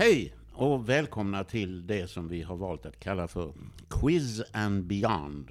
Hej 0.00 0.34
och 0.52 0.88
välkomna 0.88 1.44
till 1.44 1.86
det 1.86 2.10
som 2.10 2.28
vi 2.28 2.42
har 2.42 2.56
valt 2.56 2.86
att 2.86 3.00
kalla 3.00 3.28
för 3.28 3.52
Quiz 3.88 4.42
and 4.52 4.84
Beyond. 4.84 5.50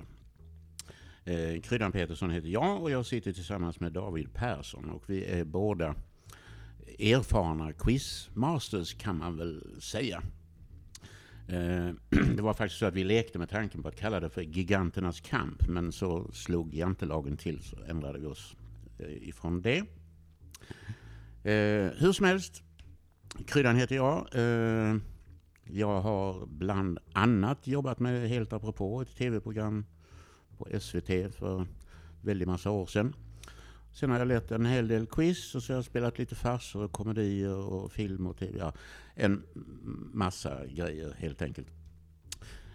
Eh, 1.23 1.61
Kryddan 1.61 1.91
Petersson 1.91 2.31
heter 2.31 2.47
jag 2.47 2.81
och 2.81 2.91
jag 2.91 3.05
sitter 3.05 3.33
tillsammans 3.33 3.79
med 3.79 3.91
David 3.91 4.33
Persson 4.33 4.89
och 4.89 5.03
vi 5.07 5.25
är 5.25 5.43
båda 5.43 5.95
erfarna 6.99 7.73
quizmasters 7.73 8.93
kan 8.93 9.17
man 9.17 9.37
väl 9.37 9.81
säga. 9.81 10.21
Eh, 11.47 11.89
det 12.35 12.41
var 12.41 12.53
faktiskt 12.53 12.79
så 12.79 12.85
att 12.85 12.95
vi 12.95 13.03
lekte 13.03 13.39
med 13.39 13.49
tanken 13.49 13.83
på 13.83 13.87
att 13.87 13.99
kalla 13.99 14.19
det 14.19 14.29
för 14.29 14.41
Giganternas 14.41 15.19
kamp 15.21 15.67
men 15.67 15.91
så 15.91 16.31
slog 16.33 16.73
jantelagen 16.73 17.37
till 17.37 17.63
så 17.63 17.77
ändrade 17.87 18.19
vi 18.19 18.25
oss 18.25 18.55
eh, 18.99 19.27
ifrån 19.27 19.61
det. 19.61 19.77
Eh, 21.43 21.91
hur 21.97 22.11
som 22.11 22.25
helst, 22.25 22.63
Kryddan 23.45 23.75
heter 23.75 23.95
jag. 23.95 24.27
Eh, 24.33 24.95
jag 25.63 26.01
har 26.01 26.45
bland 26.45 26.99
annat 27.13 27.67
jobbat 27.67 27.99
med 27.99 28.29
Helt 28.29 28.53
apropå, 28.53 29.01
ett 29.01 29.15
tv-program 29.17 29.85
på 30.57 30.67
SVT 30.79 31.35
för 31.35 31.65
väldigt 32.21 32.47
massa 32.47 32.71
år 32.71 32.85
sedan. 32.85 33.15
Sen 33.93 34.09
har 34.11 34.19
jag 34.19 34.27
lett 34.27 34.51
en 34.51 34.65
hel 34.65 34.87
del 34.87 35.07
quiz 35.07 35.55
och 35.55 35.63
så 35.63 35.73
har 35.73 35.77
jag 35.77 35.85
spelat 35.85 36.19
lite 36.19 36.35
farser 36.35 36.79
och 36.79 36.91
komedier 36.91 37.55
och 37.55 37.91
film 37.91 38.27
och 38.27 38.37
tv. 38.37 38.59
Ja, 38.59 38.73
en 39.15 39.43
massa 40.13 40.65
grejer 40.65 41.15
helt 41.17 41.41
enkelt. 41.41 41.67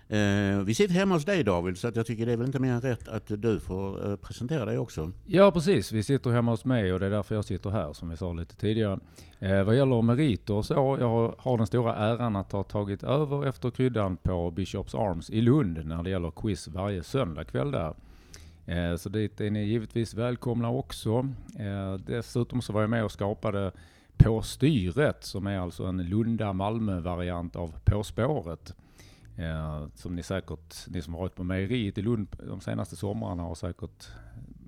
Eh, 0.09 0.59
vi 0.65 0.75
sitter 0.75 0.95
hemma 0.95 1.15
hos 1.15 1.25
dig 1.25 1.45
David, 1.45 1.79
så 1.79 1.89
att 1.89 1.97
jag 1.97 2.07
tycker 2.07 2.27
det 2.27 2.33
är 2.33 2.37
väl 2.37 2.47
inte 2.47 2.59
mer 2.59 2.73
än 2.73 2.81
rätt 2.81 3.09
att 3.09 3.27
du 3.27 3.61
får 3.61 4.11
eh, 4.11 4.17
presentera 4.17 4.65
dig 4.65 4.79
också. 4.79 5.13
Ja 5.27 5.51
precis, 5.51 5.93
vi 5.93 6.03
sitter 6.03 6.31
hemma 6.31 6.51
hos 6.51 6.65
mig 6.65 6.93
och 6.93 7.01
det 7.01 7.07
är 7.07 7.11
därför 7.11 7.35
jag 7.35 7.45
sitter 7.45 7.71
här 7.71 7.93
som 7.93 8.09
vi 8.09 8.17
sa 8.17 8.33
lite 8.33 8.57
tidigare. 8.57 8.99
Eh, 9.39 9.63
vad 9.63 9.77
gäller 9.77 10.03
meriter 10.03 10.63
så, 10.63 10.97
jag 11.01 11.35
har 11.39 11.59
den 11.59 11.67
stora 11.67 11.95
äran 11.95 12.37
att 12.37 12.53
ha 12.53 12.63
tagit 12.63 13.03
över 13.03 13.47
efter 13.47 13.71
kryddan 13.71 14.17
på 14.17 14.51
Bishops 14.51 14.95
Arms 14.95 15.31
i 15.31 15.41
Lund 15.41 15.87
när 15.87 16.03
det 16.03 16.11
gäller 16.11 16.31
quiz 16.31 16.69
varje 16.69 17.03
söndagkväll 17.03 17.71
där. 17.71 17.95
Eh, 18.67 18.97
så 18.97 19.09
dit 19.09 19.41
är 19.41 19.51
ni 19.51 19.65
givetvis 19.65 20.15
välkomna 20.15 20.71
också. 20.71 21.29
Eh, 21.59 21.95
dessutom 22.07 22.63
så 22.63 22.73
var 22.73 22.81
jag 22.81 22.91
med 22.91 23.05
och 23.05 23.13
skapade 23.13 23.73
På 24.17 24.43
styret 24.43 25.25
som 25.25 25.47
är 25.47 25.59
alltså 25.59 25.85
en 25.85 26.03
Lunda-Malmö-variant 26.03 27.57
av 27.57 27.75
På 27.85 28.03
spåret. 28.03 28.75
Eh, 29.37 29.87
som 29.95 30.17
ni 30.17 30.23
säkert, 30.23 30.87
ni 30.89 31.03
som 31.03 31.15
har 31.15 31.21
varit 31.21 31.35
på 31.35 31.45
mejeriet 31.45 31.99
i 31.99 32.03
Lund 32.03 32.27
de 32.47 32.61
senaste 32.61 32.97
somrarna 32.97 33.43
har 33.43 33.55
säkert 33.55 34.09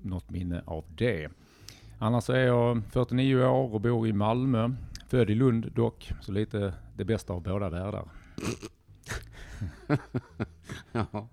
något 0.03 0.29
minne 0.29 0.61
av 0.65 0.85
det. 0.97 1.29
Annars 1.99 2.29
är 2.29 2.45
jag 2.45 2.81
49 2.91 3.35
år 3.35 3.73
och 3.73 3.81
bor 3.81 4.07
i 4.07 4.13
Malmö. 4.13 4.71
Född 5.07 5.29
i 5.29 5.35
Lund 5.35 5.71
dock, 5.75 6.11
så 6.21 6.31
lite 6.31 6.73
det 6.95 7.05
bästa 7.05 7.33
av 7.33 7.41
båda 7.43 7.69
världar. 7.69 8.09
ja, 10.91 11.27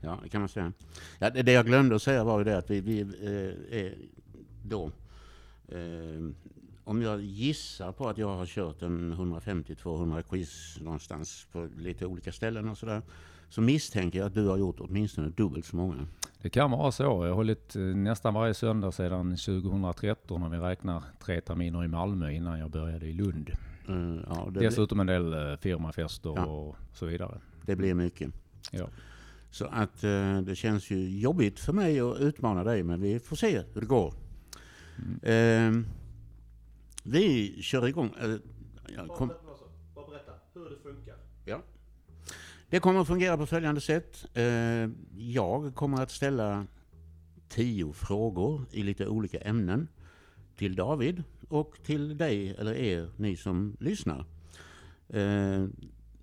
ja, 0.00 0.18
det 0.22 0.28
kan 0.28 0.40
man 0.40 0.48
säga. 0.48 0.72
Ja, 1.18 1.30
det, 1.30 1.42
det 1.42 1.52
jag 1.52 1.66
glömde 1.66 1.96
att 1.96 2.02
säga 2.02 2.24
var 2.24 2.38
ju 2.38 2.44
det 2.44 2.58
att 2.58 2.70
vi, 2.70 2.80
vi 2.80 3.00
eh, 3.00 3.78
är 3.78 3.94
då 4.62 4.90
eh, 5.68 6.30
om 6.88 7.02
jag 7.02 7.20
gissar 7.20 7.92
på 7.92 8.08
att 8.08 8.18
jag 8.18 8.36
har 8.36 8.46
kört 8.46 8.82
en 8.82 9.14
150-200 9.14 10.22
quiz 10.22 10.78
någonstans 10.80 11.46
på 11.52 11.68
lite 11.76 12.06
olika 12.06 12.32
ställen 12.32 12.68
och 12.68 12.78
sådär. 12.78 13.02
Så 13.48 13.60
misstänker 13.60 14.18
jag 14.18 14.26
att 14.26 14.34
du 14.34 14.46
har 14.46 14.56
gjort 14.56 14.76
åtminstone 14.80 15.28
dubbelt 15.28 15.66
så 15.66 15.76
många. 15.76 16.06
Det 16.42 16.50
kan 16.50 16.70
vara 16.70 16.92
så. 16.92 17.02
Jag 17.02 17.10
har 17.10 17.28
hållit 17.28 17.76
eh, 17.76 17.82
nästan 17.82 18.34
varje 18.34 18.54
söndag 18.54 18.92
sedan 18.92 19.36
2013 19.36 20.42
om 20.42 20.50
vi 20.50 20.58
räknar 20.58 21.02
tre 21.24 21.40
terminer 21.40 21.84
i 21.84 21.88
Malmö 21.88 22.30
innan 22.30 22.58
jag 22.58 22.70
började 22.70 23.06
i 23.06 23.12
Lund. 23.12 23.50
Mm, 23.88 24.20
ja, 24.28 24.48
Dessutom 24.50 25.00
en 25.00 25.06
del 25.06 25.32
eh, 25.32 25.56
firmafester 25.56 26.32
ja. 26.36 26.44
och 26.44 26.76
så 26.92 27.06
vidare. 27.06 27.40
Det 27.62 27.76
blir 27.76 27.94
mycket. 27.94 28.30
Ja. 28.72 28.88
Så 29.50 29.64
att 29.64 30.00
det 30.42 30.56
känns 30.56 30.90
ju 30.90 31.20
jobbigt 31.20 31.60
för 31.60 31.72
mig 31.72 32.00
att 32.00 32.20
utmana 32.20 32.64
dig, 32.64 32.82
men 32.82 33.00
vi 33.00 33.18
får 33.18 33.36
se 33.36 33.62
hur 33.74 33.80
det 33.80 33.86
går. 33.86 34.14
Mm. 34.98 35.84
Eh, 35.84 35.90
vi 37.10 37.62
kör 37.62 37.88
igång. 37.88 38.14
Äh, 38.22 38.36
ja, 38.96 39.06
kom. 39.06 39.28
Bara 39.94 40.06
berätta 40.06 40.32
hur 40.54 40.70
det 40.70 40.76
funkar. 40.82 41.16
Ja. 41.44 41.62
Det 42.70 42.80
kommer 42.80 43.00
att 43.00 43.06
fungera 43.06 43.36
på 43.36 43.46
följande 43.46 43.80
sätt. 43.80 44.26
Eh, 44.34 44.88
jag 45.16 45.74
kommer 45.74 46.02
att 46.02 46.10
ställa 46.10 46.66
tio 47.48 47.92
frågor 47.92 48.66
i 48.70 48.82
lite 48.82 49.06
olika 49.06 49.40
ämnen 49.40 49.88
till 50.56 50.76
David 50.76 51.22
och 51.48 51.78
till 51.84 52.16
dig 52.16 52.54
eller 52.58 52.74
er, 52.74 53.10
ni 53.16 53.36
som 53.36 53.76
lyssnar. 53.80 54.24
Eh, 55.08 55.64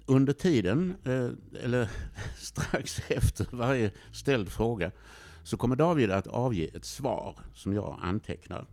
under 0.06 0.34
tiden, 0.34 0.96
eh, 1.04 1.30
eller 1.64 1.90
strax 2.38 3.02
efter 3.10 3.48
varje 3.52 3.92
ställd 4.12 4.50
fråga, 4.50 4.92
så 5.44 5.58
kommer 5.58 5.76
David 5.76 6.12
att 6.12 6.28
avge 6.28 6.70
ett 6.74 6.86
svar 6.86 7.40
som 7.54 7.74
jag 7.74 8.00
antecknar. 8.02 8.66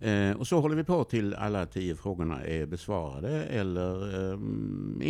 Eh, 0.00 0.36
och 0.36 0.46
så 0.46 0.60
håller 0.60 0.76
vi 0.76 0.84
på 0.84 1.04
till 1.04 1.34
alla 1.34 1.66
tio 1.66 1.96
frågorna 1.96 2.44
är 2.44 2.66
besvarade 2.66 3.44
eller 3.44 4.14
eh, 4.32 4.38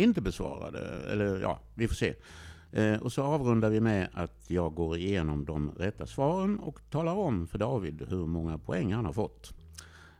inte 0.03 0.21
besvarade. 0.21 0.79
Eller 1.11 1.41
ja, 1.41 1.59
vi 1.75 1.87
får 1.87 1.95
se. 1.95 2.13
Eh, 2.71 3.01
och 3.01 3.11
så 3.11 3.23
avrundar 3.23 3.69
vi 3.69 3.79
med 3.79 4.07
att 4.13 4.45
jag 4.47 4.73
går 4.73 4.97
igenom 4.97 5.45
de 5.45 5.71
rätta 5.71 6.05
svaren 6.05 6.59
och 6.59 6.79
talar 6.89 7.13
om 7.13 7.47
för 7.47 7.57
David 7.57 8.05
hur 8.09 8.25
många 8.25 8.57
poäng 8.57 8.93
han 8.93 9.05
har 9.05 9.13
fått. 9.13 9.53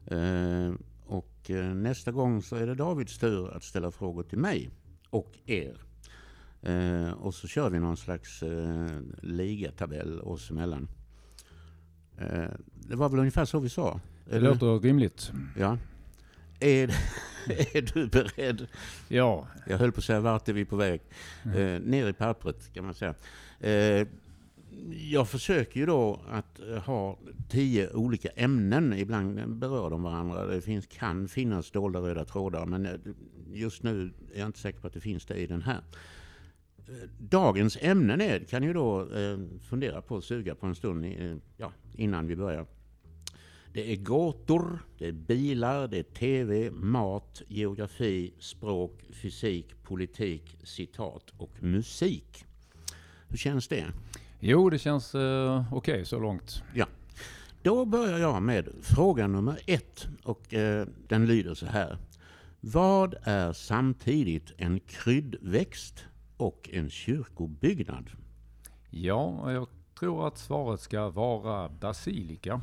Eh, 0.06 0.74
och 1.06 1.50
eh, 1.50 1.76
nästa 1.76 2.12
gång 2.12 2.42
så 2.42 2.56
är 2.56 2.68
det 2.68 2.76
Davids 2.76 3.18
tur 3.18 3.56
att 3.56 3.64
ställa 3.64 3.92
frågor 3.92 4.24
till 4.24 4.38
mig 4.38 4.70
och 5.10 5.34
er. 5.46 5.78
Eh, 6.62 7.12
och 7.12 7.34
så 7.34 7.48
kör 7.48 7.70
vi 7.70 7.80
någon 7.80 7.98
slags 7.98 8.44
eh, 8.44 9.00
ligatabell 9.22 10.22
oss 10.22 10.52
emellan. 10.52 10.88
Eh, 12.18 12.52
det 12.74 12.96
var 12.96 13.10
väl 13.10 13.20
ungefär 13.20 13.46
så 13.46 13.60
vi 13.60 13.70
sa. 13.70 14.00
Det 14.30 14.40
låter 14.40 14.80
rimligt. 14.80 15.32
Ja. 15.58 15.78
Är, 16.60 16.88
är 17.76 17.94
du 17.94 18.08
beredd? 18.08 18.68
Ja. 19.08 19.48
Jag 19.68 19.78
höll 19.78 19.92
på 19.92 19.98
att 19.98 20.04
säga, 20.04 20.20
vart 20.20 20.50
är 20.50 20.54
vi 20.54 20.66
på 20.66 20.76
väg? 20.76 21.02
Mm. 21.46 21.58
Eh, 21.58 21.82
ner 21.82 22.08
i 22.08 22.14
pappret 22.14 22.74
kan 22.74 22.86
man 22.86 22.94
säga. 22.94 23.16
Eh, 23.60 24.08
jag 24.90 25.30
försöker 25.30 25.80
ju 25.80 25.86
då 25.86 26.20
att 26.30 26.60
eh, 26.60 26.78
ha 26.78 27.18
tio 27.50 27.94
olika 27.94 28.30
ämnen. 28.30 28.94
Ibland 28.94 29.56
berör 29.56 29.90
de 29.90 30.04
varandra. 30.04 30.46
Det 30.46 30.62
finns, 30.62 30.88
kan 30.88 31.28
finnas 31.28 31.72
dolda 31.72 32.00
röda 32.00 32.26
trådar, 32.26 32.66
men 32.66 32.86
eh, 32.86 32.94
just 33.54 33.84
nu 33.84 34.12
är 34.34 34.40
jag 34.40 34.48
inte 34.48 34.60
säker 34.60 34.80
på 34.80 34.88
att 34.88 34.94
det 34.94 35.00
finns 35.00 35.26
det 35.26 35.36
i 35.36 35.48
den 35.48 35.62
här. 35.62 35.82
Eh, 36.88 37.10
dagens 37.20 37.78
ämnen 37.82 38.22
är, 38.22 38.40
kan 38.40 38.64
ju 38.64 38.74
då 38.74 39.08
fundera 39.70 40.02
på, 40.02 40.22
suga 40.22 40.56
på 40.56 40.66
en 40.66 40.76
stund 40.76 41.06
ja, 41.58 41.72
innan 41.96 42.28
vi 42.28 42.36
börjar. 42.36 42.66
Det 43.74 43.92
är 43.92 43.96
gåtor, 43.96 44.80
det 44.98 45.08
är 45.08 45.12
bilar, 45.12 45.88
det 45.88 46.00
är 46.00 46.04
TV, 46.04 46.72
mat, 46.72 47.42
geografi, 47.48 48.34
språk, 48.40 49.04
fysik, 49.10 49.84
politik, 49.84 50.58
citat 50.64 51.34
och 51.38 51.64
musik. 51.64 52.46
Hur 53.28 53.38
känns 53.38 53.68
det? 53.68 53.86
Jo, 54.40 54.70
det 54.70 54.80
känns 54.80 55.16
uh, 55.16 55.74
okej 55.74 55.94
okay, 55.94 56.06
så 56.06 56.20
långt. 56.20 56.64
Ja. 56.74 56.86
Då 57.62 57.86
börjar 57.86 58.18
jag 58.18 58.42
med 58.42 58.70
fråga 58.82 59.28
nummer 59.28 59.60
ett 59.66 60.08
och 60.24 60.54
uh, 60.54 60.86
den 61.08 61.26
lyder 61.26 61.54
så 61.54 61.66
här. 61.66 61.98
Vad 62.60 63.16
är 63.24 63.54
samtidigt 63.54 64.52
en 64.58 64.80
kryddväxt 64.80 66.06
och 66.38 66.70
en 66.74 66.90
kyrkobyggnad? 66.90 68.10
Ja, 68.90 69.52
jag 69.52 69.68
tror 70.00 70.28
att 70.28 70.38
svaret 70.38 70.80
ska 70.80 71.10
vara 71.10 71.70
basilika. 71.70 72.62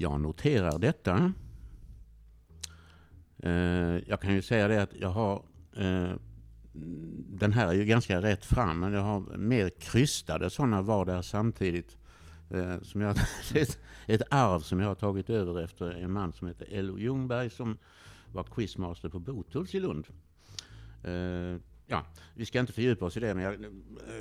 Jag 0.00 0.20
noterar 0.20 0.78
detta. 0.78 1.32
Eh, 3.38 3.98
jag 4.08 4.20
kan 4.20 4.34
ju 4.34 4.42
säga 4.42 4.68
det 4.68 4.82
att 4.82 4.94
jag 4.94 5.08
har 5.08 5.42
eh, 5.76 6.12
den 7.28 7.52
här 7.52 7.68
är 7.68 7.72
ju 7.72 7.84
ganska 7.84 8.22
rätt 8.22 8.44
fram, 8.44 8.80
men 8.80 8.92
jag 8.92 9.02
har 9.02 9.20
mer 9.36 9.70
krystade 9.80 10.50
sådana 10.50 10.82
var 10.82 11.04
där 11.04 11.22
samtidigt. 11.22 11.96
Eh, 12.50 12.80
som 12.82 13.00
jag, 13.00 13.16
ett, 13.54 13.78
ett 14.06 14.22
arv 14.30 14.60
som 14.60 14.80
jag 14.80 14.88
har 14.88 14.94
tagit 14.94 15.30
över 15.30 15.62
efter 15.62 15.90
en 15.90 16.12
man 16.12 16.32
som 16.32 16.48
heter 16.48 16.66
Ello 16.70 16.98
Ljungberg 16.98 17.50
som 17.50 17.78
var 18.32 18.44
quizmaster 18.44 19.08
på 19.08 19.18
Botuls 19.18 19.74
i 19.74 19.80
Lund. 19.80 20.06
Ja, 21.86 22.04
vi 22.34 22.46
ska 22.46 22.60
inte 22.60 22.72
fördjupa 22.72 23.04
oss 23.04 23.16
i 23.16 23.20
det, 23.20 23.34
men 23.34 23.44
jag, 23.44 23.64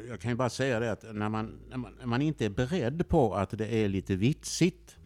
jag 0.09 0.19
kan 0.19 0.31
ju 0.31 0.35
bara 0.35 0.49
säga 0.49 0.79
det 0.79 0.91
att 0.91 1.03
när 1.13 1.29
man, 1.29 1.59
när 1.69 1.77
man, 1.77 1.93
när 1.99 2.05
man 2.05 2.21
inte 2.21 2.45
är 2.45 2.49
beredd 2.49 3.07
på 3.09 3.35
att 3.35 3.49
det 3.49 3.75
är 3.75 3.87
lite 3.87 4.15
vitsigt 4.15 4.98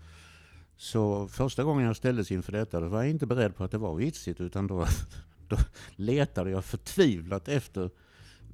så 0.77 1.27
första 1.27 1.63
gången 1.63 1.85
jag 1.85 1.95
ställdes 1.95 2.31
inför 2.31 2.51
detta 2.51 2.79
då 2.79 2.87
var 2.87 2.97
jag 2.97 3.09
inte 3.09 3.25
beredd 3.25 3.55
på 3.55 3.63
att 3.63 3.71
det 3.71 3.77
var 3.77 3.95
vitsigt 3.95 4.41
utan 4.41 4.67
då, 4.67 4.85
då 5.47 5.57
letade 5.95 6.49
jag 6.49 6.65
förtvivlat 6.65 7.47
efter 7.47 7.89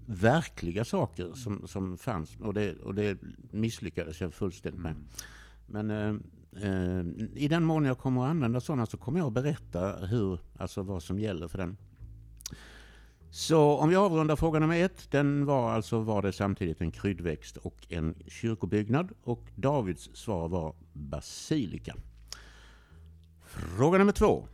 verkliga 0.05 0.85
saker 0.85 1.33
som, 1.33 1.67
som 1.67 1.97
fanns 1.97 2.37
och 2.41 2.53
det, 2.53 2.75
och 2.75 2.95
det 2.95 3.17
misslyckades 3.51 4.21
jag 4.21 4.33
fullständigt 4.33 4.81
med. 4.81 4.95
Men 5.67 5.91
eh, 5.91 6.15
eh, 6.63 7.05
i 7.35 7.47
den 7.47 7.63
mån 7.63 7.85
jag 7.85 7.97
kommer 7.97 8.23
att 8.23 8.29
använda 8.29 8.59
sådana 8.59 8.85
så 8.85 8.97
kommer 8.97 9.19
jag 9.19 9.27
att 9.27 9.33
berätta 9.33 10.05
hur, 10.05 10.39
alltså 10.57 10.83
vad 10.83 11.03
som 11.03 11.19
gäller 11.19 11.47
för 11.47 11.57
den. 11.57 11.77
Så 13.31 13.77
om 13.77 13.89
vi 13.89 13.95
avrundar 13.95 14.35
fråga 14.35 14.59
nummer 14.59 14.83
ett. 14.83 15.11
Den 15.11 15.45
var 15.45 15.71
alltså, 15.71 15.99
var 15.99 16.21
det 16.21 16.31
samtidigt 16.31 16.81
en 16.81 16.91
kryddväxt 16.91 17.57
och 17.57 17.85
en 17.89 18.15
kyrkobyggnad? 18.27 19.11
Och 19.23 19.43
Davids 19.55 20.09
svar 20.13 20.49
var 20.49 20.75
basilika. 20.93 21.95
Fråga 23.45 23.97
nummer 23.97 24.11
två 24.11 24.47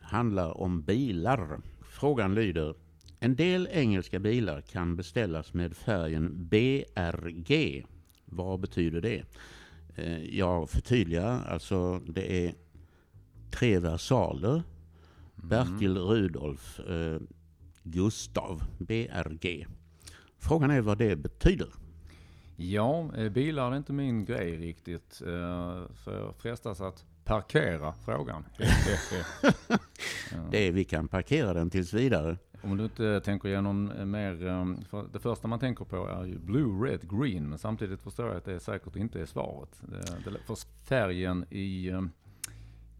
handlar 0.00 0.60
om 0.60 0.82
bilar. 0.82 1.60
Frågan 1.82 2.34
lyder. 2.34 2.74
En 3.20 3.36
del 3.36 3.68
engelska 3.72 4.18
bilar 4.18 4.60
kan 4.60 4.96
beställas 4.96 5.54
med 5.54 5.76
färgen 5.76 6.48
BRG. 6.48 7.86
Vad 8.24 8.60
betyder 8.60 9.00
det? 9.00 9.22
Eh, 9.94 10.36
Jag 10.36 10.70
förtydligar, 10.70 11.44
alltså 11.48 11.98
det 11.98 12.46
är 12.46 12.54
tre 13.50 13.78
versaler. 13.78 14.62
Bertil 15.34 15.98
Rudolf 15.98 16.80
eh, 16.80 17.20
Gustav, 17.90 18.62
BRG. 18.78 19.66
Frågan 20.38 20.70
är 20.70 20.80
vad 20.80 20.98
det 20.98 21.16
betyder. 21.16 21.68
Ja, 22.56 23.10
eh, 23.16 23.28
bilar 23.32 23.72
är 23.72 23.76
inte 23.76 23.92
min 23.92 24.24
grej 24.24 24.56
riktigt. 24.56 25.22
eh, 25.26 25.82
Så 26.04 26.10
jag 26.10 26.34
frestas 26.38 26.80
att 26.80 27.04
parkera 27.24 27.92
frågan. 27.92 28.44
Det 30.50 30.68
är, 30.68 30.72
vi 30.72 30.84
kan 30.84 31.08
parkera 31.08 31.52
den 31.54 31.70
tills 31.70 31.92
vidare. 31.92 32.36
Om 32.62 32.76
du 32.76 32.84
inte 32.84 33.20
tänker 33.20 33.48
igenom 33.48 33.90
eh, 33.90 34.04
mer, 34.04 34.46
eh, 34.46 34.66
för 34.90 35.08
det 35.12 35.18
första 35.18 35.48
man 35.48 35.58
tänker 35.58 35.84
på 35.84 36.08
är 36.08 36.24
ju 36.24 36.38
blue, 36.38 36.90
red, 36.90 37.00
green, 37.10 37.48
men 37.48 37.58
samtidigt 37.58 38.00
förstår 38.02 38.26
jag 38.26 38.36
att 38.36 38.44
det 38.44 38.60
säkert 38.60 38.96
inte 38.96 39.20
är 39.20 39.26
svaret. 39.26 39.82
För 40.46 40.56
färgen 40.84 41.44
i, 41.50 41.88
eh, 41.88 42.02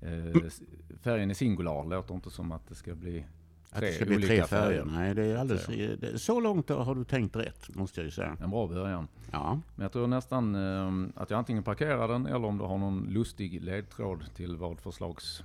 eh, 0.01 0.37
s- 0.47 0.63
färgen 1.03 1.31
i 1.31 1.35
singular 1.35 1.85
låter 1.85 2.15
inte 2.15 2.31
som 2.31 2.53
att 2.53 2.69
det 2.69 2.75
ska 2.75 2.95
bli 2.95 3.25
Att 3.71 3.79
tre 3.79 3.89
det 3.89 3.95
ska 3.95 4.05
bli 4.05 4.17
tre 4.17 4.27
färger. 4.27 4.45
färger. 4.47 4.85
Nej, 4.85 5.15
det 5.15 5.25
är 5.25 5.37
alldeles, 5.37 5.65
Så. 5.65 5.71
det, 5.73 6.19
så 6.19 6.41
långt 6.41 6.69
har 6.69 6.95
du 6.95 7.05
tänkt 7.05 7.37
rätt, 7.37 7.75
måste 7.75 8.01
jag 8.01 8.05
ju 8.05 8.11
säga. 8.11 8.37
En 8.41 8.51
bra 8.51 8.67
början. 8.67 9.09
Ja, 9.33 9.61
Men 9.75 9.83
jag 9.83 9.93
tror 9.93 10.07
nästan 10.07 10.55
eh, 10.55 11.09
att 11.23 11.31
jag 11.31 11.39
antingen 11.39 11.63
parkerar 11.63 12.09
den 12.09 12.27
eller 12.27 12.45
om 12.45 12.59
du 12.59 12.65
har 12.65 12.79
någon 12.79 13.07
lustig 13.11 13.63
ledtråd 13.63 14.25
till 14.37 14.57
vad 14.57 14.81
för 14.81 14.91
slags 14.91 15.43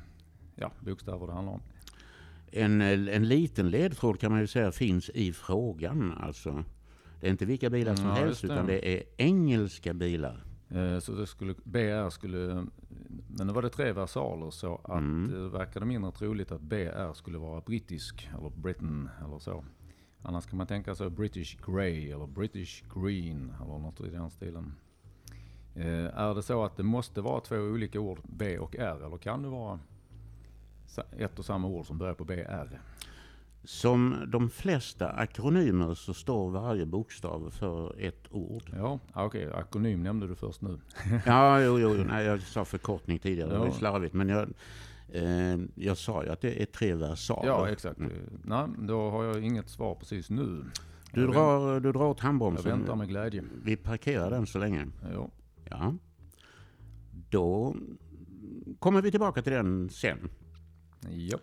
ja, 0.56 0.72
bokstäver 0.80 1.28
det 1.28 1.34
handlar 1.34 1.54
om. 1.54 1.62
en, 2.52 2.82
en 2.82 3.28
liten 3.28 3.70
ledtråd 3.70 4.20
kan 4.20 4.32
man 4.32 4.42
ju 4.42 4.48
säga 4.48 4.72
finns 4.72 5.10
i 5.10 5.34
frågan. 5.34 6.14
Alltså, 6.24 6.64
det 7.22 7.28
är 7.28 7.32
inte 7.32 7.46
vilka 7.46 7.70
bilar 7.70 7.96
som 7.96 8.06
Ja, 8.06 8.14
helst, 8.14 8.44
utan 8.44 8.66
det 8.68 8.98
är 8.98 9.04
engelska 9.18 9.94
bilar. 9.94 10.44
Eh, 10.72 11.00
Så 11.00 11.12
det 11.12 11.28
skulle, 11.28 11.56
BR 11.64 12.10
skulle, 12.10 12.68
men 13.28 13.48
nu 13.48 13.54
var 13.54 13.62
det 13.62 13.70
tre 13.70 13.92
versaler 13.94 14.50
så 14.52 14.76
att 14.84 15.02
Mm. 15.02 15.32
det 15.32 15.50
verkade 15.50 15.86
mindre 15.86 16.12
troligt 16.12 16.52
att 16.52 16.62
BR 16.62 17.14
skulle 17.14 17.38
vara 17.38 17.62
brittisk 17.62 18.30
eller 18.38 18.50
Britain 18.50 19.10
eller 19.26 19.40
så. 19.40 19.64
Annars 20.24 20.46
kan 20.46 20.58
man 20.58 20.68
tänka 20.68 20.96
sig 20.96 21.10
British 21.10 21.58
Grey 21.66 22.12
eller 22.12 22.28
British 22.28 22.84
Green 22.96 23.54
eller 23.62 23.80
något 23.80 24.02
i 24.02 24.10
den 24.10 24.30
stilen. 24.30 24.74
Eh, 25.76 26.20
Är 26.20 26.36
det 26.36 26.44
så 26.44 26.64
att 26.64 26.78
det 26.78 26.84
måste 26.84 27.22
vara 27.22 27.40
två 27.42 27.56
olika 27.56 28.00
ord, 28.00 28.20
B 28.24 28.58
och 28.60 28.76
R, 28.76 29.06
eller 29.06 29.18
kan 29.18 29.42
det 29.44 29.50
vara 29.50 29.80
ett 31.18 31.40
och 31.40 31.46
samma 31.46 31.68
ord 31.68 31.86
som 31.86 31.98
börjar 31.98 32.14
på 32.14 32.24
BR? 32.26 32.80
Som 33.64 34.16
de 34.28 34.50
flesta 34.50 35.10
akronymer 35.10 35.94
så 35.94 36.14
står 36.14 36.50
varje 36.52 36.86
bokstav 36.86 37.50
för 37.52 37.96
ett 38.00 38.28
ord. 38.32 38.64
Ja, 38.78 39.00
ah, 39.14 39.26
okej, 39.26 39.50
akronym 39.54 40.04
nämnde 40.04 40.28
du 40.28 40.36
först 40.36 40.62
nu. 40.62 40.80
Ja, 41.26 41.62
jo, 41.62 41.80
jo, 41.80 41.90
nej, 41.94 42.26
jag 42.26 42.42
sa 42.42 42.66
förkortning 42.66 43.20
tidigare, 43.20 43.50
det 43.54 43.58
var 43.58 43.66
Ja. 43.66 43.72
slarvigt. 43.74 44.14
Men 44.14 44.30
jag, 44.30 44.50
eh, 45.10 45.60
jag 45.76 45.98
sa 45.98 46.24
ju 46.24 46.30
att 46.30 46.42
det 46.42 46.62
är 46.62 46.66
tre 46.66 46.96
versaler. 46.96 47.48
Ja, 47.50 47.70
exakt. 47.70 48.00
Mm. 48.00 48.12
Nej, 48.44 48.68
då 48.80 49.10
har 49.10 49.24
jag 49.24 49.44
inget 49.44 49.70
svar 49.70 49.96
precis 49.96 50.30
nu. 50.30 50.64
Du 51.14 51.22
Jag 51.22 51.32
drar, 51.32 51.80
du 51.80 51.92
drar 51.92 52.04
åt 52.06 52.18
Jag 52.20 52.24
handbromsen. 52.26 52.72
väntar 52.80 52.96
med 52.96 53.08
glädje. 53.08 53.44
Vi 53.64 53.76
parkerar 53.78 54.30
den 54.32 54.48
så 54.48 54.60
länge. 54.60 54.88
Ja. 55.14 55.30
Ja. 55.70 55.94
Då 57.30 57.76
kommer 58.80 59.02
vi 59.02 59.12
tillbaka 59.12 59.42
till 59.42 59.54
den 59.54 59.90
sen. 59.90 60.30
Ja. 61.10 61.38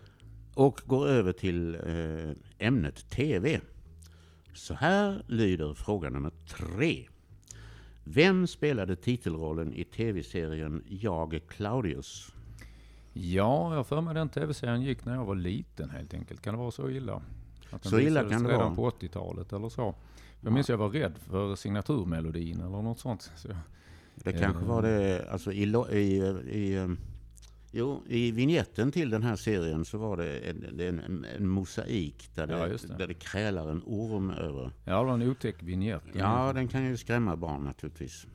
Och 0.59 0.81
går 0.85 1.07
över 1.07 1.31
till 1.33 1.75
eh, 1.75 2.67
ämnet 2.67 3.09
TV. 3.09 3.61
Så 4.53 4.73
här 4.73 5.23
lyder 5.27 5.73
fråga 5.73 6.09
nummer 6.09 6.31
tre. 6.47 7.07
Vem 8.03 8.47
spelade 8.47 8.95
titelrollen 8.95 9.73
i 9.73 9.83
tv-serien 9.83 10.83
Jag 10.87 11.39
Claudius? 11.47 12.33
Ja, 13.13 13.75
jag 13.75 13.87
för 13.87 14.01
mig 14.01 14.13
den 14.13 14.29
tv-serien 14.29 14.81
gick 14.81 15.05
när 15.05 15.15
jag 15.15 15.25
var 15.25 15.35
liten 15.35 15.89
helt 15.89 16.13
enkelt. 16.13 16.41
Kan 16.41 16.53
det 16.53 16.57
vara 16.59 16.71
så 16.71 16.89
illa? 16.89 17.21
Att 17.69 17.83
den 17.83 17.89
Så 17.89 17.99
illa 17.99 18.29
kan 18.29 18.43
det 18.43 18.49
redan 18.49 18.75
vara. 18.75 18.91
på 18.91 18.97
80-talet 18.99 19.53
eller 19.53 19.69
så. 19.69 19.81
Jag 19.81 19.95
Ja. 20.41 20.49
minns 20.49 20.69
jag 20.69 20.77
var 20.77 20.89
rädd 20.89 21.13
för 21.29 21.55
signaturmelodin 21.55 22.59
eller 22.59 22.81
något 22.81 22.99
sånt. 22.99 23.31
Så, 23.35 23.47
Det 24.15 24.31
kanske 24.31 24.61
Eh. 24.63 24.67
var 24.67 24.81
det, 24.81 25.27
alltså 25.31 25.51
i, 25.51 25.63
i, 25.91 25.97
i, 26.51 26.75
eh, 26.75 26.87
jo, 27.71 28.03
i 28.07 28.31
vignetten 28.31 28.91
till 28.91 29.09
den 29.09 29.23
här 29.23 29.35
serien 29.35 29.85
så 29.85 29.97
var 29.97 30.17
det 30.17 30.37
en, 30.39 30.65
det 30.77 30.87
en, 30.87 31.25
en 31.37 31.47
mosaik 31.47 32.29
där 32.35 32.47
det, 32.47 32.53
Ja, 32.57 32.67
det. 32.67 32.97
där 32.97 33.07
det 33.07 33.13
krälar 33.13 33.71
en 33.71 33.81
orm 33.85 34.29
över. 34.29 34.71
ja, 34.85 34.99
det 34.99 35.05
var 35.05 35.13
en 35.13 35.29
otäck 35.29 35.63
vignett. 35.63 36.03
Ja, 36.13 36.53
den 36.53 36.67
kan 36.67 36.85
ju 36.85 36.97
skrämma 36.97 37.35
barn 37.35 37.63
naturligtvis. 37.63 38.27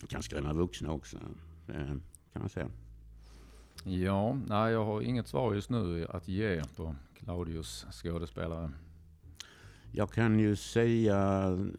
Den 0.00 0.06
kan 0.08 0.22
skrämma 0.22 0.52
vuxna 0.52 0.92
också, 0.92 1.18
kan 2.32 2.42
man 2.42 2.48
säga. 2.48 2.68
ja, 3.84 4.38
nej 4.48 4.72
jag 4.72 4.84
har 4.84 5.02
inget 5.02 5.28
svar 5.28 5.54
just 5.54 5.70
nu 5.70 6.06
att 6.10 6.28
ge 6.28 6.62
på 6.76 6.94
Claudius 7.18 7.86
skådespelare. 7.92 8.70
Jag 9.92 10.10
kan 10.12 10.38
ju 10.40 10.56
säga, 10.56 11.18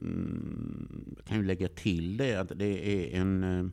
mm, 0.01 1.13
jag 1.17 1.25
kan 1.25 1.37
ju 1.37 1.43
lägga 1.43 1.67
till 1.67 2.17
det 2.17 2.35
att 2.35 2.51
det 2.55 2.87
är 3.15 3.19
en 3.21 3.43
eh, 3.43 3.65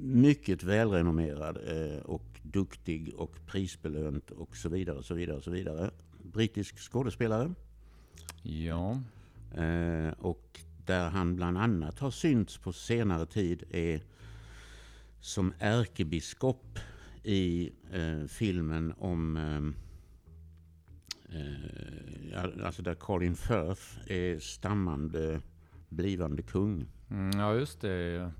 mycket 0.00 0.62
välrenommerad 0.62 1.56
eh, 1.66 2.02
och 2.02 2.40
duktig 2.42 3.14
och 3.16 3.46
prisbelönt 3.46 4.30
och 4.30 4.56
så 4.56 4.68
vidare, 4.68 5.02
så 5.02 5.14
vidare, 5.14 5.42
så 5.42 5.50
vidare. 5.50 5.90
Brittisk 6.22 6.78
skådespelare. 6.78 7.54
Ja, 8.42 8.98
Eh, 9.54 10.12
och 10.18 10.60
där 10.86 11.10
han 11.10 11.36
bland 11.36 11.58
annat 11.58 11.98
har 11.98 12.10
synts 12.10 12.58
på 12.58 12.72
senare 12.72 13.26
tid 13.26 13.64
är 13.70 14.00
som 15.20 15.52
ärkebiskop 15.58 16.78
i 17.22 17.70
eh, 17.92 18.26
filmen 18.26 18.94
om 18.98 19.74
alltså 22.64 22.82
där 22.82 22.94
Colin 22.94 23.36
Firth 23.36 23.82
är 24.06 24.38
stammande 24.38 25.40
blivande 25.88 26.42
kung. 26.42 26.86
mm, 27.10 27.40
ja 27.40 27.54
just 27.54 27.80
det. 27.80 28.32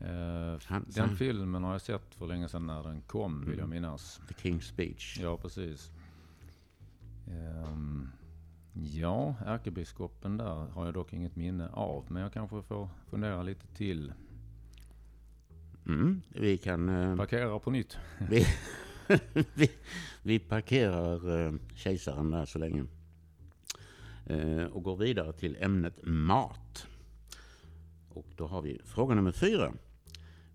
Eh, 0.00 0.58
Han, 0.64 0.84
den 0.88 1.16
filmen 1.16 1.64
har 1.64 1.72
jag 1.72 1.80
sett 1.80 2.14
för 2.14 2.26
länge 2.26 2.48
sedan 2.48 2.66
när 2.66 2.82
den 2.82 3.00
kom, 3.00 3.44
vill 3.46 3.58
jag 3.58 3.68
minnas. 3.68 4.20
The 4.28 4.34
King's 4.34 4.60
Speech. 4.60 5.18
Ja, 5.22 5.36
precis. 5.36 5.90
Ehm, 7.26 8.08
ja, 8.72 9.34
ärkebiskopen 9.46 10.36
där 10.36 10.66
har 10.66 10.84
jag 10.84 10.94
dock 10.94 11.12
inget 11.12 11.36
minne 11.36 11.68
av. 11.68 12.04
Men 12.08 12.22
jag 12.22 12.32
kanske 12.32 12.62
får 12.62 12.88
fundera 13.10 13.42
lite 13.42 13.66
till. 13.66 14.12
Mm, 15.86 16.22
vi 16.28 16.58
kan... 16.58 16.88
Eh, 16.88 17.16
Parkera 17.16 17.58
på 17.58 17.70
nytt. 17.70 17.98
vi, 18.30 18.46
vi, 19.54 19.70
vi 20.22 20.38
parkerar 20.38 21.46
eh, 21.46 21.52
kejsaren 21.74 22.30
där 22.30 22.46
så 22.46 22.58
länge. 22.58 22.84
Eh, 24.26 24.64
och 24.64 24.82
går 24.82 24.96
vidare 24.96 25.32
till 25.32 25.56
ämnet 25.60 25.94
mat. 26.02 26.86
Och 28.08 28.26
då 28.36 28.46
har 28.46 28.62
vi 28.62 28.80
fråga 28.84 29.14
nummer 29.14 29.32
fyra. 29.32 29.72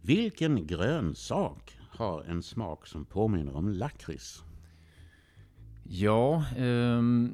Vilken 0.05 0.67
grönsak 0.67 1.79
har 1.89 2.23
en 2.23 2.43
smak 2.43 2.87
som 2.87 3.05
påminner 3.05 3.55
om 3.55 3.69
lakrits? 3.69 4.43
Ja, 5.83 6.45
ehm, 6.57 7.33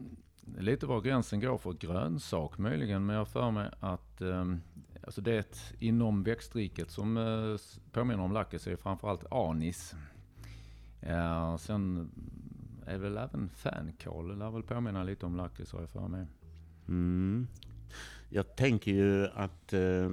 lite 0.58 0.86
var 0.86 1.02
gränsen 1.02 1.40
går 1.40 1.58
för 1.58 1.74
grönsak 1.74 2.58
möjligen. 2.58 3.06
Men 3.06 3.16
jag 3.16 3.28
för 3.28 3.52
mig 3.52 3.70
att 3.80 4.22
ehm, 4.22 4.62
alltså 5.04 5.22
det 5.22 5.74
inom 5.80 6.24
växtriket 6.24 6.92
som 6.92 7.18
eh, 7.18 7.56
påminner 7.92 8.24
om 8.24 8.32
lakrits 8.32 8.68
är 8.68 8.76
framförallt 8.76 9.32
anis. 9.32 9.96
Ja, 11.00 11.58
sen 11.58 12.12
är 12.86 12.98
väl 12.98 13.18
även 13.18 13.50
fänkål, 13.50 14.28
det 14.28 14.36
lär 14.36 14.52
väl 14.52 14.64
påminna 14.64 15.04
lite 15.04 15.26
om 15.26 15.36
lakrits 15.36 15.74
har 15.74 15.80
jag 15.80 15.90
för 15.90 16.08
mig. 16.08 16.28
Mm. 16.88 17.48
Jag 18.30 18.56
tänker 18.56 18.92
ju 18.92 19.28
att 19.28 19.74
eh, 19.74 20.10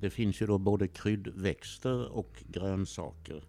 det 0.00 0.10
finns 0.10 0.42
ju 0.42 0.46
då 0.46 0.58
både 0.58 0.88
kryddväxter 0.88 2.12
och 2.12 2.44
grönsaker. 2.48 3.44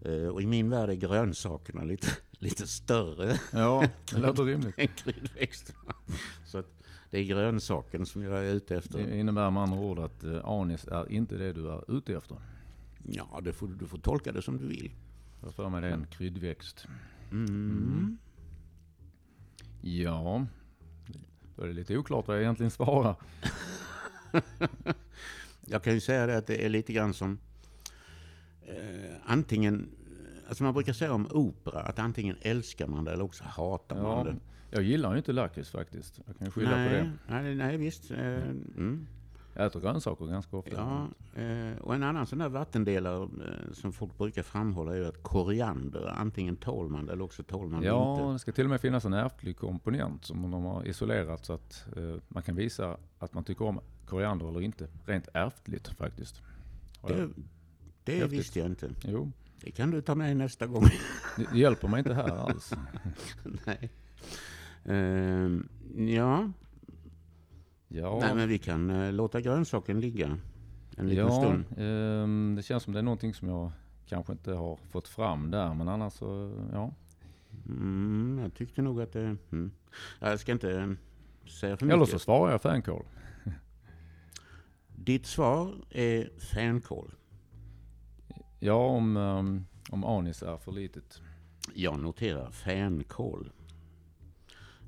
Eh, 0.00 0.28
och 0.28 0.42
i 0.42 0.46
min 0.46 0.70
värld 0.70 0.90
är 0.90 0.94
grönsakerna 0.94 1.84
lite, 1.84 2.08
lite 2.30 2.66
större 2.66 3.40
Ja, 3.52 3.84
det 4.12 4.18
låter 4.18 4.44
rimligt. 4.44 4.74
än 4.78 4.88
kryddväxterna. 4.88 5.94
Så 6.46 6.58
att 6.58 6.82
det 7.10 7.18
är 7.18 7.24
grönsaken 7.24 8.06
som 8.06 8.22
jag 8.22 8.46
är 8.46 8.54
ute 8.54 8.76
efter. 8.76 8.98
Det 8.98 9.18
innebär 9.18 9.50
med 9.50 9.62
andra 9.62 9.78
ord 9.78 9.98
att 9.98 10.24
eh, 10.24 10.44
anis 10.44 10.86
är 10.86 11.12
inte 11.12 11.36
det 11.36 11.52
du 11.52 11.70
är 11.70 11.96
ute 11.96 12.16
efter. 12.16 12.36
Ja, 13.02 13.40
det 13.44 13.52
får, 13.52 13.68
du 13.68 13.86
får 13.86 13.98
tolka 13.98 14.32
det 14.32 14.42
som 14.42 14.58
du 14.58 14.66
vill. 14.66 14.90
Jag 15.42 15.54
för 15.54 15.68
mig 15.68 15.80
det 15.80 15.88
är 15.88 15.92
en 15.92 16.06
kryddväxt. 16.06 16.86
Mm. 17.30 18.18
Ja, 19.80 20.46
då 21.56 21.62
är 21.62 21.66
det 21.66 21.72
lite 21.72 21.96
oklart 21.96 22.28
vad 22.28 22.36
jag 22.36 22.42
egentligen 22.42 22.70
svarar. 22.70 23.16
Jag 25.68 25.82
kan 25.82 25.94
ju 25.94 26.00
säga 26.00 26.26
det 26.26 26.36
att 26.36 26.46
det 26.46 26.64
är 26.64 26.68
lite 26.68 26.92
grann 26.92 27.14
som 27.14 27.38
eh, 28.62 29.14
antingen, 29.24 29.88
alltså 30.48 30.64
man 30.64 30.74
brukar 30.74 30.92
säga 30.92 31.12
om 31.12 31.28
opera 31.30 31.80
att 31.80 31.98
antingen 31.98 32.36
älskar 32.40 32.86
man 32.86 33.04
det 33.04 33.12
eller 33.12 33.24
också 33.24 33.44
hatar 33.44 34.02
man 34.02 34.04
Ja, 34.04 34.24
det. 34.24 34.36
jag 34.70 34.82
gillar 34.82 35.12
ju 35.12 35.18
inte 35.18 35.32
lakrits 35.32 35.70
faktiskt. 35.70 36.20
Jag 36.26 36.38
kan 36.38 36.46
ju 36.46 36.50
skylla 36.50 36.70
på 36.70 36.76
nej, 36.76 36.92
det. 36.92 37.12
nej, 37.28 37.54
nej, 37.54 37.76
visst. 37.76 38.10
Eh, 38.10 38.18
mm. 38.18 39.06
Jag 39.56 39.66
äter 39.66 39.80
grönsaker 39.80 40.26
ganska 40.26 40.56
ofta. 40.56 40.70
Ja, 40.72 41.08
eh, 41.42 41.78
och 41.78 41.94
en 41.94 42.02
annan 42.02 42.26
sån 42.26 42.38
där 42.38 42.48
vattendelare 42.48 43.22
eh, 43.22 43.72
som 43.72 43.92
folk 43.92 44.18
brukar 44.18 44.42
framhålla 44.42 44.92
är 44.92 44.96
ju 44.98 45.06
att 45.06 45.22
koriander, 45.22 46.14
antingen 46.18 46.56
tål 46.56 46.88
man 46.88 47.06
det 47.06 47.12
eller 47.12 47.24
också 47.24 47.42
tål 47.42 47.68
man 47.68 47.80
det 47.80 47.86
Ja, 47.86 48.20
inte. 48.20 48.32
det 48.32 48.38
ska 48.38 48.52
till 48.52 48.64
och 48.64 48.70
med 48.70 48.80
finnas 48.80 49.04
en 49.04 49.12
ärftlig 49.12 49.56
komponent 49.56 50.24
som 50.24 50.50
de 50.50 50.64
har 50.64 50.86
isolerat 50.88 51.44
så 51.44 51.52
att 51.52 51.86
eh, 51.96 52.14
man 52.28 52.42
kan 52.42 52.54
visa 52.56 52.96
att 53.18 53.34
man 53.34 53.44
tycker 53.44 53.64
om 53.64 53.80
koriander 54.06 54.48
eller 54.48 54.60
inte. 54.60 54.88
Rent 55.06 55.28
ärftligt 55.34 55.88
faktiskt. 55.88 56.42
Det, 57.06 57.28
det 58.04 58.12
Häftigt. 58.12 58.32
visste 58.38 58.58
jag 58.58 58.68
inte. 58.68 58.90
Jo, 59.04 59.32
Det 59.60 59.70
kan 59.70 59.90
du 59.90 60.02
ta 60.02 60.14
med 60.14 60.36
nästa 60.36 60.66
gång. 60.66 60.84
det, 61.36 61.58
hjälper 61.58 61.88
mig 61.88 61.98
inte 61.98 62.14
här 62.14 62.36
alls. 62.48 62.72
nej. 63.66 63.90
Eh, 64.84 65.50
ja, 66.14 66.50
Ja, 67.88 68.18
nej, 68.20 68.34
men 68.34 68.48
vi 68.48 68.58
kan 68.58 68.90
eh, 68.90 69.12
låta 69.12 69.40
grönsaken 69.40 70.00
ligga 70.00 70.38
en 70.96 71.08
liten 71.08 71.26
ja 71.26 71.30
stund. 71.42 71.64
ehm, 71.78 72.54
det 72.56 72.62
känns 72.62 72.82
som 72.82 72.92
det 72.92 72.98
är 72.98 73.02
någonting 73.02 73.34
som 73.34 73.48
jag 73.48 73.70
kanske 74.06 74.32
inte 74.32 74.52
har 74.52 74.76
fått 74.90 75.08
fram 75.08 75.50
där. 75.50 75.74
Men 75.74 75.88
annars 75.88 76.12
så, 76.12 76.52
ja. 76.72 76.94
Mm, 77.66 78.38
jag 78.42 78.54
tyckte 78.54 78.82
nog 78.82 79.00
att 79.00 79.12
det... 79.12 79.36
Mm. 79.52 79.70
Ja, 80.20 80.30
Jag 80.30 80.40
ska 80.40 80.52
inte 80.52 80.72
eh, 80.72 80.90
säga 81.50 81.76
för 81.76 81.86
mycket. 81.86 81.96
Eller 81.96 82.06
så 82.06 82.18
svarar 82.18 82.52
jag 82.52 82.62
fänkål. 82.62 83.04
Ditt 84.96 85.26
svar 85.26 85.74
är 85.90 86.30
fänkål. 86.38 87.14
Ja, 88.60 88.86
om, 88.86 89.16
ehm, 89.16 89.66
om 89.90 90.04
anis 90.04 90.42
är 90.42 90.56
för 90.56 90.72
litet. 90.72 91.20
Jag 91.74 91.98
noterar 92.00 92.50
fänkål. 92.50 93.50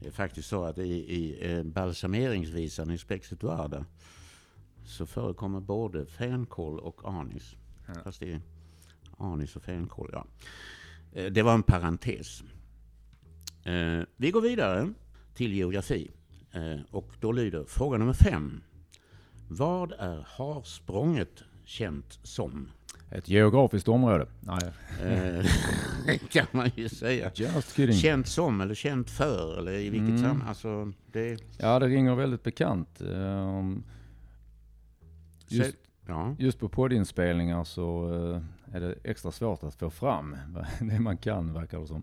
Det 0.00 0.06
är 0.06 0.10
faktiskt 0.12 0.48
så 0.48 0.64
att 0.64 0.78
i, 0.78 0.92
i 0.92 1.52
eh, 1.52 1.62
balsameringsvisan 1.62 2.90
i 2.90 2.98
Spexituarda 2.98 3.84
så 4.84 5.06
förekommer 5.06 5.60
både 5.60 6.06
fänkål 6.06 6.78
och 6.78 7.08
anis. 7.08 7.56
Ja. 7.86 7.94
Fast 8.04 8.20
det 8.20 8.32
är 8.32 8.40
anis 9.18 9.56
och 9.56 9.62
fänkål, 9.62 10.10
ja. 10.12 10.26
Eh, 11.12 11.32
Det 11.32 11.42
var 11.42 11.54
en 11.54 11.62
parentes. 11.62 12.42
Eh, 13.64 14.00
Vi 14.16 14.30
går 14.30 14.40
vidare 14.40 14.92
till 15.34 15.52
geografi. 15.52 16.10
Och 16.90 17.12
då 17.20 17.32
lyder 17.32 17.64
fråga 17.64 17.98
nummer 17.98 18.12
fem. 18.12 18.60
Vad 19.48 19.92
är 19.92 20.26
havsprånget 20.28 21.44
känt 21.64 22.18
som? 22.22 22.68
Ett 23.10 23.28
geografiskt 23.28 23.88
område. 23.88 24.26
Nej, 24.40 24.58
Eh, 25.02 25.44
Det 26.06 26.18
kan 26.30 26.46
man 26.52 26.70
ju 26.76 26.88
säga. 26.88 27.30
just 27.34 27.76
kidding. 27.76 27.96
Känt 27.96 28.28
som 28.28 28.60
eller 28.60 28.74
känt 28.74 29.10
för 29.10 29.58
eller 29.58 29.72
i 29.72 29.90
vilket 29.90 30.08
Mm. 30.08 30.18
sammanhang? 30.22 30.48
Alltså, 30.48 30.92
det... 31.12 31.38
Ja, 31.58 31.78
det 31.78 31.86
ringer 31.86 32.14
väldigt 32.14 32.42
bekant. 32.42 33.00
Ehm, 33.00 33.82
Just, 35.50 35.76
Ja. 36.06 36.34
just 36.38 36.58
på 36.58 36.68
poddinspelningar 36.68 37.64
så 37.64 38.14
eh, 38.14 38.76
är 38.76 38.80
det 38.80 38.94
extra 39.04 39.32
svårt 39.32 39.62
att 39.62 39.74
få 39.74 39.90
fram 39.90 40.36
det 40.80 41.00
man 41.00 41.16
kan, 41.16 41.52
verkar 41.52 41.80
det 41.80 41.86
som. 41.86 42.02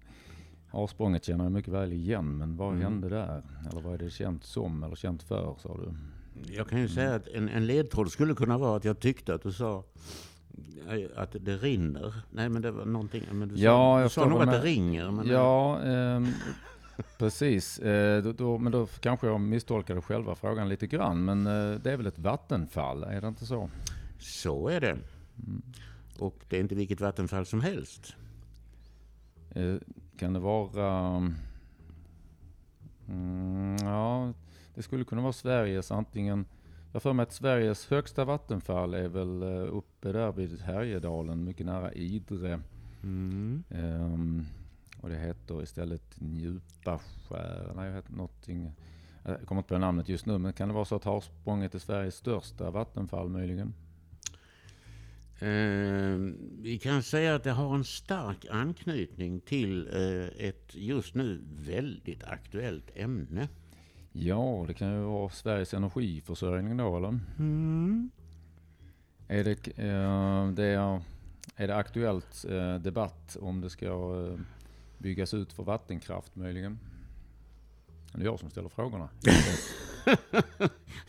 Havsprånget 0.71 1.24
känner 1.25 1.43
jag 1.45 1.51
mycket 1.51 1.74
väl 1.74 1.93
igen, 1.93 2.38
men 2.38 2.57
vad 2.57 2.69
Mm. 2.74 2.81
hände 2.83 3.09
där? 3.09 3.43
Eller 3.71 3.81
vad 3.81 3.93
är 3.93 3.97
det 3.97 4.09
känt 4.09 4.43
som 4.43 4.83
eller 4.83 4.95
känt 4.95 5.24
för, 5.24 5.55
sa 5.59 5.77
du? 5.77 5.93
Jag 6.53 6.67
kan 6.69 6.79
ju 6.79 6.88
säga 6.88 7.15
att 7.15 7.27
en, 7.27 7.50
en 7.50 7.65
ledtråd 7.65 8.12
skulle 8.12 8.33
kunna 8.35 8.57
vara 8.57 8.77
att 8.77 8.85
jag 8.85 9.00
tyckte 9.00 9.33
att 9.33 9.43
du 9.43 9.51
sa 9.51 9.77
eh, 9.77 9.83
att 11.15 11.35
det 11.39 11.57
rinner. 11.57 12.13
Nej 12.31 12.50
men 12.50 12.62
det 12.62 12.71
var 12.71 12.85
någonting. 12.85 13.24
Men 13.31 13.47
du 13.47 13.55
sa, 13.55 13.62
Ja, 13.63 13.95
du 13.97 14.01
jag 14.01 14.12
sa 14.12 14.25
nog 14.25 14.41
att 14.41 14.51
det 14.51 14.59
ringer. 14.59 15.12
Men 15.12 15.27
Ja, 15.27 15.81
ehm, 15.81 16.27
precis. 17.17 17.79
Eh, 17.79 18.24
då, 18.24 18.31
då, 18.31 18.57
men 18.57 18.71
då 18.71 18.85
kanske 18.85 19.27
jag 19.27 19.41
misstolkade 19.41 20.01
själva 20.01 20.35
frågan 20.35 20.69
lite 20.69 20.88
grann. 20.88 21.25
Men 21.25 21.47
eh, 21.47 21.79
det 21.79 21.91
är 21.91 21.97
väl 21.97 22.07
ett 22.07 22.19
vattenfall, 22.19 23.03
är 23.03 23.21
det 23.21 23.27
inte 23.27 23.45
så? 23.45 23.69
Så 24.19 24.67
är 24.67 24.81
det. 24.81 24.97
Och 26.19 26.45
det 26.50 26.57
är 26.57 26.62
inte 26.62 26.75
vilket 26.75 27.01
vattenfall 27.01 27.45
som 27.45 27.62
helst. 27.62 28.15
Eh, 29.51 29.75
kan 30.17 30.33
det 30.33 30.39
vara... 30.39 31.17
Mm, 33.07 33.77
ja, 33.81 34.33
det 34.75 34.83
skulle 34.83 35.03
kunna 35.03 35.21
vara 35.21 35.33
Sveriges 35.33 35.91
antingen... 35.91 36.45
Jag 36.95 37.01
för 37.01 37.13
mig 37.13 37.23
att 37.23 37.33
Sveriges 37.33 37.87
högsta 37.89 38.25
vattenfall 38.25 38.93
är 38.93 39.07
väl 39.07 39.41
eh, 39.41 39.75
uppe 39.77 40.11
där 40.11 40.31
vid 40.31 40.61
Härjedalen, 40.61 41.43
mycket 41.43 41.65
nära 41.65 41.93
Idre. 41.93 42.61
Mm. 43.03 43.63
Ehm, 43.69 44.45
och 45.01 45.09
det 45.09 45.15
heter 45.15 45.63
istället 45.63 46.15
Djupaskär. 46.19 47.71
Nej, 47.75 47.89
det 47.89 47.95
heter 47.95 48.13
någonting. 48.13 48.71
Jag 49.23 49.41
kommer 49.45 49.59
inte 49.59 49.73
på 49.73 49.77
namnet 49.77 50.09
just 50.09 50.25
nu, 50.25 50.37
men 50.37 50.53
kan 50.53 50.67
det 50.67 50.73
vara 50.73 50.85
så 50.85 50.95
att 50.95 51.03
Havsprånget 51.03 51.75
är 51.75 51.79
Sveriges 51.79 52.15
största 52.15 52.71
vattenfall 52.71 53.29
möjligen? 53.29 53.73
Eh, 55.39 56.35
vi 56.61 56.79
kan 56.83 57.03
säga 57.03 57.35
att 57.35 57.43
det 57.43 57.51
har 57.51 57.75
en 57.75 57.83
stark 57.83 58.45
anknytning 58.51 59.39
till 59.39 59.87
eh, 59.87 60.47
ett 60.47 60.75
just 60.75 61.15
nu 61.15 61.41
väldigt 61.65 62.23
aktuellt 62.23 62.91
ämne. 62.95 63.47
Ja, 64.17 64.65
det 64.67 64.74
kan 64.74 64.91
ju 64.93 65.00
vara 65.00 65.29
Sveriges 65.29 65.74
energiförsörjning 65.74 66.77
då, 66.77 66.98
eller? 66.98 67.19
Mm. 67.39 68.12
Är 69.27 69.43
det, 69.43 69.67
eh, 69.67 70.50
det 70.50 70.65
är, 70.65 71.01
är 71.55 71.67
det 71.67 71.75
aktuellt 71.75 72.45
eh, 72.50 72.75
debatt 72.75 73.38
om 73.41 73.62
det 73.62 73.69
ska 73.69 73.86
eh, 73.86 74.39
byggas 74.98 75.34
ut 75.34 75.53
för 75.53 75.63
vattenkraft 75.63 76.36
möjligen? 76.36 76.79
Det 78.13 78.22
är 78.22 78.25
jag 78.25 78.39
som 78.39 78.50
ställer 78.50 78.69
frågorna. 78.69 79.10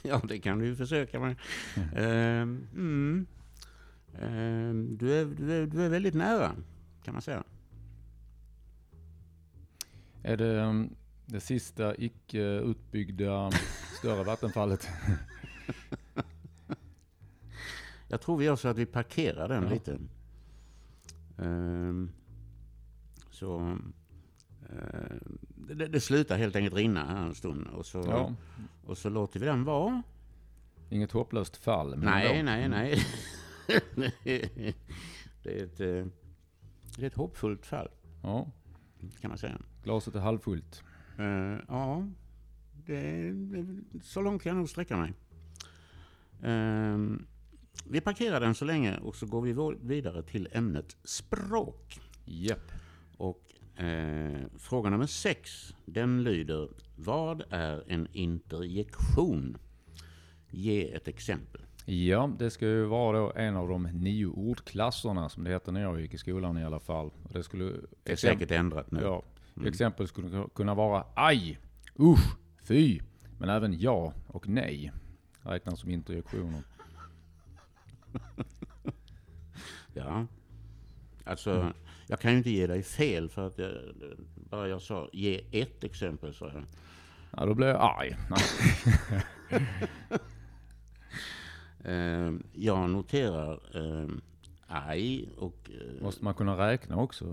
Ja, 0.03 0.21
det 0.29 0.39
kan 0.39 0.59
du 0.59 0.67
ju 0.67 0.77
försöka 0.77 1.21
med. 1.21 1.37
Ehm, 1.97 2.67
mm. 2.75 3.27
Ehm, 4.21 4.97
du, 4.97 5.15
är, 5.15 5.25
du, 5.25 5.53
är, 5.53 5.67
du 5.67 5.85
är 5.85 5.89
väldigt 5.89 6.15
nära, 6.15 6.53
kan 7.03 7.15
man 7.15 7.23
säga. 7.23 7.45
Är 10.23 10.37
det 10.37 10.61
eh, 10.61 10.73
det 11.27 11.41
sista 11.41 11.95
icke 11.97 12.41
utbyggda 12.43 13.51
större 13.99 14.25
vattenfallet? 14.25 14.89
Jag 18.09 18.21
tror 18.21 18.37
vi 18.37 18.45
gör 18.45 18.57
så 18.57 18.69
att 18.69 18.79
vi 18.79 18.87
parkerar 18.87 19.49
den 19.49 19.63
Ja. 19.65 19.71
lite. 19.71 19.99
Ehm, 21.39 22.11
så 23.31 23.59
ehm, 23.59 23.93
det, 25.57 25.87
det 25.87 26.01
slutar 26.01 26.37
helt 26.39 26.57
enkelt 26.57 26.75
rinna 26.75 27.05
här 27.07 27.27
en 27.27 27.35
stund. 27.35 27.67
Och 27.67 27.87
så, 27.87 27.99
Ja, 27.99 28.35
och 28.87 28.99
så 28.99 29.09
låter 29.09 29.41
vi 29.41 29.47
den 29.47 29.65
vara. 29.65 30.03
inget 30.91 31.13
hopplöst 31.13 31.57
fall. 31.57 31.99
Nej, 31.99 32.39
ändå. 32.39 32.51
nej, 32.53 32.65
Mm. 32.65 32.71
nej. 32.71 33.03
det, 35.43 35.61
är 35.61 35.65
ett, 35.65 35.81
eh, 35.81 36.07
det 36.97 37.03
är 37.03 37.07
ett 37.07 37.15
hoppfullt 37.15 37.67
fall, 37.67 37.89
Ja, 38.23 38.47
kan 39.21 39.29
man 39.29 39.39
säga. 39.39 39.59
glaset 39.85 40.15
är 40.15 40.21
halvfullt. 40.21 40.83
Eh, 41.19 41.59
ja, 41.69 42.09
det, 42.87 43.31
det, 43.33 43.83
så 44.03 44.21
långt 44.21 44.43
kan 44.43 44.51
jag 44.51 44.57
nog 44.57 44.69
sträcka 44.69 44.97
mig. 44.97 45.13
Ehm, 46.43 47.27
vi 47.85 48.01
parkerar 48.01 48.41
den 48.41 48.55
så 48.55 48.65
länge 48.65 48.99
och 48.99 49.17
så 49.17 49.27
går 49.27 49.43
vi 49.43 49.77
vidare 49.95 50.23
till 50.23 50.49
ämnet 50.53 50.97
språk. 51.05 52.01
Japp. 52.25 52.73
Och 53.17 53.43
eh, 53.83 54.41
fråga 54.59 54.91
nummer 54.91 55.07
sex, 55.07 55.75
den 55.85 56.23
lyder 56.23 56.69
Vad 56.97 57.43
är 57.51 57.85
en 57.87 58.09
interjektion? 58.13 59.59
Ge 60.51 60.93
ett 60.95 61.09
exempel. 61.09 61.61
Ja, 61.85 62.31
det 62.39 62.51
ska 62.51 62.67
ju 62.67 62.85
vara 62.85 63.33
en 63.33 63.57
av 63.57 63.69
de 63.69 63.83
nio 63.83 64.27
ordklasserna 64.27 65.29
som 65.29 65.45
det 65.45 65.51
hette 65.51 65.73
när 65.73 65.83
jag 65.83 66.01
gick 66.01 66.15
i 66.15 66.19
skolan 66.19 66.59
i 66.59 66.65
alla 66.65 66.81
fall. 66.81 67.11
Det 67.33 67.43
skulle... 67.43 67.65
Det 68.03 68.13
är 68.13 68.17
säkert 68.17 68.51
ändrat 68.51 68.91
nu. 68.91 69.01
Ja, 69.03 69.23
Mm. 69.57 69.69
exempel 69.69 70.09
skulle 70.09 70.47
kunna 70.55 70.75
vara 70.75 71.05
aj, 71.15 71.59
usch, 71.99 72.37
fy, 72.63 73.01
men 73.39 73.49
även 73.49 73.81
ja 73.81 74.13
och 74.27 74.49
nej 74.49 74.93
räknas 75.43 75.81
som 75.81 75.91
interjektioner. 75.91 76.63
Ja. 79.95 80.27
Alltså, 81.25 81.73
jag 82.07 82.21
kan 82.21 82.31
ju 82.33 82.39
inte 82.39 82.51
ge 82.51 82.67
dig 82.67 82.83
fel 82.83 83.29
för 83.29 83.47
att 83.47 83.59
jag, 83.59 83.73
bara 84.51 84.69
jag 84.69 84.83
sa 84.83 85.09
ge 85.13 85.61
ett 85.61 85.85
exempel 85.85 86.35
så 86.35 86.49
här. 86.49 86.67
Ja, 87.37 87.47
då 87.47 87.55
blir 87.55 87.67
jag 87.67 87.81
arg. 87.81 88.17
Nej. 88.31 89.23
Eh, 91.85 92.33
jag 92.53 92.91
noterar 92.91 93.61
eh, 93.75 94.09
aj 94.67 95.29
och... 95.37 95.71
Eh, 95.71 96.03
Måste 96.03 96.25
man 96.25 96.35
kunna 96.35 96.69
räkna 96.69 96.97
också? 96.97 97.25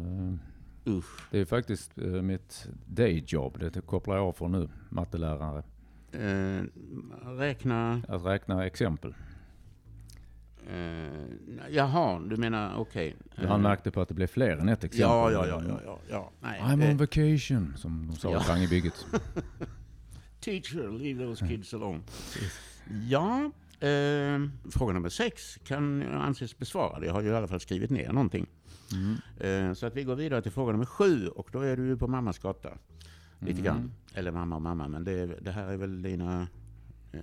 Eh, 0.85 0.93
Usch. 0.93 1.31
Det 1.31 1.39
är 1.39 1.45
faktiskt 1.45 1.97
eh, 1.97 2.05
mitt 2.05 2.67
dayjob. 2.85 3.59
Det 3.59 3.81
kopplar 3.81 4.15
jag 4.15 4.25
av 4.25 4.33
för 4.33 4.47
nu, 4.47 4.69
mattelärare. 4.89 5.63
Eh, 6.11 6.63
räkna... 7.37 8.01
Att 8.07 8.25
räkna 8.25 8.65
exempel. 8.65 9.15
Eh, 10.67 11.07
jaha, 11.69 12.19
du 12.19 12.37
menar 12.37 12.75
okej. 12.77 13.15
Han 13.35 13.61
märkte 13.61 13.91
på 13.91 14.01
att 14.01 14.07
det 14.07 14.13
blev 14.13 14.27
fler 14.27 14.57
än 14.57 14.69
ett 14.69 14.83
exempel. 14.83 15.09
Ja, 15.09 15.31
ja, 15.31 15.47
ja, 15.47 15.61
ja, 15.67 15.79
ja, 15.85 15.99
ja. 16.09 16.31
Nej, 16.41 16.61
I'm 16.61 16.83
eh, 16.83 16.91
on 16.91 16.97
vacation, 16.97 17.73
som 17.77 18.07
de 18.07 18.15
sa 18.15 18.31
Ja. 18.31 18.41
i 18.41 18.43
Fangebygget. 18.43 19.05
Teacher, 20.39 20.91
leave 20.99 21.25
those 21.25 21.47
kids 21.47 21.73
alone. 21.73 21.99
Ja, 23.07 23.51
eh, 23.87 24.39
fråga 24.71 24.93
nummer 24.93 25.09
sex 25.09 25.59
kan 25.63 26.03
anses 26.13 26.57
besvarad. 26.57 27.03
Jag 27.05 27.13
har 27.13 27.21
ju 27.21 27.29
i 27.29 27.35
alla 27.35 27.47
fall 27.47 27.59
skrivit 27.59 27.89
ner 27.89 28.11
någonting. 28.11 28.47
Mm. 28.91 29.15
Eh, 29.69 29.73
så 29.73 29.85
att 29.85 29.95
vi 29.95 30.03
går 30.03 30.15
vidare 30.15 30.41
till 30.41 30.51
fråga 30.51 30.71
nummer 30.71 30.85
sju 30.85 31.27
och 31.27 31.49
då 31.51 31.59
är 31.61 31.77
du 31.77 31.85
ju 31.87 31.97
på 31.97 32.07
mammas 32.07 32.39
gata. 32.39 32.69
Lite 33.39 33.51
Mm. 33.51 33.63
grann. 33.63 33.91
Eller 34.13 34.31
mamma 34.31 34.55
och 34.55 34.61
mamma, 34.61 34.87
men 34.87 35.03
det, 35.03 35.25
det 35.25 35.51
här 35.51 35.67
är 35.67 35.77
väl 35.77 36.01
dina... 36.01 36.47
Eh, 37.11 37.19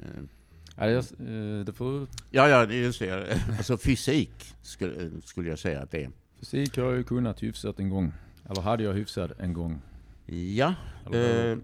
Ja, 0.77 0.87
jag, 0.91 0.99
eh, 0.99 1.65
det 1.65 1.73
får, 1.73 2.07
ja, 2.31 2.49
ja, 2.49 2.65
just 2.73 2.99
det. 2.99 3.39
Alltså 3.59 3.79
fysik 3.79 4.55
skulle, 4.63 5.11
skulle 5.25 5.49
jag 5.51 5.59
säga 5.59 5.81
att 5.83 5.91
det 5.91 6.05
är. 6.05 6.11
fysik 6.39 6.77
har 6.77 6.85
jag 6.85 6.97
ju 6.97 7.03
kunnat 7.05 7.43
hyfsat 7.43 7.79
en 7.79 7.89
gång. 7.91 8.13
Eller 8.51 8.63
hade 8.63 8.83
jag 8.83 8.93
hyfsat 8.95 9.31
en 9.39 9.53
gång. 9.53 9.81
Ja, 10.27 10.75
Eller, 11.07 11.53
eh, 11.53 11.59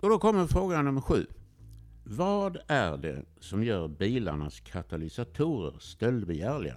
och 0.00 0.08
då 0.08 0.18
kommer 0.18 0.46
fråga 0.46 0.82
nummer 0.82 1.00
sju. 1.00 1.26
Vad 2.04 2.56
är 2.66 2.96
det 2.96 3.22
som 3.40 3.64
gör 3.64 3.88
bilarnas 3.88 4.60
katalysatorer 4.60 5.74
stöldbegärliga? 5.80 6.76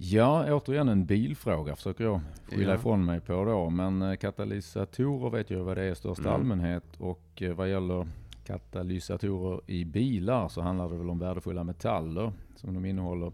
Ja, 0.00 0.54
återigen 0.54 0.88
en 0.88 1.06
bilfråga 1.06 1.76
försöker 1.76 2.04
jag 2.04 2.20
skylla 2.50 2.72
Ja. 2.72 2.78
ifrån 2.78 3.04
mig 3.04 3.20
på 3.20 3.44
då. 3.44 3.70
Men 3.70 4.02
eh, 4.02 4.16
katalysatorer 4.16 5.30
vet 5.30 5.50
jag 5.50 5.64
vad 5.64 5.76
det 5.76 5.82
är 5.84 5.92
i 5.92 5.94
största 5.94 6.22
Mm. 6.22 6.34
allmänhet. 6.34 6.84
Och 6.98 7.42
eh, 7.42 7.54
vad 7.54 7.70
gäller 7.70 8.06
katalysatorer 8.46 9.60
i 9.66 9.84
bilar 9.84 10.48
så 10.48 10.60
handlar 10.60 10.88
det 10.88 10.96
väl 10.96 11.10
om 11.10 11.18
värdefulla 11.18 11.64
metaller 11.64 12.32
som 12.56 12.74
de 12.74 12.84
innehåller. 12.84 13.32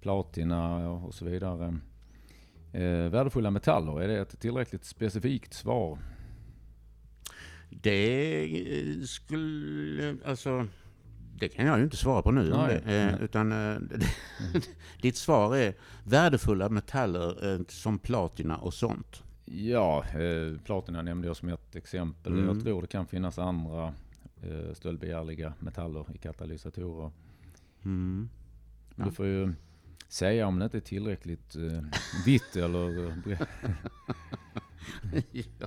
Platina 0.00 0.90
och 0.90 1.14
så 1.14 1.24
vidare. 1.24 1.78
Eh, 2.72 3.10
värdefulla 3.10 3.50
metaller, 3.50 4.00
är 4.00 4.08
det 4.08 4.18
ett 4.20 4.40
tillräckligt 4.40 4.84
specifikt 4.84 5.54
svar? 5.54 5.98
Det 7.70 8.42
eh, 8.44 9.02
skulle, 9.02 10.16
alltså, 10.24 10.66
det 11.40 11.48
kan 11.48 11.66
jag 11.66 11.78
ju 11.78 11.84
inte 11.84 11.96
svara 11.96 12.22
på 12.22 12.30
nu. 12.30 12.50
Nej, 12.50 12.82
det, 12.84 13.00
eh, 13.00 13.06
nej. 13.06 13.16
utan 13.20 13.52
eh, 13.52 13.78
ditt 15.02 15.16
svar 15.16 15.56
är 15.56 15.74
värdefulla 16.04 16.68
metaller 16.68 17.52
eh, 17.52 17.60
som 17.68 17.98
platina 17.98 18.56
och 18.56 18.74
sånt. 18.74 19.22
Ja, 19.44 20.04
platina 20.64 21.02
nämnde 21.02 21.26
jag 21.26 21.36
som 21.36 21.48
ett 21.48 21.76
exempel. 21.76 22.32
Mm. 22.32 22.46
Jag 22.46 22.62
tror 22.64 22.82
det 22.82 22.88
kan 22.88 23.06
finnas 23.06 23.38
andra 23.38 23.94
stöldbegärliga 24.72 25.52
metaller 25.58 26.06
i 26.14 26.18
katalysatorer. 26.18 27.10
Mm. 27.84 28.28
Ja. 28.94 29.04
Du 29.04 29.10
får 29.10 29.26
ju 29.26 29.52
säga 30.08 30.46
om 30.46 30.58
det 30.58 30.64
inte 30.64 30.78
är 30.78 30.80
tillräckligt 30.80 31.56
vitt 32.26 32.56
eller... 32.56 33.14
ja. 35.32 35.66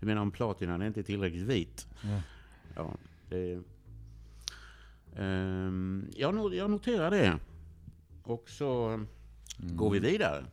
Du 0.00 0.06
menar 0.06 0.22
om 0.22 0.30
platinan 0.30 0.82
är 0.82 0.86
inte 0.86 1.02
tillräckligt 1.02 1.46
vit? 1.46 1.88
Ja. 2.02 2.22
Ja, 2.74 2.96
det... 3.28 3.60
Ehm, 5.16 6.06
jag, 6.16 6.54
jag 6.54 6.70
noterar 6.70 7.10
det. 7.10 7.38
Och 8.22 8.50
så 8.50 8.86
Mm. 9.62 9.76
går 9.76 9.90
vi 9.90 9.98
vidare 9.98 10.44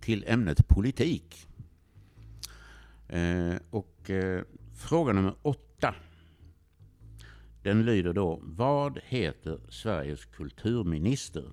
till 0.00 0.24
ämnet 0.26 0.68
politik. 0.68 1.46
Eh, 3.08 3.54
och 3.70 4.10
eh, 4.10 4.42
fråga 4.76 5.12
nummer 5.12 5.34
åtta. 5.42 5.94
Den 7.62 7.84
lyder 7.84 8.12
då, 8.12 8.40
vad 8.42 8.98
heter 9.04 9.58
Sveriges 9.68 10.24
kulturminister? 10.24 11.44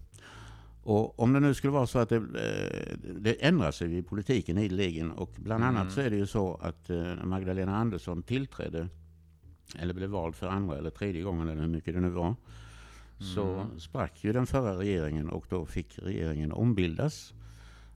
Och 0.83 1.19
om 1.19 1.33
det 1.33 1.39
nu 1.39 1.53
skulle 1.53 1.71
vara 1.73 1.87
så 1.87 1.99
att 1.99 2.09
det, 2.09 2.15
eh, 2.15 2.97
det 3.19 3.45
ändrar 3.45 3.71
sig 3.71 3.97
i 3.97 4.01
politiken 4.03 4.57
ideligen 4.57 5.11
och 5.11 5.31
bland 5.37 5.63
Mm. 5.63 5.75
annat 5.77 5.93
så 5.93 6.01
är 6.01 6.09
det 6.09 6.15
ju 6.17 6.27
så 6.27 6.55
att 6.55 6.89
eh, 6.89 7.15
Magdalena 7.23 7.75
Andersson 7.77 8.23
tillträdde 8.23 8.87
eller 9.79 9.93
blev 9.93 10.09
vald 10.09 10.35
för 10.35 10.47
andra 10.47 10.77
eller 10.77 10.89
tredje 10.89 11.21
gången 11.23 11.49
eller 11.49 11.61
hur 11.61 11.67
mycket 11.69 11.93
det 11.93 11.99
nu 11.99 12.09
var. 12.09 12.35
Så 13.35 13.43
Mm. 13.53 13.79
sprack 13.79 14.23
ju 14.23 14.33
den 14.33 14.47
förra 14.47 14.77
regeringen 14.79 15.29
och 15.29 15.45
då 15.49 15.65
fick 15.65 15.99
regeringen 15.99 16.51
ombildas. 16.51 17.33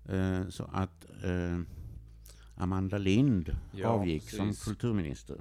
Eh, 0.09 0.47
så 0.49 0.69
att 0.73 1.05
eh, 1.23 1.59
Amanda 2.55 2.97
Lind 2.97 3.57
Ja, 3.71 3.87
avgick 3.87 4.29
som 4.29 4.47
precis. 4.47 4.63
kulturminister. 4.65 5.37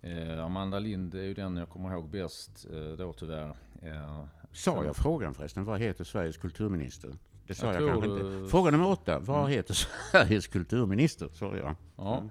Eh, 0.00 0.44
Amanda 0.44 0.78
Lind 0.78 1.14
är 1.14 1.22
ju 1.22 1.34
den 1.34 1.56
jag 1.56 1.68
kommer 1.68 1.92
ihåg 1.92 2.08
bäst 2.10 2.66
eh, 2.72 2.96
då 2.98 3.12
tyvärr. 3.12 3.56
Eh, 3.82 4.24
Sa 4.52 4.84
jag 4.84 4.96
frågan 4.96 5.34
förresten? 5.34 5.64
Vad 5.64 5.80
heter 5.80 6.04
Sveriges 6.04 6.36
kulturminister? 6.36 7.10
Det 7.46 7.54
sa 7.54 7.72
Jag 7.72 7.82
jag, 7.82 7.88
kanske 7.90 8.08
du- 8.10 8.36
inte. 8.38 8.50
Fråga 8.50 8.70
nummer 8.70 8.88
åtta. 8.88 9.18
Vad 9.20 9.38
Mm. 9.40 9.50
heter 9.52 9.74
Sveriges 10.10 10.46
kulturminister? 10.46 11.28
Sa 11.32 11.56
jag. 11.56 11.74
ja. 11.96 12.22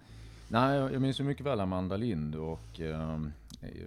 Nej, 0.47 0.77
jag 0.77 1.01
minns 1.01 1.19
ju 1.19 1.23
mycket 1.23 1.45
väl 1.45 1.59
Amanda 1.59 1.97
Lind 1.97 2.35
och 2.35 2.79
eh, 2.79 3.19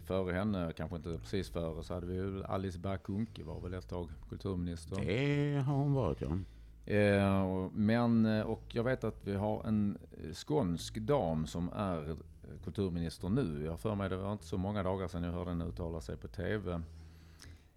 före 0.05 0.33
henne, 0.33 0.73
kanske 0.77 0.97
inte 0.97 1.19
precis 1.19 1.51
före, 1.51 1.83
så 1.83 1.95
hade 1.95 2.07
vi 2.07 2.14
ju 2.14 2.45
Alice 2.45 2.79
Bah 2.79 2.99
var 3.45 3.61
väl 3.61 3.75
ett 3.75 3.88
tag 3.88 4.09
kulturminister. 4.29 4.97
Det 4.97 5.62
har 5.62 5.75
hon 5.75 5.92
varit 5.92 6.21
ja. 6.21 6.38
Eh, 6.87 7.69
men, 7.73 8.27
eh, 8.27 8.40
och 8.40 8.62
jag 8.69 8.85
vet 8.85 9.05
att 9.05 9.27
vi 9.27 9.35
har 9.35 9.64
en 9.64 9.99
skånsk 10.33 10.99
dam 10.99 11.47
som 11.47 11.71
är 11.77 12.16
kulturminister 12.64 13.29
nu. 13.29 13.62
Jag 13.64 13.71
har 13.71 13.77
för 13.77 13.95
mig 13.95 14.09
det 14.09 14.16
var 14.16 14.33
inte 14.33 14.45
så 14.45 14.59
många 14.59 14.83
dagar 14.83 15.09
sedan 15.09 15.23
jag 15.23 15.33
hörde 15.33 15.51
henne 15.51 15.64
uttala 15.64 16.01
sig 16.01 16.16
på 16.16 16.29
TV. 16.29 16.81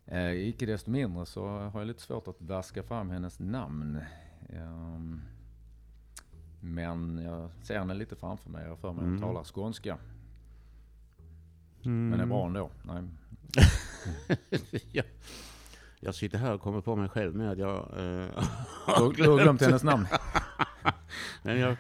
Eh, 0.06 0.32
icke 0.32 0.66
desto 0.66 0.92
mindre 0.92 1.26
så 1.26 1.48
har 1.48 1.80
jag 1.80 1.88
lite 1.88 2.02
svårt 2.02 2.28
att 2.28 2.42
vaska 2.42 2.84
fram 2.84 3.10
hennes 3.10 3.40
namn. 3.40 4.00
Ehm, 4.50 5.22
men 6.60 7.18
jag 7.18 7.50
ser 7.64 7.80
henne 7.80 7.94
lite 7.94 8.16
framför 8.16 8.50
mig. 8.50 8.68
Jag 8.68 8.78
för 8.80 8.88
mig 8.94 8.98
att 8.98 9.04
hon 9.04 9.10
Mm. 9.18 9.22
talar 9.22 9.44
skånska. 9.44 9.98
Mm. 11.86 12.10
Men 12.10 12.20
är 12.20 12.26
bra 12.26 12.46
ändå. 12.46 12.70
Nej. 12.84 13.04
ja. 14.92 15.04
Jag 16.00 16.16
sitter 16.16 16.38
här 16.38 16.54
och 16.54 16.62
kommer 16.62 16.82
på 16.82 16.96
mig 16.96 17.10
själv 17.10 17.36
med 17.36 17.52
att 17.52 17.58
jag... 17.58 17.78
Eh, 17.78 18.28
Du, 19.16 19.30
har 19.30 19.42
glömt 19.42 19.62
hennes 19.62 19.84
namn. 19.84 20.08
men 21.44 21.60
jag 21.60 21.76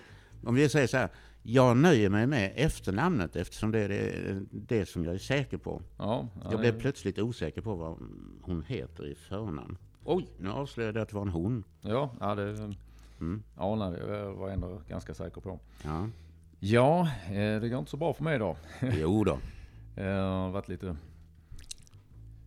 om 0.45 0.55
vi 0.55 0.69
säger 0.69 0.87
så 0.87 0.97
här. 0.97 1.09
Jag 1.43 1.77
nöjer 1.77 2.09
mig 2.09 2.27
med 2.27 2.53
efternamnet 2.55 3.35
eftersom 3.35 3.71
det 3.71 3.79
är 3.79 3.89
det, 3.89 4.41
det 4.51 4.85
som 4.85 5.05
jag 5.05 5.13
är 5.13 5.17
säker 5.19 5.57
på. 5.57 5.81
Ja, 5.97 6.27
ja, 6.43 6.47
Jag 6.51 6.59
blev 6.59 6.79
plötsligt 6.79 7.19
osäker 7.19 7.61
på 7.61 7.75
vad 7.75 7.97
hon 8.41 8.63
heter 8.67 9.07
i 9.07 9.15
förnamn. 9.15 9.77
Oj, 10.03 10.27
nu 10.39 10.49
avslöjade 10.49 10.99
jag 10.99 11.03
att 11.03 11.09
det 11.09 11.15
var 11.15 11.21
en 11.21 11.29
hon. 11.29 11.63
Ja, 11.81 12.11
ja 12.19 12.35
det 12.35 12.73
Mm. 13.21 13.43
anade 13.55 13.97
jag. 13.97 14.34
Var 14.34 14.49
ändå 14.49 14.82
ganska 14.88 15.13
säker 15.13 15.41
på. 15.41 15.60
Ja, 15.84 16.08
Ja, 16.62 17.10
eh, 17.27 17.62
det 17.62 17.69
går 17.69 17.79
inte 17.79 17.91
så 17.91 17.97
bra 17.97 18.13
för 18.13 18.23
mig 18.23 18.36
idag. 18.36 18.55
jo 18.93 19.23
då. 19.23 19.39
Det 19.95 20.03
har 20.03 20.49
varit 20.49 20.67
lite 20.67 20.95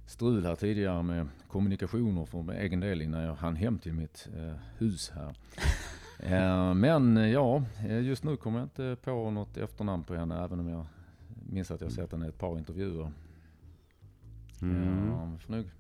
strul 0.07 0.47
här 0.47 0.55
tidigare 0.55 1.03
med 1.03 1.29
kommunikationer 1.49 2.25
för 2.25 2.43
min 2.43 2.57
egen 2.57 2.81
del 2.81 3.03
innan 3.03 3.23
jag 3.23 3.35
hann 3.35 3.57
hem 3.57 3.79
till 3.79 3.93
mitt 3.93 4.29
eh, 4.37 4.55
hus 4.79 5.13
här. 5.15 5.37
Eh, 6.25 6.75
men 6.75 7.17
eh, 7.17 7.31
ja, 7.31 7.65
eh, 7.87 8.01
just 8.01 8.25
nu 8.25 8.37
kommer 8.37 8.59
jag 8.59 8.67
inte 8.67 8.97
på 9.05 9.31
något 9.31 9.57
efternamn 9.57 10.05
på 10.05 10.15
henne 10.15 10.45
även 10.45 10.61
om 10.61 10.69
jag 10.69 10.87
minns 11.49 11.71
att 11.71 11.81
jag 11.81 11.93
sett 11.93 12.13
henne 12.13 12.27
i 12.27 12.29
ett 12.29 12.39
par 12.39 12.59
intervjuer. 12.59 13.13
Mm. 14.63 15.11
Eh, 15.11 15.39
får 15.39 15.53
nog, 15.53 15.71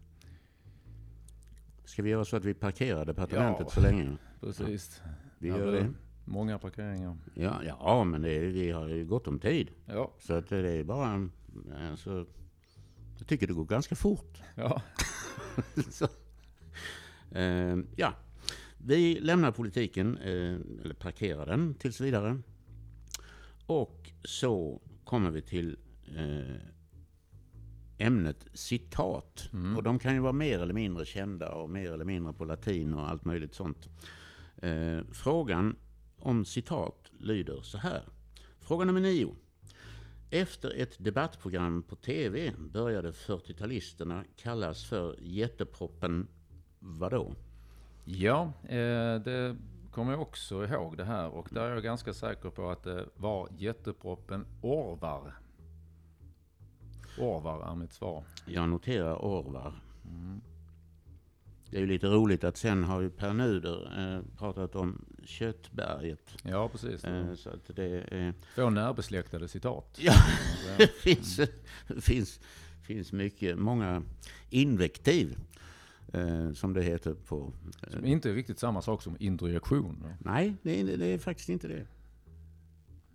Ska 1.93 2.03
vi 2.03 2.11
göra 2.11 2.25
så 2.25 2.37
att 2.37 2.45
vi 2.45 2.55
parkerar 2.55 3.05
departementet 3.05 3.67
Ja. 3.69 3.71
så 3.75 3.81
länge? 3.81 4.17
precis. 4.41 5.03
Vi 5.39 5.49
Ja, 5.49 5.59
gör 5.59 5.73
det-. 5.73 5.91
Många 6.25 6.59
parkeringar. 6.59 7.17
Ja, 7.35 7.61
ja 7.65 8.05
men 8.05 8.23
det, 8.23 8.39
vi 8.39 8.71
har 8.71 8.89
ju 8.89 9.05
gott 9.05 9.27
om 9.27 9.39
tid. 9.39 9.71
Ja, 9.87 10.13
Så 10.19 10.35
att 10.35 10.49
det 10.49 10.71
är 10.71 10.85
bara... 10.85 11.29
Alltså, 11.91 12.27
jag 13.19 13.27
tycker 13.27 13.47
det 13.47 13.53
går 13.53 13.65
ganska 13.65 13.95
fort. 13.95 14.43
ja. 14.55 14.83
så. 15.91 16.09
Eh, 17.39 17.77
ja, 17.97 18.15
vi 18.79 19.21
lämnar 19.21 19.53
politiken, 19.53 20.17
eh, 20.19 20.57
eller 20.85 20.95
parkerar 20.95 21.47
den 21.47 21.75
tills 21.75 22.01
vidare. 22.01 22.39
Och 23.67 24.11
så 24.25 24.81
kommer 25.05 25.31
vi 25.31 25.43
till 25.43 25.77
eh, 26.17 26.57
ämnet 28.03 28.47
citat. 28.53 29.49
Mm. 29.53 29.77
Och 29.77 29.83
de 29.83 29.99
kan 29.99 30.15
ju 30.15 30.21
vara 30.21 30.33
mer 30.33 30.59
eller 30.59 30.75
mindre 30.75 31.05
kända 31.05 31.53
och 31.53 31.71
mer 31.71 31.93
eller 31.93 32.05
mindre 32.05 32.33
på 32.33 32.45
latin 32.45 32.95
och 32.95 33.09
allt 33.09 33.25
möjligt 33.25 33.55
sånt. 33.55 33.89
Eh, 34.57 34.99
frågan 35.13 35.77
om 36.19 36.45
citat 36.45 37.11
lyder 37.19 37.61
så 37.63 37.79
här. 37.79 38.03
Fråga 38.61 38.85
nummer 38.85 39.01
nio. 39.01 39.35
Efter 40.31 40.81
ett 40.81 41.05
debattprogram 41.05 41.83
på 41.83 41.97
TV 41.97 42.53
började 42.59 43.11
40-talisterna 43.11 44.25
kallas 44.37 44.85
för 44.85 45.17
jätteproppen 45.21 46.29
vadå? 46.79 47.35
Ja, 48.05 48.53
eh, 48.63 49.15
det 49.25 49.57
kommer 49.91 50.13
jag 50.13 50.23
också 50.23 50.65
ihåg 50.65 50.97
det 50.97 51.05
här 51.05 51.29
och 51.29 51.49
där 51.51 51.63
är 51.63 51.75
jag 51.75 51.83
ganska 51.83 52.13
säker 52.15 52.51
på 52.51 52.71
att 52.71 52.83
det 52.83 53.07
var 53.17 53.49
jätteproppen 53.59 54.47
Orvar. 54.63 55.42
Orvar 57.19 57.71
är 57.71 57.75
mitt 57.75 57.93
svar. 57.93 58.25
Jag 58.47 58.69
noterar 58.69 59.25
Orvar. 59.25 59.75
Det 61.73 61.77
är 61.77 61.81
ju 61.81 61.87
lite 61.87 62.07
roligt 62.07 62.45
att 62.45 62.57
sen 62.57 62.85
har 62.85 63.01
ju 63.01 63.11
Per 63.11 63.33
Nuder 63.33 64.15
eh, 64.17 64.39
pratat 64.39 64.77
om 64.77 65.05
Köttberget. 65.25 66.37
Ja, 66.43 66.69
precis. 66.69 67.05
Eh, 67.05 67.35
så 67.35 67.51
att 67.51 67.77
det 67.77 67.85
är... 67.85 68.35
Två 68.55 68.71
närbesläktade 68.71 69.49
citat. 69.49 69.99
Ja, 70.01 70.15
det 70.79 70.87
finns, 70.87 71.41
finns, 72.01 72.41
finns 72.83 73.13
mycket, 73.13 73.59
många 73.59 74.03
invektiv. 74.51 75.39
Eh, 76.13 76.53
som 76.53 76.73
det 76.73 76.83
heter 76.83 77.15
på... 77.15 77.53
Som 77.91 78.05
inte 78.05 78.31
är 78.31 78.35
riktigt 78.35 78.59
samma 78.59 78.83
sak 78.83 79.03
som 79.03 79.17
introjektion. 79.21 80.05
Nej, 80.19 80.57
det 80.63 80.81
är, 80.81 80.97
det 80.97 81.07
är 81.07 81.19
faktiskt 81.19 81.49
inte 81.49 81.69
det. 81.69 81.87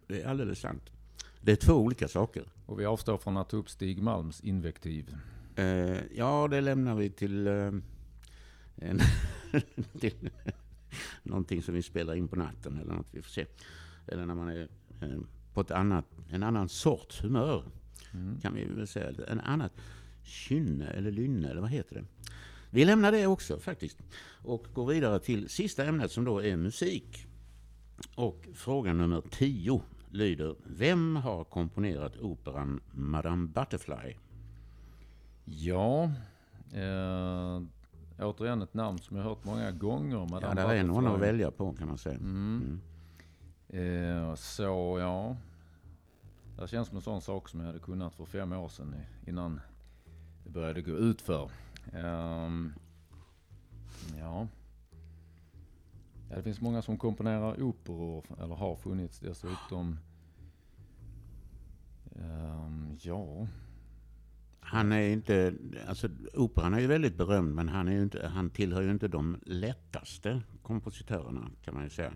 Det 0.08 0.22
är 0.22 0.28
alldeles 0.28 0.60
sant. 0.60 0.92
Det 1.42 1.52
är 1.52 1.56
två 1.56 1.74
olika 1.74 2.08
saker. 2.08 2.44
Och 2.66 2.80
vi 2.80 2.86
avstår 2.86 3.18
från 3.18 3.38
att 3.38 3.50
ta 3.50 3.58
upp 3.58 3.70
Stig 3.70 4.02
Malms 4.02 4.42
invektiv. 4.42 5.16
Eh, 5.56 5.98
ja, 6.16 6.48
det 6.48 6.62
lämnar 6.62 6.96
vi 6.96 7.10
till, 7.10 7.48
eh, 7.48 7.72
en, 8.76 9.00
till 10.00 10.30
någonting 11.24 11.64
som 11.64 11.74
vi 11.74 11.84
spelar 11.84 12.16
in 12.16 12.28
på 12.28 12.36
natten 12.36 12.78
eller 12.78 12.94
något. 12.94 13.08
Vi 13.12 13.22
får 13.22 13.30
se. 13.30 13.46
Eller 14.08 14.26
när 14.26 14.36
man 14.36 14.50
är 14.50 14.68
eh, 15.02 15.20
på 15.54 15.62
ett 15.62 15.72
annat, 15.72 16.06
en 16.30 16.44
annan 16.44 16.70
sorts 16.70 17.24
humör. 17.24 17.64
Mm. 18.14 18.40
Kan 18.40 18.54
vi 18.54 18.66
väl 18.66 18.88
säga. 18.88 19.12
En 19.28 19.40
annat 19.40 19.72
kynne 20.24 20.88
eller 20.88 21.12
lynne 21.12 21.50
eller 21.50 21.62
vad 21.62 21.70
heter 21.70 21.96
det? 21.96 22.06
Vi 22.70 22.86
lämnar 22.86 23.12
det 23.12 23.28
också 23.28 23.60
faktiskt. 23.60 23.98
Och 24.44 24.68
går 24.74 24.86
vidare 24.88 25.20
till 25.20 25.50
sista 25.50 25.86
ämnet 25.86 26.12
som 26.12 26.26
då 26.26 26.44
är 26.44 26.58
musik. 26.58 27.26
Och 28.16 28.48
fråga 28.54 28.94
nummer 28.94 29.24
10 29.32 29.82
lyder. 30.12 30.56
Vem 30.66 31.16
har 31.16 31.44
komponerat 31.44 32.18
operan 32.18 32.80
Madame 32.92 33.48
Butterfly? 33.48 34.16
Ja, 35.46 36.12
eh, 36.74 37.62
återigen 38.20 38.62
ett 38.62 38.74
namn 38.74 38.98
som 39.00 39.18
jag 39.18 39.24
hört 39.24 39.44
många 39.44 39.72
gånger. 39.72 40.18
Ja, 40.18 40.26
Madame 40.26 40.62
där 40.62 40.76
är 40.76 40.84
någon 40.84 41.08
att 41.08 41.20
välja 41.20 41.52
på 41.52 41.74
kan 41.74 41.88
man 41.88 41.98
säga. 41.98 42.16
Mm. 42.16 42.82
Eh, 43.70 44.36
så 44.36 44.98
ja, 45.00 45.36
det 46.60 46.68
känns 46.68 46.88
som 46.88 46.98
en 46.98 47.04
sån 47.04 47.22
sak 47.22 47.50
som 47.50 47.60
jag 47.60 47.68
hade 47.68 47.80
kunnat 47.80 48.16
för 48.16 48.26
fem 48.26 48.54
år 48.54 48.70
sedan 48.70 48.96
innan 49.28 49.62
det 50.44 50.50
började 50.50 50.82
gå 50.82 50.92
ut 50.92 51.22
för. 51.22 51.52
Ehm, 51.94 52.74
ja. 54.20 54.48
Ja, 56.30 56.36
det 56.36 56.44
finns 56.44 56.62
många 56.62 56.82
som 56.82 56.98
komponerar 56.98 57.62
operor, 57.62 58.26
eller 58.42 58.56
har 58.56 58.76
funnits 58.76 59.20
dessutom. 59.20 59.98
Ehm, 62.16 62.98
ja, 63.02 63.48
Han 64.60 64.92
är 64.92 65.10
inte, 65.10 65.54
alltså 65.88 66.10
operan 66.34 66.74
är 66.74 66.80
ju 66.80 66.88
väldigt 66.88 67.18
berömd 67.18 67.56
men 67.56 67.70
han, 67.70 67.88
är 67.88 67.92
ju 67.92 68.02
inte, 68.04 68.28
han 68.28 68.50
tillhör 68.50 68.82
ju 68.82 68.92
inte 68.92 69.08
de 69.08 69.40
lättaste 69.46 70.42
kompositörerna 70.62 71.52
kan 71.64 71.74
man 71.74 71.84
ju 71.84 71.90
säga. 71.90 72.14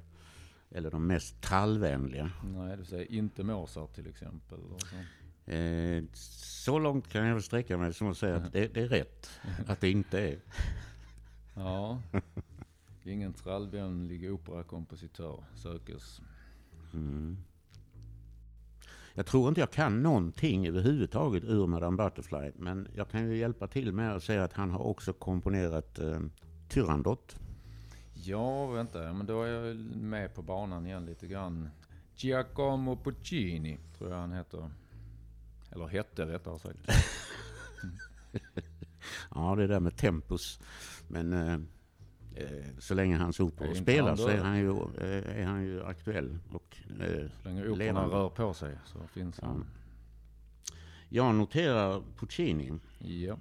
Eller 0.72 0.92
de 0.92 1.08
mest 1.08 1.42
trallvänliga. 1.42 2.32
nej 2.44 2.78
du 2.78 2.86
säger 2.86 3.12
inte 3.12 3.44
Mozart 3.44 3.96
till 3.96 4.08
exempel. 4.08 4.60
Så. 4.78 5.52
Eh, 5.52 6.04
så 6.14 6.80
långt 6.80 7.08
kan 7.08 7.26
jag 7.26 7.44
sträcka 7.44 7.78
mig 7.78 7.94
som 7.94 8.08
att 8.08 8.18
säga 8.18 8.36
att 8.36 8.54
det, 8.54 8.74
det 8.74 8.82
är 8.82 8.88
rätt. 8.88 9.30
Att 9.68 9.82
det 9.82 9.92
inte 9.92 10.20
är. 10.20 10.40
Ja, 11.54 12.02
ingen 13.06 13.34
trallvänlig 13.34 14.34
operakompositör 14.34 15.44
sökes. 15.56 16.22
Mm. 16.94 17.38
Jag 19.14 19.26
tror 19.26 19.50
inte 19.50 19.62
jag 19.62 19.72
kan 19.72 20.04
någonting 20.04 20.68
överhuvudtaget 20.68 21.44
ur 21.44 21.68
Madame 21.68 21.98
Butterfly. 21.98 22.52
Men 22.56 22.88
jag 22.96 23.10
kan 23.10 23.30
ju 23.30 23.38
hjälpa 23.38 23.68
till 23.68 23.94
med 23.94 24.16
att 24.16 24.24
säga 24.24 24.44
att 24.44 24.54
han 24.54 24.72
har 24.72 24.80
också 24.80 25.14
komponerat 25.14 26.00
eh, 26.00 26.20
Turandot. 26.70 27.36
Ja, 28.14 28.68
vänta, 28.68 29.14
men 29.14 29.26
då 29.26 29.44
är 29.44 29.48
jag 29.48 29.76
med 29.96 30.36
på 30.36 30.42
banan 30.42 30.86
igen 30.86 31.06
lite 31.06 31.28
grann. 31.28 31.70
Giacomo 32.16 32.96
Puccini, 33.04 33.80
tror 33.98 34.10
jag 34.10 34.18
han 34.18 34.32
heter. 34.32 34.70
Eller 35.72 35.88
hette 35.88 36.26
rättare 36.26 36.60
sagt. 36.60 36.80
Ja, 39.36 39.56
det 39.56 39.68
där 39.68 39.80
med 39.80 39.98
tempus. 39.98 40.60
Men 41.08 41.34
eh, 41.34 41.58
så 42.80 42.94
länge 42.94 43.18
hans 43.18 43.40
operor 43.40 43.74
spelar 43.74 44.16
så 44.16 44.28
är 44.28 44.38
han 44.38 44.58
ju, 44.60 44.70
eh, 44.72 45.40
är 45.42 45.46
han 45.46 45.64
ju 45.64 45.84
aktuell. 45.86 46.38
Och, 46.52 46.78
eh, 47.00 47.30
Så 47.42 47.48
länge 47.50 47.62
operorna 47.62 47.76
Levande. 47.76 48.16
rör 48.16 48.30
på 48.30 48.54
sig 48.54 48.78
så 48.86 49.08
finns 49.08 49.40
Ja. 49.42 49.48
han. 49.48 49.66
jag 51.10 51.36
noterar 51.36 52.04
Puccini. 52.20 52.74
Ja. 53.00 53.38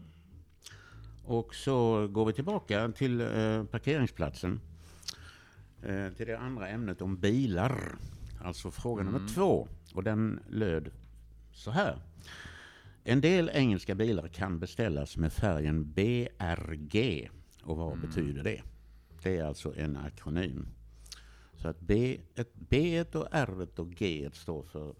Och 1.24 1.54
så 1.54 2.08
går 2.08 2.26
vi 2.26 2.32
tillbaka 2.32 2.88
till 2.88 3.20
eh, 3.20 3.64
parkeringsplatsen. 3.64 4.60
Eh, 5.82 6.08
till 6.16 6.26
det 6.26 6.38
andra 6.38 6.68
ämnet 6.68 7.02
om 7.02 7.16
bilar. 7.16 7.94
Alltså 8.44 8.70
fråga 8.70 9.00
Mm. 9.02 9.12
nummer 9.14 9.28
två. 9.28 9.68
Och 9.94 10.04
den 10.04 10.40
löd 10.48 10.90
så 11.52 11.70
här. 11.70 11.98
En 13.04 13.20
del 13.20 13.50
engelska 13.54 13.94
bilar 13.94 14.28
kan 14.28 14.58
beställas 14.58 15.16
med 15.16 15.32
färgen 15.32 15.92
BRG. 15.92 17.28
Och 17.62 17.76
vad 17.76 17.92
Mm. 17.92 18.00
betyder 18.08 18.42
det? 18.42 18.62
Det 19.22 19.36
är 19.36 19.44
alltså 19.44 19.74
en 19.76 19.96
akronym. 19.96 20.68
Så 21.54 21.68
att 21.68 21.80
B, 21.80 22.20
ett, 22.34 22.54
B 22.54 23.04
och 23.14 23.28
R 23.30 23.68
och 23.76 23.90
G 23.90 24.30
står 24.32 24.62
för 24.62 24.94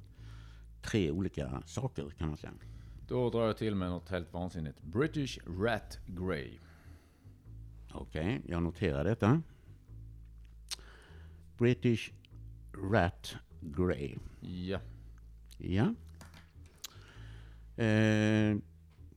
tre 0.83 1.11
olika 1.11 1.63
saker 1.67 2.11
kan 2.19 2.29
man 2.29 2.37
säga. 2.37 2.53
Då 3.09 3.31
drar 3.31 3.47
jag 3.47 3.57
till 3.57 3.75
med 3.75 3.91
något 3.91 4.09
helt 4.09 4.33
vansinnigt. 4.33 4.83
British 4.83 5.39
Rat 5.47 5.99
Grey. 6.07 6.59
Okej, 7.93 8.41
jag 8.47 8.63
noterar 8.63 9.05
detta. 9.05 9.43
British 11.59 12.13
Rat 12.93 13.37
Grey. 13.61 14.17
Ja. 14.41 14.81
Ja. 15.59 15.95
Eh, 17.85 18.57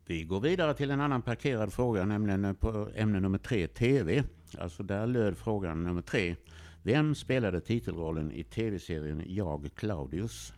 vi 0.06 0.24
går 0.24 0.40
vidare 0.40 0.74
till 0.74 0.92
en 0.92 1.02
annan 1.02 1.22
parkerad 1.22 1.74
fråga, 1.74 2.06
nämligen 2.06 2.56
på 2.56 2.90
ämne 2.96 3.20
nummer 3.20 3.38
tre, 3.38 3.68
TV. 3.68 4.24
Alltså 4.56 4.84
där 4.84 5.08
löd 5.08 5.38
frågan 5.38 5.84
nummer 5.84 6.02
tre. 6.02 6.36
Vem 6.84 7.16
spelade 7.16 7.62
titelrollen 7.62 8.32
i 8.32 8.44
tv-serien 8.44 9.24
Jag 9.28 9.70
Claudius? 9.76 10.54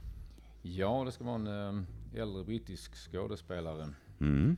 Ja, 0.62 1.04
det 1.06 1.12
ska 1.12 1.24
vara 1.24 1.36
en 1.36 1.86
eh, 2.14 2.22
äldre 2.22 2.44
brittisk 2.44 2.96
skådespelare. 3.12 3.94
Mm. 4.20 4.58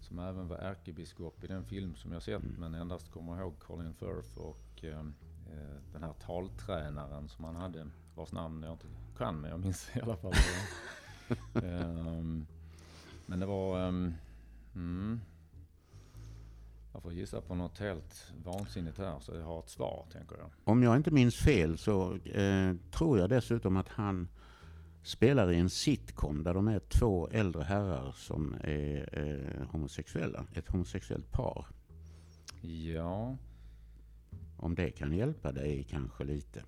Som 0.00 0.18
även 0.18 0.48
var 0.48 0.56
ärkebiskop 0.56 1.44
i 1.44 1.46
den 1.46 1.64
film 1.64 1.94
som 1.94 2.12
jag 2.12 2.22
sett 2.22 2.58
men 2.58 2.74
endast 2.74 3.10
kommer 3.10 3.40
ihåg 3.40 3.58
Colin 3.58 3.94
Firth 3.94 4.38
och 4.38 4.84
eh, 4.84 4.98
eh, 4.98 5.76
den 5.92 6.02
här 6.02 6.12
taltränaren 6.12 7.28
som 7.28 7.44
han 7.44 7.56
hade 7.56 7.86
vars 8.14 8.32
namn 8.32 8.62
jag 8.62 8.72
inte 8.72 8.86
kan 9.18 9.40
men 9.40 9.50
jag 9.50 9.60
minns 9.60 9.90
i 9.96 10.00
alla 10.00 10.16
fall. 10.16 10.32
Ehm, 11.64 12.46
men 13.26 13.40
det 13.40 13.46
var... 13.46 13.88
ehm, 13.88 14.14
mm, 14.74 15.20
jag 16.92 17.02
får 17.02 17.12
gissa 17.12 17.40
på 17.40 17.54
något 17.54 17.78
helt 17.78 18.32
vansinnigt 18.44 18.98
här 18.98 19.20
så 19.20 19.34
jag 19.34 19.44
har 19.44 19.58
ett 19.58 19.68
svar 19.68 20.06
tänker 20.12 20.36
jag. 20.36 20.50
Om 20.64 20.82
jag 20.82 20.96
inte 20.96 21.10
minns 21.10 21.36
fel 21.36 21.78
så 21.78 22.14
eh, 22.14 22.74
tror 22.90 23.18
jag 23.18 23.30
dessutom 23.30 23.76
att 23.76 23.88
han 23.88 24.28
spelar 25.02 25.50
i 25.52 25.56
en 25.56 25.70
sitcom 25.70 26.42
där 26.42 26.54
de 26.54 26.68
är 26.68 26.78
två 26.78 27.28
äldre 27.28 27.62
herrar 27.62 28.12
som 28.12 28.54
är 28.60 29.18
eh, 29.18 29.66
homosexuella. 29.66 30.46
Ett 30.54 30.68
homosexuellt 30.68 31.32
par. 31.32 31.66
Ja, 32.60 33.36
Om 34.56 34.74
det 34.74 34.90
kan 34.90 35.12
hjälpa 35.12 35.52
dig 35.52 35.86
kanske 35.90 36.24
lite. 36.24 36.62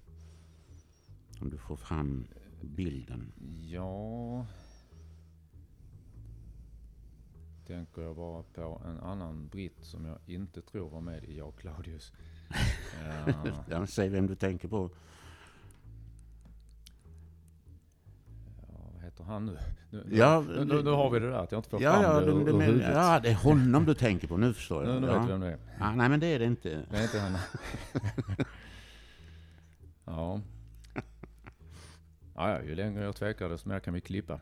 Om 1.41 1.51
du 1.51 1.59
får 1.59 1.77
fram 1.77 2.27
bilden. 2.61 3.33
ja... 3.71 4.47
Tänker 7.67 8.03
jag 8.03 8.17
bara 8.17 8.43
på 8.43 8.83
en 8.85 9.01
annan 9.01 9.49
britt 9.49 9.85
som 9.85 10.05
jag 10.05 10.19
inte 10.27 10.63
tror 10.63 10.91
var 10.91 11.01
med 11.01 11.25
i 11.25 11.39
Jag 11.39 11.57
Claudius. 11.57 12.13
Ja, 13.71 13.87
säg 13.87 14.09
vem 14.09 14.27
du 14.27 14.35
tänker 14.35 14.69
på. 14.69 14.91
Ja, 18.69 18.91
vad 18.95 19.03
heter 19.03 19.25
han 19.25 19.47
nu? 19.47 19.59
Nu, 19.91 20.05
Ja, 20.11 20.45
nu, 20.49 20.65
nu, 20.65 20.83
nu 20.83 20.91
har 20.91 21.11
vi 21.11 21.19
det 21.19 21.31
där 21.31 21.39
att 21.39 21.53
jag 21.53 21.59
inte 21.59 21.71
får 21.71 21.83
Ja, 21.83 21.93
fram 21.93 22.03
ja, 22.03 22.21
det 22.21 22.27
du, 22.27 22.33
ur, 22.33 22.45
du, 22.45 22.51
ur 22.53 22.61
huvudet. 22.61 22.91
ja, 22.95 23.21
det 23.21 23.29
är 23.31 23.35
honom 23.35 23.85
du 23.85 23.95
tänker 23.95 24.29
på. 24.29 24.37
Nu 24.37 24.53
förstår 24.55 24.85
jag. 24.85 24.95
nu 24.95 25.01
nu 25.01 25.07
ja. 25.07 25.19
vet 25.19 25.25
vi 25.29 25.33
vem 25.33 25.41
det 25.41 25.47
är. 25.53 25.59
Ja, 25.79 25.95
nej, 25.95 26.09
men 26.09 26.21
det 26.21 26.27
är 26.27 26.39
det 26.39 26.45
inte. 26.45 26.87
Det 26.91 26.97
är 26.97 27.03
inte 27.03 27.19
han. 27.21 27.37
ja. 30.05 30.41
Ja, 32.37 32.51
ja, 32.51 32.63
ju 32.63 32.75
längre 32.75 33.05
jag 33.05 33.17
tvekar 33.17 33.49
desto 33.49 33.69
mer 33.69 33.81
kan 33.81 33.95
vi 33.95 34.01
klippa. 34.01 34.41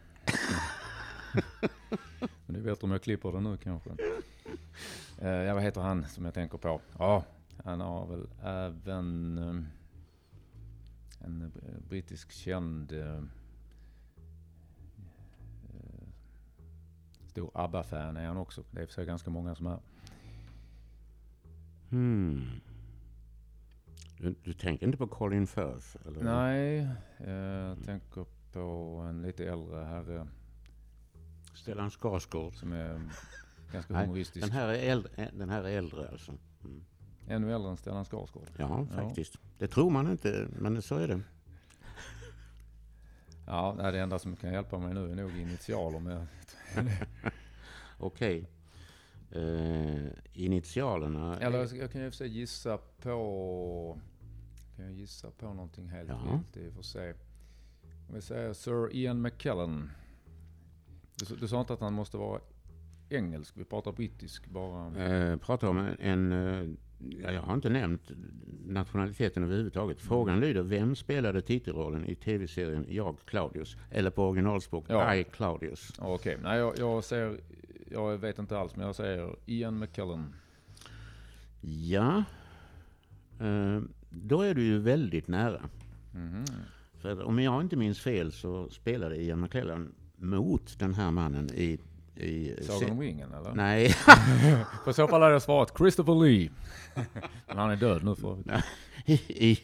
Men 2.47 2.55
det 2.55 2.59
är 2.59 2.65
bättre 2.65 2.85
om 2.85 2.91
jag 2.91 3.03
klipper 3.03 3.33
det 3.33 3.41
nu 3.41 3.57
kanske. 3.57 3.91
Eh, 5.19 5.29
ja, 5.29 5.55
vad 5.55 5.63
heter 5.63 5.81
han 5.81 6.05
som 6.09 6.25
jag 6.25 6.35
tänker 6.35 6.59
på? 6.59 6.81
Ja, 6.99 7.25
han 7.65 7.81
har 7.81 8.07
väl 8.07 8.29
även... 8.43 9.39
eh, 9.39 9.65
en 11.25 11.53
brittisk 11.89 12.33
känd 12.33 12.93
eh, 12.93 13.23
stor 17.27 17.51
ABBA-fan 17.55 18.17
är 18.17 18.27
han 18.27 18.37
också. 18.37 18.65
Det 18.71 18.83
är 18.83 18.87
för 18.87 18.93
sig 18.93 19.07
ganska 19.07 19.31
många 19.31 19.55
som 19.55 19.67
är. 19.67 19.79
Hmm. 21.91 22.61
Du, 24.19 24.35
du 24.45 24.53
tänker 24.53 24.87
inte 24.87 24.99
på 24.99 25.07
Colin 25.07 25.47
Firth? 25.47 25.97
Eller? 26.07 26.23
Nej, 26.25 26.89
jag 27.19 27.85
tänker 27.85 28.27
på 28.53 28.61
en 29.09 29.23
lite 29.23 29.47
äldre 29.47 29.85
herre 29.85 30.29
Stellan 31.55 31.91
Skarsgård? 31.91 32.55
som 32.55 32.73
är 32.73 33.01
ganska 33.73 33.93
Nej, 33.95 34.03
humoristisk. 34.07 34.47
Den 34.47 34.53
här 34.55 34.69
är 34.69 34.91
äldre, 34.91 35.31
den 35.33 35.49
här 35.51 35.65
är 35.65 35.79
äldre 35.79 36.09
alltså? 36.09 36.33
Mm. 36.65 36.85
Ännu 37.29 37.55
äldre 37.55 37.71
än 37.71 37.77
Stellan 37.77 38.05
Skarsgård. 38.05 38.49
Ja, 38.57 38.87
Ja. 38.91 39.03
faktiskt. 39.03 39.39
Det 39.59 39.69
tror 39.69 39.91
man 39.91 40.11
inte, 40.11 40.49
men 40.59 40.83
så 40.83 40.97
är 40.97 41.09
det. 41.09 41.21
Ja, 43.47 43.77
det 43.93 44.01
enda 44.01 44.19
som 44.19 44.37
kan 44.37 44.53
hjälpa 44.53 44.79
mig 44.79 44.95
nu 44.95 45.11
är 45.11 45.15
nog 45.15 45.37
initialer. 45.37 45.99
Men 46.01 46.27
Okej. 47.99 48.49
Eh, 49.31 50.07
initialerna... 50.33 51.41
Eller 51.41 51.59
jag- 51.59 51.77
jag 51.77 51.93
kan 51.93 52.01
ju 52.03 52.11
för 52.11 52.25
gissa 52.25 52.79
på... 52.79 53.99
Kan 54.77 54.85
jag 54.85 54.95
gissa 54.95 55.31
på 55.31 55.55
någonting 55.55 55.89
helt 55.89 56.09
Ja. 56.09 56.21
vilt 56.33 56.57
i 56.57 56.71
och 56.71 56.75
för 56.75 56.83
sig. 56.83 57.15
Om 58.09 58.15
vi 58.15 58.21
säger 58.23 58.53
Sir 58.53 58.95
Ian 58.97 59.23
McKellen. 59.23 59.91
Du, 61.23 61.27
sa- 61.27 61.35
du 61.41 61.49
sa 61.49 61.61
inte 61.61 61.73
att 61.73 61.81
han 61.81 61.93
måste 61.93 62.17
vara 62.17 62.41
engelsk, 63.09 63.55
vi 63.57 63.65
pratar 63.65 63.93
brittisk 63.93 64.47
bara. 64.47 65.05
Eh, 65.05 65.37
pratar 65.37 65.69
om 65.69 65.79
en... 65.79 65.97
en 65.99 66.33
eh, 66.33 66.69
ja, 67.23 67.31
jag 67.33 67.43
har 67.43 67.55
inte 67.55 67.69
nämnt 67.69 68.11
nationaliteten 68.67 69.43
överhuvudtaget. 69.43 70.01
Frågan 70.01 70.41
lyder, 70.41 70.63
vem 70.63 70.97
spelade 70.97 71.43
titelrollen 71.43 72.07
i 72.07 72.15
tv-serien 72.15 72.87
Jag 72.89 73.17
Claudius? 73.25 73.77
Eller 73.91 74.11
på 74.11 74.29
originalspråk, 74.29 74.85
Ja. 74.89 75.15
I 75.15 75.25
Claudius. 75.25 75.93
Okej, 75.99 76.39
nej 76.43 76.59
jag, 76.59 76.79
jag 76.79 77.05
säger... 77.05 77.41
Jag 77.91 78.19
vet 78.19 78.39
inte 78.39 78.59
alls, 78.59 78.77
men 78.77 78.87
jag 78.87 78.95
säger 78.95 79.37
Ian 79.47 79.79
McKellen. 79.79 80.35
Ja, 81.61 82.25
eh, 83.41 83.81
då 84.11 84.41
är 84.43 84.55
du 84.55 84.63
ju 84.63 84.79
väldigt 84.79 85.29
nära. 85.29 85.63
Mhm. 86.15 86.45
För 86.95 87.23
om 87.23 87.39
jag 87.39 87.61
inte 87.61 87.77
minns 87.77 88.01
fel 88.01 88.33
så 88.33 88.71
spelade 88.71 89.23
Ian 89.23 89.41
McKellen 89.41 89.95
mot 90.23 90.79
den 90.79 90.95
här 90.95 91.11
mannen 91.11 91.51
i... 91.55 91.79
i 92.17 92.57
Sagan 92.63 92.91
om 92.91 93.01
ringen 93.01 93.33
eller? 93.33 93.55
Nej, 93.55 93.89
För 94.85 94.91
i 94.91 94.95
så 94.95 95.09
fall 95.09 95.23
hade 95.23 95.33
jag 95.33 95.43
svarat 95.43 95.79
Christopher 95.79 96.25
Lee. 96.25 96.51
men 97.47 97.59
han 97.59 97.71
är 97.71 97.77
död 97.77 98.05
nu 98.05 98.15
för 98.15 98.39
i, 99.05 99.59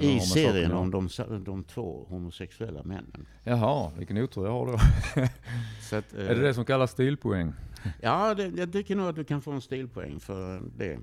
i, 0.00 0.20
serien 0.20 0.72
om 0.72 0.90
de, 0.90 1.08
de 1.44 1.64
två 1.64 2.06
homosexuella 2.08 2.82
männen. 2.82 3.26
Jaha, 3.44 3.90
vilken 3.98 4.18
otur 4.18 4.44
jag 4.44 4.52
har 4.52 4.66
då. 4.66 4.72
Att, 5.96 6.14
eh, 6.14 6.26
Är 6.26 6.34
det 6.34 6.40
det 6.40 6.54
som 6.54 6.64
kallas 6.64 6.90
stilpoäng? 6.90 7.52
Ja, 8.00 8.34
det, 8.34 8.46
jag 8.56 8.72
tycker 8.72 8.96
nog 8.96 9.08
att 9.08 9.16
du 9.16 9.24
kan 9.24 9.42
få 9.42 9.50
en 9.50 9.60
stilpoäng 9.60 10.20
för 10.20 10.62
det. 10.76 10.98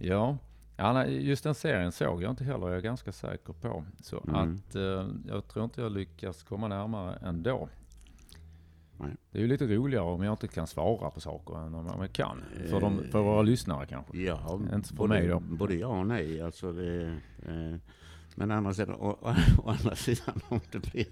Ja. 0.00 0.38
Ja 0.82 0.92
nej, 0.92 1.26
just 1.28 1.44
den 1.44 1.54
serien 1.54 1.92
såg 1.92 2.22
jag 2.22 2.30
inte 2.30 2.44
heller, 2.44 2.66
jag 2.68 2.76
är 2.76 2.80
ganska 2.80 3.12
säker 3.12 3.52
på. 3.52 3.84
Så 4.02 4.24
Mm. 4.28 4.34
att 4.34 4.74
eh, 4.74 5.06
jag 5.28 5.48
tror 5.48 5.64
inte 5.64 5.80
jag 5.80 5.92
lyckas 5.92 6.42
komma 6.42 6.68
närmare 6.68 7.18
ändå. 7.22 7.68
Nej. 8.98 9.10
Det 9.30 9.38
är 9.38 9.42
ju 9.42 9.48
lite 9.48 9.66
roligare 9.66 10.04
om 10.04 10.22
jag 10.22 10.32
inte 10.32 10.48
kan 10.48 10.66
svara 10.66 11.10
på 11.10 11.20
saker 11.20 11.66
än 11.66 11.74
om 11.74 11.86
jag 12.00 12.12
kan. 12.12 12.42
För, 12.70 12.80
de, 12.80 12.98
Eh, 12.98 13.10
för 13.10 13.22
våra 13.22 13.42
lyssnare 13.42 13.86
kanske. 13.86 14.18
Ja, 14.18 14.60
Inte 14.74 14.88
för 14.88 14.96
både, 14.96 15.08
mig 15.14 15.28
då. 15.28 15.40
både 15.40 15.74
ja 15.74 15.86
och 15.86 16.06
nej. 16.06 16.42
Alltså 16.42 16.72
det, 16.72 17.06
eh, 17.46 17.76
men 18.34 18.50
andra 18.50 18.74
sidan, 18.74 18.94
å, 18.94 19.18
å 19.64 19.68
andra 19.70 19.96
sidan 19.96 20.40
om, 20.48 20.60
det 20.72 20.78
blir, 20.92 21.06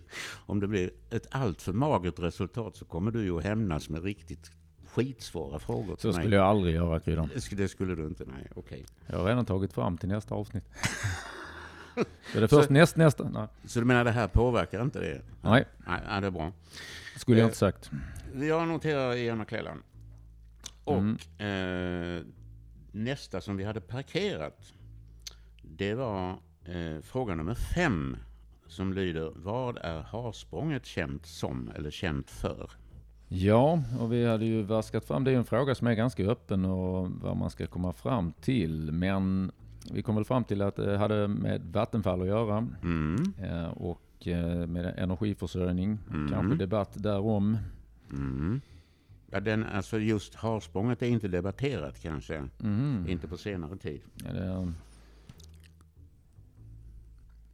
om 0.47 0.61
det 0.61 0.69
blir 0.69 0.91
ett 1.11 1.27
alltför 1.31 1.73
magert 1.73 2.19
resultat 2.19 2.77
så 2.77 2.85
kommer 2.85 3.11
du 3.11 3.23
ju 3.25 3.39
att 3.39 3.45
hämnas 3.45 3.89
med 3.89 4.03
riktigt 4.05 4.51
skitsvåra 4.95 5.59
frågor 5.59 5.97
Så 5.99 6.13
skulle 6.13 6.37
jag 6.37 6.47
aldrig 6.47 6.75
göra 6.75 7.01
Kryddan. 7.01 7.29
Det 7.57 7.69
skulle- 7.69 7.95
du 7.95 8.07
inte, 8.07 8.25
nej. 8.25 8.47
Okej. 8.55 8.85
Jag 9.07 9.19
har 9.19 9.25
redan 9.25 9.45
tagit 9.45 9.73
fram 9.73 9.99
till 9.99 10.09
nästa 10.09 10.35
avsnitt. 10.35 10.65
Så 12.33 12.39
det 12.39 12.43
är 12.43 12.47
först 12.49 12.71
näst, 12.71 12.97
nästa. 12.97 13.29
Nej, 13.29 13.47
Så 13.65 13.79
du 13.81 13.85
menar 13.87 14.05
det 14.05 14.11
här 14.11 14.29
påverkar 14.29 14.83
inte 14.83 15.01
det? 15.01 15.23
nej 15.43 15.65
Nej, 15.87 16.01
nej 16.09 16.21
det 16.21 16.27
är 16.27 16.31
bra. 16.31 16.53
skulle 17.17 17.39
jag 17.39 17.45
Eh, 17.45 17.49
inte 17.49 17.59
sagt. 17.59 17.91
Jag 18.35 18.69
noterar 18.69 19.15
Ian 19.15 19.39
McClellan. 19.39 19.83
Och 20.85 20.99
Mm. 20.99 22.19
eh, 22.19 22.23
nästa 22.93 23.41
som 23.41 23.57
vi 23.57 23.65
hade 23.65 23.81
parkerat, 23.81 24.73
det 25.63 25.95
var 25.95 26.31
eh, 26.65 27.01
fråga 27.03 27.35
nummer 27.35 27.55
fem. 27.55 28.17
Som 28.67 28.93
lyder, 28.93 29.33
vad 29.37 29.77
är 29.79 30.01
harsprånget 30.03 30.87
känt 30.87 31.27
som 31.27 31.71
eller 31.77 31.91
känt 31.91 32.31
för? 32.31 32.71
Ja, 33.33 33.83
och 34.01 34.13
vi 34.13 34.27
hade 34.27 34.45
ju 34.45 34.63
vaskat 34.63 35.05
fram. 35.05 35.25
Det 35.25 35.31
är 35.33 35.37
en 35.37 35.45
fråga 35.45 35.75
som 35.75 35.87
är 35.87 35.95
ganska 35.95 36.25
öppen 36.25 36.65
och 36.65 37.11
vad 37.11 37.37
man 37.37 37.51
ska 37.51 37.67
komma 37.67 37.93
fram 37.93 38.33
till. 38.33 38.93
Men 38.93 39.53
vi 39.93 40.03
kom 40.03 40.15
väl 40.15 40.25
fram 40.25 40.45
till 40.45 40.63
att 40.63 40.77
det 40.77 40.99
hade 40.99 41.29
med 41.29 41.63
Vattenfall 41.73 42.21
att 42.21 42.27
göra 42.27 42.67
Mm, 42.83 43.17
eh, 43.39 43.65
och 43.69 44.27
eh, 44.29 44.67
med 44.67 44.95
energiförsörjning. 44.99 45.99
Mm. 46.11 46.29
Kanske 46.33 46.57
debatt 46.57 46.91
därom. 47.03 47.59
mm. 48.13 48.61
Ja, 49.33 49.41
den, 49.41 49.65
alltså 49.65 49.99
just 49.99 50.35
harsprånget 50.35 51.03
är 51.03 51.07
inte 51.07 51.29
debatterat 51.29 52.01
kanske, 52.03 52.45
Mhm. 52.59 53.07
inte 53.09 53.29
på 53.29 53.37
senare 53.37 53.77
tid. 53.77 54.01
Är 54.27 54.35
det 54.35 54.45
en 54.45 54.75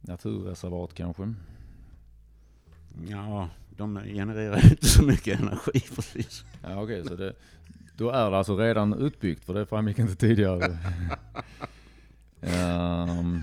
naturreservat 0.01 0.93
kanske? 0.93 1.33
Ja, 3.07 3.49
de 3.77 4.03
genererar 4.05 4.71
inte 4.71 4.85
så 4.85 5.03
mycket 5.03 5.39
energi 5.39 5.79
precis. 5.95 6.43
Ja, 6.63 6.81
okej, 6.83 7.05
så 7.05 7.15
det, 7.15 7.33
då 7.97 8.09
är 8.09 8.31
det 8.31 8.37
alltså 8.37 8.57
redan 8.57 8.93
utbyggt 8.93 9.43
för 9.43 9.53
det 9.53 9.65
framgick 9.65 9.99
inte 9.99 10.15
tidigare. 10.15 10.77
Ehm. 12.41 13.41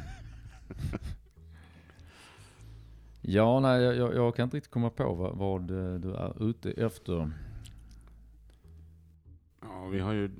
ja, 3.20 3.60
nej, 3.60 3.82
jag- 3.82 4.14
jag, 4.14 4.36
kan 4.36 4.44
inte 4.44 4.56
riktigt 4.56 4.72
komma 4.72 4.90
på 4.90 5.14
vad, 5.14 5.36
vad 5.36 5.70
eh, 5.70 5.94
du 6.00 6.14
är 6.14 6.48
ute 6.50 6.70
efter. 6.70 7.30
Ja, 9.60 9.86
vi 9.92 10.00
har 10.00 10.12
ju 10.12 10.30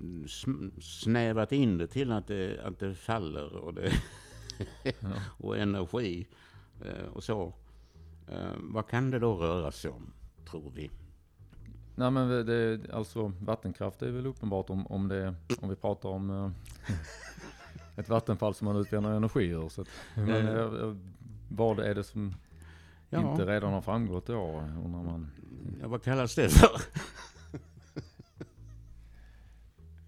snävat 0.80 1.52
in 1.52 1.78
det 1.78 1.87
till 1.87 2.12
att 2.12 2.26
det, 2.26 2.61
att 2.64 2.78
det 2.78 2.94
faller 2.94 3.57
och, 3.57 3.74
det 3.74 3.92
och 5.38 5.59
energi 5.59 6.26
eh, 6.85 7.04
och 7.12 7.24
så. 7.24 7.54
Eh, 8.28 8.52
Vad 8.60 8.88
kan 8.88 9.10
det 9.10 9.18
då 9.18 9.34
röra 9.34 9.72
sig 9.72 9.90
om, 9.90 10.12
tror 10.50 10.72
vi? 10.74 10.90
Nej 11.96 12.10
men 12.10 12.46
det, 12.46 12.80
alltså 12.92 13.32
vattenkraft 13.40 14.02
är 14.02 14.10
väl 14.10 14.26
uppenbart 14.26 14.70
om, 14.70 14.87
om, 14.87 15.08
det, 15.08 15.34
om 15.60 15.68
vi 15.68 15.76
pratar 15.76 16.08
om 16.08 16.30
eh, 16.30 16.50
ett 17.96 18.08
vattenfall 18.08 18.54
som 18.54 18.64
man 18.64 18.76
utvinner 18.76 19.10
energi 19.16 19.44
ur. 19.48 19.68
Så 19.68 19.82
att, 19.82 19.88
men, 20.14 20.28
Eh. 20.48 20.58
eh, 20.58 20.94
vad 21.48 21.78
är 21.78 21.94
det 21.94 22.04
som 22.04 22.34
Ja, 23.10 23.30
inte 23.30 23.46
redan 23.46 23.72
har 23.72 23.80
framgått 23.80 24.26
då? 24.26 24.64
Undrar 24.84 25.02
man. 25.02 25.30
ja, 25.80 25.88
vad 25.88 26.02
kallas 26.02 26.34
det 26.34 26.48
för? 26.48 26.68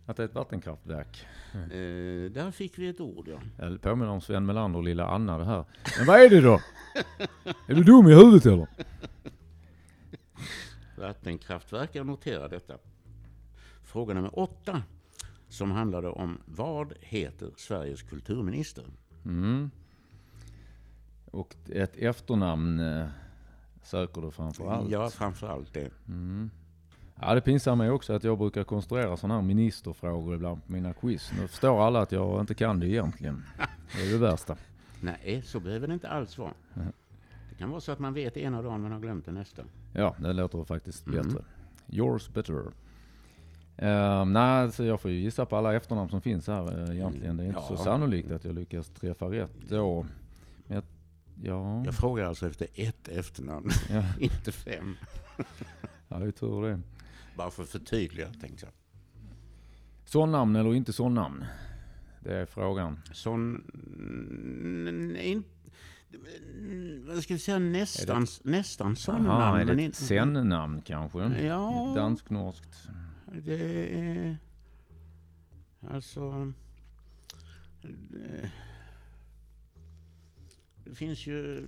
Att 0.06 0.16
det 0.16 0.22
är 0.22 0.24
ett 0.24 0.34
vattenkraftverk. 0.34 1.26
Eh, 1.54 2.30
där 2.30 2.50
fick 2.50 2.78
vi 2.78 2.88
ett 2.88 3.00
ord, 3.00 3.28
ja. 3.28 3.38
Jag 3.58 3.80
påminner 3.82 4.10
om 4.10 4.20
Sven 4.20 4.46
Melander 4.46 4.78
och 4.78 4.84
lilla 4.84 5.08
Anna 5.08 5.38
det 5.38 5.44
här. 5.44 5.64
Men 5.98 6.06
vad 6.06 6.20
är 6.20 6.30
det 6.30 6.40
då? 6.40 6.60
Är 7.66 7.74
du 7.74 7.82
dum 7.82 8.08
i 8.08 8.14
huvudet 8.14 8.46
eller? 8.46 8.66
Vattenkraftverk, 10.98 11.90
jag 11.92 12.06
noterar 12.06 12.48
detta. 12.48 12.78
Fråga 13.82 14.14
nummer 14.14 14.38
åtta, 14.38 14.82
som 15.48 15.70
handlade 15.70 16.08
om 16.08 16.38
vad 16.44 16.92
heter 17.00 17.50
Sveriges 17.56 18.02
kulturminister? 18.02 18.84
Mm. 19.24 19.70
Och 21.24 21.54
ett 21.68 21.96
efternamn 21.96 22.80
eh, 22.80 23.06
söker 23.82 24.20
du 24.20 24.30
framför 24.30 24.70
allt. 24.70 24.90
Ja, 24.90 25.10
framför 25.10 25.48
allt 25.48 25.74
det. 25.74 25.90
Mm. 26.08 26.50
Ja, 27.20 27.34
det 27.34 27.40
pinsamma 27.40 27.84
är 27.86 27.90
också 27.90 28.12
att 28.12 28.24
jag 28.24 28.38
brukar 28.38 28.64
konstruera 28.64 29.16
sådana 29.16 29.34
här 29.34 29.42
ministerfrågor 29.42 30.34
ibland 30.34 30.66
på 30.66 30.72
mina 30.72 30.92
quiz. 30.92 31.32
Nu 31.40 31.48
förstår 31.48 31.86
alla 31.86 32.00
att 32.00 32.12
jag 32.12 32.40
inte 32.40 32.54
kan 32.54 32.80
det 32.80 32.86
egentligen. 32.88 33.44
Det 33.96 34.02
är 34.08 34.12
det 34.12 34.18
värsta. 34.18 34.56
Nej, 35.00 35.42
så 35.44 35.60
behöver 35.60 35.86
det 35.88 35.94
inte 35.94 36.08
alls 36.08 36.38
vara. 36.38 36.52
Mhm. 36.74 36.92
Det 37.50 37.56
kan 37.58 37.70
vara 37.70 37.80
så 37.80 37.92
att 37.92 37.98
man 37.98 38.14
vet 38.14 38.36
ena 38.36 38.62
dagen 38.62 38.82
men 38.82 38.92
har 38.92 39.00
glömt 39.00 39.24
det 39.26 39.32
nästa. 39.32 39.62
Ja, 39.92 40.14
det 40.18 40.32
låter 40.32 40.64
faktiskt 40.64 41.06
Mm. 41.06 41.22
bättre. 41.26 41.44
Yours 41.88 42.28
better. 42.28 42.62
Uh, 43.82 44.24
nej, 44.24 44.72
så 44.72 44.84
jag 44.84 45.00
får 45.00 45.10
ju 45.10 45.16
gissa 45.20 45.46
på 45.46 45.56
alla 45.56 45.74
efternamn 45.74 46.10
som 46.10 46.20
finns 46.20 46.46
här 46.46 46.78
uh, 46.90 46.96
egentligen. 46.96 47.36
Det 47.36 47.42
är 47.44 47.48
inte 47.48 47.60
så 47.68 47.74
Ja. 47.74 47.84
sannolikt 47.84 48.30
att 48.30 48.44
jag 48.44 48.54
lyckas 48.54 48.88
träffa 48.88 49.24
rätt 49.30 49.52
då. 49.68 50.06
Men 50.66 50.74
jag, 50.76 50.84
ja, 51.42 51.82
Jag 51.84 51.94
frågar 51.94 52.24
alltså 52.24 52.46
efter 52.46 52.66
ett 52.74 53.08
efternamn, 53.08 53.70
inte 54.20 54.52
fem. 54.52 54.96
ja, 56.08 56.18
det 56.18 56.26
är 56.26 56.30
tur 56.30 56.62
det. 56.62 56.80
Bara 57.36 57.50
för 57.50 57.62
att 57.62 57.68
förtydliga, 57.68 58.32
tänkte 58.40 58.66
jag. 58.66 58.72
Sån 60.04 60.32
namn 60.32 60.56
eller 60.56 60.74
inte 60.74 60.92
sån 60.92 61.14
namn? 61.14 61.44
Det 62.20 62.34
är 62.34 62.46
frågan. 62.46 63.00
Sån... 63.12 63.54
n- 64.88 65.16
in- 65.16 65.44
vad 67.06 67.22
ska 67.22 67.34
vi 67.34 67.40
säga, 67.40 67.58
nästan, 67.58 68.26
nästan 68.42 68.96
sådana 68.96 69.30
Aha, 69.32 69.56
namn. 69.56 69.68
är 69.68 69.74
det 69.74 69.84
ett 69.84 69.94
sen-namn 69.94 70.82
kanske? 70.82 71.18
Ja. 71.42 71.92
Dansk-norskt? 71.96 72.88
Det 73.32 73.88
är... 74.00 74.36
Alltså... 75.90 76.52
Det, 77.82 78.50
det 80.84 80.94
finns 80.94 81.26
ju... 81.26 81.66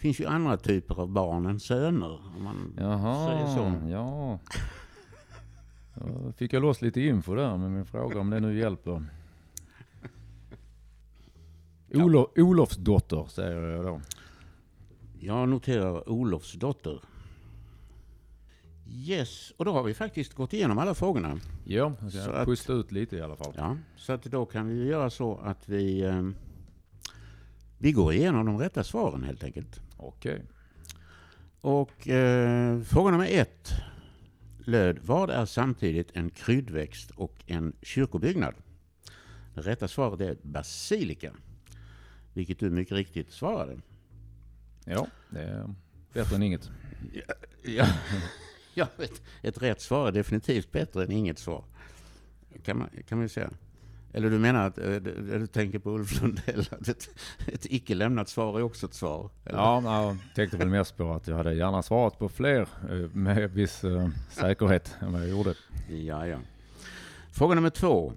Finns 0.00 0.20
ju 0.20 0.26
andra 0.26 0.56
typer 0.56 1.00
av 1.00 1.08
barn 1.08 1.46
än 1.46 1.60
söner. 1.60 2.20
Om 2.36 2.42
man 2.44 2.72
säger 2.76 2.90
Jaha, 2.90 3.54
så. 3.56 3.88
ja. 3.90 4.38
Då 5.94 6.32
fick 6.32 6.52
jag 6.52 6.62
loss 6.62 6.82
lite 6.82 7.00
info 7.00 7.34
där 7.34 7.56
med 7.56 7.70
min 7.70 7.86
fråga 7.86 8.20
om 8.20 8.30
det 8.30 8.40
nu 8.40 8.58
hjälper. 8.58 9.04
Olo, 11.94 12.30
Olofsdotter 12.36 13.26
säger 13.28 13.60
jag 13.62 13.84
då. 13.84 14.00
Jag 15.20 15.48
noterar 15.48 16.08
Olofsdotter. 16.10 17.00
Yes, 18.92 19.50
och 19.56 19.64
då 19.64 19.72
har 19.72 19.82
vi 19.82 19.94
faktiskt 19.94 20.34
gått 20.34 20.52
igenom 20.52 20.78
alla 20.78 20.94
frågorna. 20.94 21.38
Ja, 21.64 21.92
jag 22.02 22.12
Så 22.12 22.18
ska 22.20 22.32
att- 22.32 22.46
pusta 22.46 22.72
ut 22.72 22.92
lite 22.92 23.16
i 23.16 23.20
alla 23.20 23.36
fall. 23.36 23.52
Ja, 23.56 23.76
så 23.96 24.12
att 24.12 24.22
då 24.24 24.46
kan 24.46 24.68
vi 24.68 24.84
göra 24.86 25.10
så 25.10 25.36
att 25.38 25.68
vi... 25.68 26.00
Eh, 26.02 26.22
vi 27.78 27.92
går 27.92 28.12
igenom 28.12 28.46
de 28.46 28.58
rätta 28.58 28.84
svaren 28.84 29.24
helt 29.24 29.44
enkelt. 29.44 29.80
Okej. 30.02 30.42
Och 31.60 32.08
eh, 32.08 32.80
fråga 32.80 33.10
nummer 33.10 33.28
ett 33.30 33.72
löd, 34.58 34.98
vad 35.02 35.30
är 35.30 35.44
samtidigt 35.44 36.10
en 36.12 36.30
kryddväxt 36.30 37.10
och 37.10 37.44
en 37.46 37.72
kyrkobyggnad? 37.82 38.54
Det 39.54 39.60
rätta 39.60 39.88
svaret 39.88 40.20
är 40.20 40.36
basilika, 40.42 41.32
vilket 42.32 42.58
du 42.58 42.70
mycket 42.70 42.92
riktigt 42.92 43.32
svarade. 43.32 43.80
Ja, 44.84 45.06
det 45.30 45.40
är 45.40 45.74
bättre 46.12 46.36
än 46.36 46.42
inget. 46.42 46.70
Ja, 47.62 47.86
ja 48.74 48.86
ett, 48.98 49.22
ett 49.42 49.62
rätt 49.62 49.80
svar 49.80 50.08
är 50.08 50.12
definitivt 50.12 50.72
bättre 50.72 51.04
än 51.04 51.12
inget 51.12 51.38
svar. 51.38 51.64
Kan 52.62 52.78
man, 52.78 52.88
kan 53.08 53.18
man 53.18 53.24
ju 53.24 53.28
säga. 53.28 53.50
Eller 54.12 54.30
du 54.30 54.38
menar 54.38 54.66
att 54.66 54.78
eh, 54.78 54.94
du, 54.94 55.46
tänker 55.46 55.78
på 55.78 55.90
Ulf 55.90 56.22
Lundell, 56.22 56.66
att 56.70 56.88
ett, 56.88 57.08
ett 57.46 57.66
icke 57.70 57.94
lämnat 57.94 58.28
svar 58.28 58.58
är 58.58 58.62
också 58.62 58.86
ett 58.86 58.94
svar? 58.94 59.30
eller? 59.44 59.58
Ja, 59.58 59.82
jag 59.82 60.16
tänkte 60.34 60.56
väl 60.56 60.68
mest 60.68 60.96
på 60.96 61.12
att 61.12 61.28
jag 61.28 61.36
hade 61.36 61.54
gärna 61.54 61.82
svarat 61.82 62.18
på 62.18 62.28
fler 62.28 62.68
eh, 62.90 62.96
med 63.12 63.50
viss 63.50 63.84
eh, 63.84 64.08
säkerhet 64.30 64.96
än 65.00 65.12
vad 65.12 65.22
jag 65.22 65.28
gjorde. 65.28 65.54
Ja, 65.88 66.26
ja. 66.26 66.38
Fråga 67.32 67.54
nummer 67.54 67.70
två. 67.70 68.12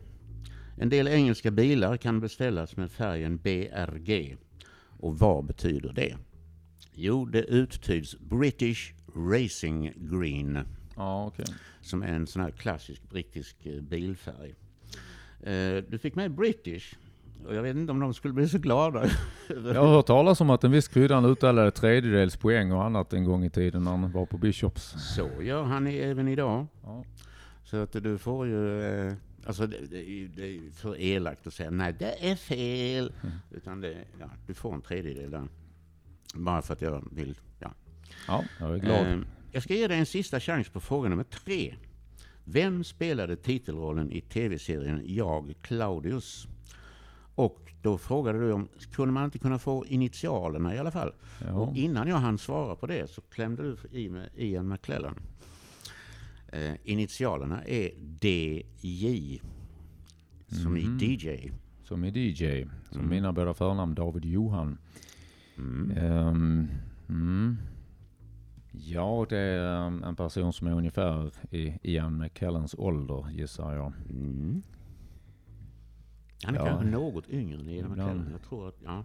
En 0.78 0.90
del 0.90 1.08
engelska 1.08 1.52
bilar 1.52 1.98
kan 1.98 2.20
beställas 2.20 2.78
med 2.78 2.92
färgen 2.92 3.38
BRG. 3.38 4.38
Och 5.00 5.20
vad 5.20 5.46
betyder 5.46 5.94
det? 5.94 6.18
Jo, 6.94 7.26
det 7.26 7.44
uttyds 7.44 8.20
British 8.20 8.94
Racing 9.16 9.94
Green, 9.96 10.60
Ja, 10.96 11.26
okej. 11.26 11.46
som 11.82 12.04
är 12.04 12.08
en 12.08 12.28
sån 12.28 12.42
här 12.42 12.52
klassisk 12.52 13.10
brittisk 13.10 13.58
bilfärg. 13.82 14.56
Eh, 15.44 15.84
Du 15.90 15.98
fick 16.02 16.16
med 16.16 16.32
British, 16.32 16.94
och 17.48 17.56
jag 17.56 17.64
vet 17.64 17.76
inte 17.76 17.92
om 17.92 18.00
de 18.00 18.14
skulle 18.14 18.34
bli 18.34 18.48
så 18.50 18.58
glada. 18.58 19.06
Jag 19.48 19.82
har 19.82 19.88
hört 19.88 20.06
talas 20.06 20.42
om 20.42 20.50
att 20.50 20.64
en 20.64 20.72
viss 20.72 20.88
kryddan 20.88 21.26
utdelade 21.26 21.72
tredjedels 21.72 22.38
poäng 22.38 22.72
och 22.72 22.84
annat 22.84 23.14
en 23.14 23.24
gång 23.26 23.44
i 23.46 23.50
tiden 23.50 23.84
när 23.84 23.92
han 23.92 24.12
var 24.12 24.26
på 24.26 24.38
Bishops. 24.38 24.96
Så 25.16 25.30
gör 25.42 25.64
han 25.64 25.88
även 25.88 26.28
idag. 26.28 26.68
Ja. 26.84 27.04
Så 27.64 27.78
att 27.78 27.92
du 27.92 28.18
får 28.18 28.48
ju... 28.48 28.82
eh, 28.84 29.14
Alltså 29.46 29.68
det, 29.68 29.78
det, 29.90 30.28
det 30.36 30.48
är 30.56 30.72
för 30.72 31.02
elakt 31.02 31.48
att 31.48 31.54
säga 31.54 31.70
nej, 31.72 31.96
det 32.00 32.30
är 32.32 32.36
fel. 32.36 33.12
Utan 33.52 33.82
det, 33.82 33.98
ja, 34.20 34.26
du 34.48 34.54
får 34.54 34.74
en 34.74 34.82
tredjedel 34.82 35.32
där. 35.32 35.48
Bara 36.36 36.62
för 36.62 36.74
att 36.74 36.82
jag 36.82 37.08
vill... 37.12 37.38
Ja. 37.60 37.72
Ja, 38.28 38.44
jag 38.60 38.74
är 38.74 38.78
glad. 38.78 39.08
Eh, 39.08 39.20
jag 39.52 39.64
ska 39.64 39.74
ge 39.74 39.88
dig 39.88 40.00
en 40.00 40.06
sista 40.06 40.40
chans 40.40 40.70
på 40.70 40.80
fråga 40.80 41.10
nummer 41.10 41.24
tre. 41.24 41.76
Vem 42.46 42.84
spelade 42.84 43.36
titelrollen 43.36 44.12
i 44.12 44.22
tv-serien 44.22 45.02
Jag, 45.06 45.54
Claudius? 45.62 46.48
Och 47.36 47.74
då 47.82 47.98
frågade 47.98 48.40
du 48.40 48.52
om, 48.52 48.68
kunde 48.92 49.14
man 49.14 49.26
inte 49.26 49.40
kunna 49.40 49.60
få 49.60 49.86
initialerna 49.86 50.76
i 50.76 50.80
alla 50.80 50.92
fall? 50.92 51.14
Ja. 51.46 51.54
Och 51.54 51.76
innan 51.78 52.08
jag 52.08 52.16
hann 52.18 52.38
svara 52.38 52.76
på 52.76 52.88
det 52.88 53.10
så 53.10 53.22
klämde 53.22 53.64
du 53.64 53.78
i 54.00 54.10
med 54.10 54.30
Ian 54.38 54.68
McClellan. 54.68 55.16
Eh, 56.48 56.74
initialerna 56.84 57.64
är 57.64 57.92
DJ. 58.82 59.42
Som 60.48 60.74
Mhm. 60.74 61.00
i 61.00 61.06
DJ. 61.06 61.52
Som 61.84 62.04
är 62.04 62.18
DJ. 62.18 62.66
Som 62.90 63.00
Mm. 63.00 63.10
mina 63.10 63.34
båda 63.34 63.54
förnamn 63.54 63.96
David 63.96 64.26
Johan. 64.26 64.78
Mm. 65.58 65.92
Ehm, 65.98 66.68
mm. 67.10 67.58
Ja, 68.76 69.26
det 69.30 69.38
är 69.38 69.86
um, 69.88 70.04
en 70.04 70.16
person 70.16 70.54
som 70.54 70.68
är 70.68 70.72
ungefär 70.72 71.32
i 71.52 71.78
Ian 71.84 72.18
McKellens 72.18 72.76
ålder 72.78 73.30
gissar 73.32 73.74
jag. 73.76 73.94
Mm. 74.10 74.62
Han 76.44 76.56
är 76.56 76.60
Ja. 76.60 76.66
kanske 76.66 76.86
något 76.86 77.30
yngre 77.30 77.60
än 77.60 77.70
Ian. 77.70 77.90
McClellan. 77.90 78.28
Jag 78.32 78.42
tror 78.42 78.68
att, 78.68 78.76
ja. 78.86 79.04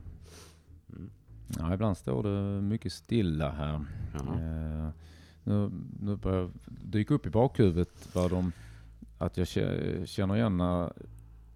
Ja, 1.58 1.74
ibland 1.74 1.96
står 1.96 2.22
det 2.22 2.62
mycket 2.62 2.92
stilla 2.92 3.50
här. 3.50 3.74
Eh, 4.14 4.90
nu, 5.44 5.70
nu 6.00 6.16
börjar 6.16 6.50
dyka 6.66 7.14
upp 7.14 7.26
i 7.26 7.30
bakhuvudet 7.30 8.14
vad 8.14 8.30
de, 8.30 8.52
att 9.18 9.36
jag 9.36 9.44
kä- 9.44 10.06
känner 10.06 10.36
igen 10.36 10.56
när 10.56 10.92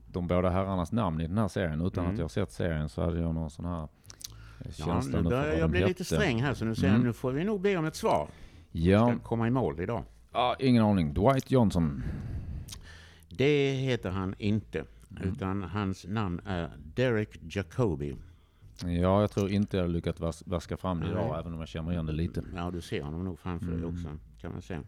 de 0.07 0.27
båda 0.27 0.51
herrarnas 0.51 0.93
namn 0.93 1.21
i 1.21 1.27
den 1.29 1.39
här 1.39 1.49
serien. 1.49 1.81
Utan 1.87 2.05
Mm. 2.05 2.15
att 2.15 2.21
jag 2.21 2.31
sett 2.31 2.51
serien 2.53 2.89
så 2.89 3.03
hade 3.05 3.21
jag 3.21 3.35
någon 3.35 3.51
sån 3.51 3.65
här 3.65 3.83
eh, 3.83 3.89
Ja, 4.77 5.03
nu 5.13 5.23
börjar 5.23 5.59
jag 5.59 5.71
bli 5.71 5.85
lite 5.87 6.05
sträng 6.05 6.43
här 6.43 6.55
så 6.55 6.65
nu 6.65 6.75
säger 6.75 6.89
jag, 6.89 6.95
Mm. 6.95 7.07
nu 7.07 7.13
får 7.13 7.33
vi 7.33 7.45
nog 7.45 7.61
be 7.61 7.77
om 7.77 7.85
ett 7.85 7.97
svar. 7.97 8.29
Ja, 8.73 9.07
Ska 9.09 9.19
komma 9.19 9.47
i 9.47 9.51
mål 9.51 9.81
idag. 9.81 10.05
ah, 10.33 10.55
ingen 10.59 10.85
aning. 10.85 11.15
Dwight 11.15 11.51
Johnson. 11.51 12.03
Det 13.29 13.73
heter 13.73 14.11
han 14.11 14.35
inte. 14.39 14.85
Mm. 15.11 15.29
Utan 15.29 15.63
hans 15.63 16.07
namn 16.09 16.41
är 16.47 16.71
Derek 16.95 17.39
Jacobi. 17.51 18.17
Ja, 18.85 19.21
jag 19.21 19.31
tror 19.31 19.51
inte 19.51 19.77
jag 19.77 19.91
lyckats 19.91 20.21
vas- 20.21 20.43
vaska 20.47 20.77
fram 20.77 21.01
det 21.01 21.09
idag, 21.11 21.39
även 21.41 21.53
om 21.55 21.59
jag 21.59 21.69
känner 21.69 21.93
igen 21.93 22.07
det 22.07 22.13
lite. 22.13 22.43
Ja, 22.57 22.71
du 22.71 22.81
ser 22.81 23.03
honom 23.03 23.25
nog 23.25 23.39
framför 23.39 23.67
dig 23.67 23.75
Mm. 23.75 23.89
också, 23.95 24.09
kan 24.41 24.53
man 24.53 24.63
säga. 24.63 24.83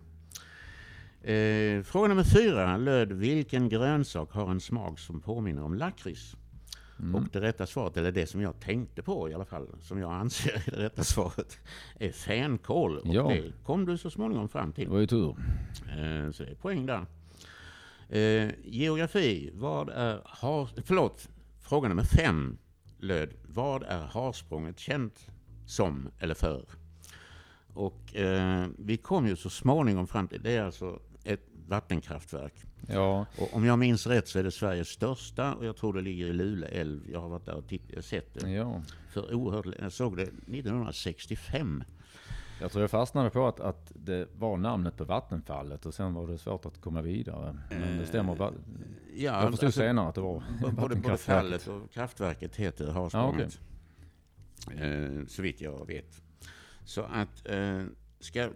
Eh, 1.22 1.82
fråga 1.82 2.08
nummer 2.08 2.24
fyra 2.24 2.76
löd, 2.76 3.12
vilken 3.12 3.68
grönsak 3.68 4.32
har 4.32 4.50
en 4.50 4.60
smak 4.60 4.98
som 4.98 5.20
påminner 5.20 5.62
om 5.62 5.74
lakrits? 5.74 6.36
Mm. 6.98 7.14
Och 7.14 7.22
det 7.32 7.40
rätta 7.40 7.66
svaret, 7.66 7.96
eller 7.96 8.12
det 8.12 8.26
som 8.26 8.40
jag 8.40 8.60
tänkte 8.60 9.02
på 9.02 9.28
i 9.28 9.34
alla 9.34 9.44
fall, 9.44 9.68
som 9.82 9.98
jag 9.98 10.12
anser 10.12 10.52
är 10.66 10.70
det 10.70 10.82
rätta 10.82 11.04
svaret, 11.04 11.58
är 11.98 12.10
fänkål. 12.12 12.98
Och 12.98 13.14
Ja. 13.14 13.28
det 13.28 13.52
kom 13.64 13.84
du 13.84 13.98
så 13.98 14.10
småningom 14.10 14.48
fram 14.48 14.68
Det 14.68 14.74
till. 14.74 14.88
var 14.88 14.98
ju 14.98 15.06
tur. 15.06 15.36
Eh, 15.88 16.30
så 16.30 16.42
det 16.42 16.50
är 16.50 16.54
poäng 16.54 16.86
där. 16.86 17.06
Eh, 18.08 18.50
geografi, 18.64 19.50
vad 19.54 19.88
är 19.88 20.20
har, 20.24 20.68
Förlåt, 20.84 21.28
fråga 21.60 21.88
nummer 21.88 22.04
fem 22.04 22.58
löd, 22.98 23.30
vad 23.48 23.82
är 23.82 24.02
harsprånget 24.06 24.78
känt 24.78 25.26
som 25.66 26.08
eller 26.18 26.34
för? 26.34 26.64
Och 27.74 28.16
eh, 28.16 28.66
vi 28.78 28.96
kom 28.96 29.26
ju 29.26 29.36
så 29.36 29.50
småningom 29.50 30.06
fram 30.06 30.28
till, 30.28 30.42
det 30.42 30.56
är 30.56 30.62
alltså 30.62 31.00
vattenkraftverk. 31.68 32.54
Ja, 32.88 33.26
Och 33.38 33.54
om 33.56 33.64
jag 33.64 33.78
minns 33.78 34.06
rätt 34.06 34.28
så 34.28 34.38
är 34.38 34.42
det 34.42 34.50
Sveriges 34.50 34.88
största 34.88 35.54
och 35.54 35.64
jag 35.66 35.76
tror 35.76 35.92
det 35.92 36.00
ligger 36.00 36.26
i 36.26 36.32
Lule 36.32 36.66
älv. 36.66 37.10
Jag 37.10 37.20
har 37.20 37.28
varit 37.28 37.44
där 37.46 37.54
och 37.54 37.68
titt- 37.68 38.04
sett 38.04 38.34
det 38.34 38.50
ja. 38.50 38.82
för 39.10 39.34
oerhört. 39.34 39.66
Jag 39.80 39.92
såg 39.92 40.16
det 40.16 40.22
1965. 40.22 41.84
Jag 42.60 42.70
tror 42.72 42.82
jag 42.82 42.90
fastnade 42.90 43.30
på 43.30 43.46
att, 43.46 43.60
att 43.60 43.92
det 43.94 44.28
var 44.38 44.56
namnet 44.56 44.96
på 44.96 45.04
vattenfallet 45.04 45.86
och 45.86 45.94
sen 45.94 46.14
var 46.14 46.26
det 46.26 46.38
svårt 46.38 46.66
att 46.66 46.80
komma 46.80 47.02
vidare. 47.02 47.58
Men 47.70 47.98
det 47.98 48.06
stämmer. 48.06 48.34
Va- 48.36 48.52
Ja, 49.16 49.42
jag 49.42 49.50
förstod 49.50 49.66
alltså, 49.66 49.80
senare 49.80 50.08
att 50.08 50.14
det 50.14 50.20
var 50.20 50.42
Både, 50.76 50.96
både 50.96 51.16
fallet 51.16 51.66
och 51.68 51.92
kraftverket 51.92 52.56
heter 52.56 52.90
Harsprånget. 52.90 53.60
eh, 54.76 55.26
så 55.28 55.42
vitt 55.42 55.60
jag 55.60 55.86
vet. 55.86 56.22
Så 56.84 57.02
att, 57.02 57.46
eh, 57.48 57.82
ska, 58.20 58.48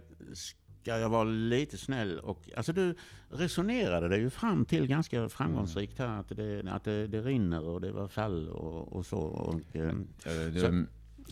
ska 0.81 0.97
jag 0.99 1.09
vara 1.09 1.23
lite 1.23 1.77
snäll 1.77 2.19
och... 2.19 2.49
Alltså 2.57 2.73
du 2.73 2.95
resonerade 3.29 4.07
det 4.07 4.17
ju 4.17 4.29
fram 4.29 4.65
till 4.65 4.87
ganska 4.87 5.29
framgångsrikt 5.29 5.99
här. 5.99 6.19
Att 6.19 6.29
det, 6.29 6.63
att 6.71 6.83
det, 6.83 7.07
det 7.07 7.21
rinner 7.21 7.63
och 7.67 7.81
det 7.81 7.91
var 7.91 8.07
fall 8.07 8.49
och, 8.49 8.93
och 8.93 9.05
så. 9.05 9.17
Och, 9.17 9.75
eh, 9.75 9.81
Eh, 9.83 10.53
det- 10.53 10.59
Så- 10.59 10.85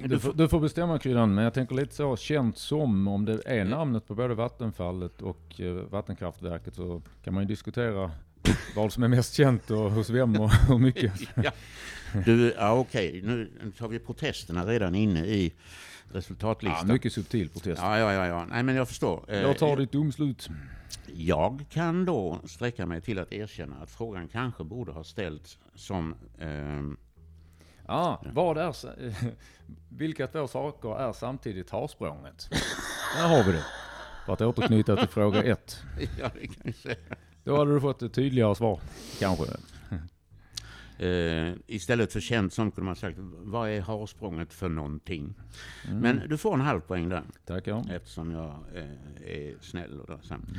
du, 0.08 0.20
får, 0.20 0.34
du 0.34 0.48
får 0.48 0.60
bestämma 0.60 1.00
kryddan, 1.00 1.34
men 1.36 1.44
jag 1.44 1.54
tänker 1.54 1.76
lite 1.76 1.96
så, 1.96 2.18
känt 2.18 2.58
som, 2.58 3.08
om 3.08 3.26
det 3.26 3.42
är 3.46 3.66
namnet 3.66 4.08
på 4.08 4.16
både 4.16 4.34
vattenfallet 4.36 5.22
och 5.22 5.62
eh, 5.62 5.74
vattenkraftverket 5.74 6.76
så 6.76 7.02
kan 7.24 7.34
man 7.34 7.44
ju 7.44 7.48
diskutera 7.48 8.12
vad 8.76 8.94
som 8.94 9.04
är 9.04 9.08
mest 9.08 9.34
känt 9.34 9.72
och 9.72 9.92
hos 9.92 10.10
vem 10.10 10.40
och 10.40 10.52
hur 10.52 10.78
mycket. 10.78 11.14
ja. 11.36 11.52
Du, 12.26 12.54
ja, 12.58 12.74
okej. 12.74 13.22
Nu 13.24 13.52
har 13.80 13.88
vi 13.88 14.00
protesterna 14.00 14.66
redan 14.66 14.96
inne 14.96 15.26
i 15.26 15.54
Ja, 16.12 16.18
resultatlistan. 16.20 16.88
mycket 16.88 17.14
subtil 17.14 17.50
protest. 17.50 17.82
Ja, 17.82 18.00
ja, 18.00 18.14
ja, 18.14 18.28
ja. 18.28 18.46
Nej, 18.46 18.64
men 18.64 18.76
jag 18.76 18.88
förstår. 18.88 19.26
Eh, 19.28 19.42
Jag 19.42 19.58
tar 19.58 19.78
ditt 19.78 19.92
domslut. 19.92 20.50
Jag 21.16 21.66
kan 21.70 22.06
då 22.06 22.40
sträcka 22.46 22.86
mig 22.86 23.02
till 23.02 23.20
att 23.20 23.34
erkänna 23.34 23.76
att 23.84 23.92
frågan 23.92 24.28
kanske 24.28 24.64
borde 24.64 24.92
ha 24.92 25.04
ställts 25.04 25.58
som... 25.76 26.16
ehm, 26.40 26.98
Ah, 27.90 28.18
vad 28.34 28.58
är, 28.58 28.76
vilka 29.90 30.28
två 30.28 30.48
saker 30.48 31.00
är 31.00 31.14
samtidigt 31.14 31.70
harsprånget? 31.70 32.50
Där 33.18 33.28
har 33.28 33.44
vi 33.44 33.52
det. 33.52 33.64
För 34.26 34.34
att 34.34 34.42
återknyta 34.42 34.96
till 34.96 35.08
fråga 35.08 35.44
ett. 35.44 35.82
Ja, 36.20 36.30
det 36.42 36.48
kan 36.48 36.56
jag 36.64 36.76
säga. 36.76 36.96
Då 37.44 37.58
hade 37.58 37.74
du 37.74 37.82
fått 37.82 38.02
ett 38.02 38.14
tydligare 38.14 38.56
svar, 38.56 38.80
kanske. 39.20 39.46
Eh, 41.00 41.54
istället 41.68 42.14
för 42.14 42.20
känt 42.20 42.54
som 42.54 42.72
kunde 42.72 42.86
man 42.86 42.96
sagt, 42.96 43.18
vad 43.44 43.70
är 43.70 43.82
harsprånget 43.82 44.54
för 44.54 44.70
någonting? 44.70 45.34
Mm. 45.88 46.00
Men 46.00 46.30
du 46.30 46.38
får 46.38 46.54
en 46.54 46.62
halv 46.62 46.80
poäng 46.82 47.10
där, 47.10 47.24
Tackar. 47.46 47.92
eftersom 47.92 48.32
jag 48.32 48.64
eh, 48.76 49.32
är 49.32 49.56
snäll. 49.62 50.00
Och 50.00 50.26
sen. 50.26 50.58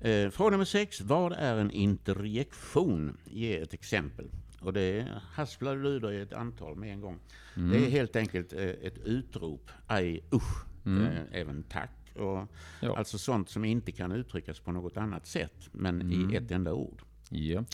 Eh, 0.00 0.30
fråga 0.30 0.50
nummer 0.50 0.64
sex, 0.64 1.00
vad 1.00 1.32
är 1.32 1.56
en 1.56 1.70
interjektion? 1.70 3.16
Ge 3.24 3.56
ett 3.56 3.74
exempel. 3.74 4.26
Och 4.60 4.72
det 4.72 5.06
hasplar 5.32 5.76
du 5.76 6.00
dig 6.00 6.20
ett 6.20 6.32
antal 6.32 6.76
med 6.76 6.92
en 6.92 7.00
gång. 7.00 7.18
Det 7.54 7.86
är 7.86 7.90
helt 7.90 8.16
enkelt 8.16 8.52
eh, 8.52 8.62
ett 8.62 8.98
utrop, 8.98 9.70
aj 9.86 10.24
usch, 10.32 10.64
Mm. 10.86 11.02
eh, 11.06 11.22
även 11.32 11.62
tack. 11.62 11.90
Och, 12.14 12.48
Ja. 12.80 12.96
Alltså 12.96 13.18
sånt 13.18 13.48
som 13.50 13.64
inte 13.64 13.92
kan 13.92 14.12
uttryckas 14.12 14.60
på 14.60 14.72
något 14.72 14.96
annat 14.96 15.26
sätt, 15.26 15.68
men 15.72 16.00
Mm. 16.00 16.30
i 16.30 16.36
ett 16.36 16.50
enda 16.50 16.72
ord. 16.72 17.02
Ja. 17.30 17.64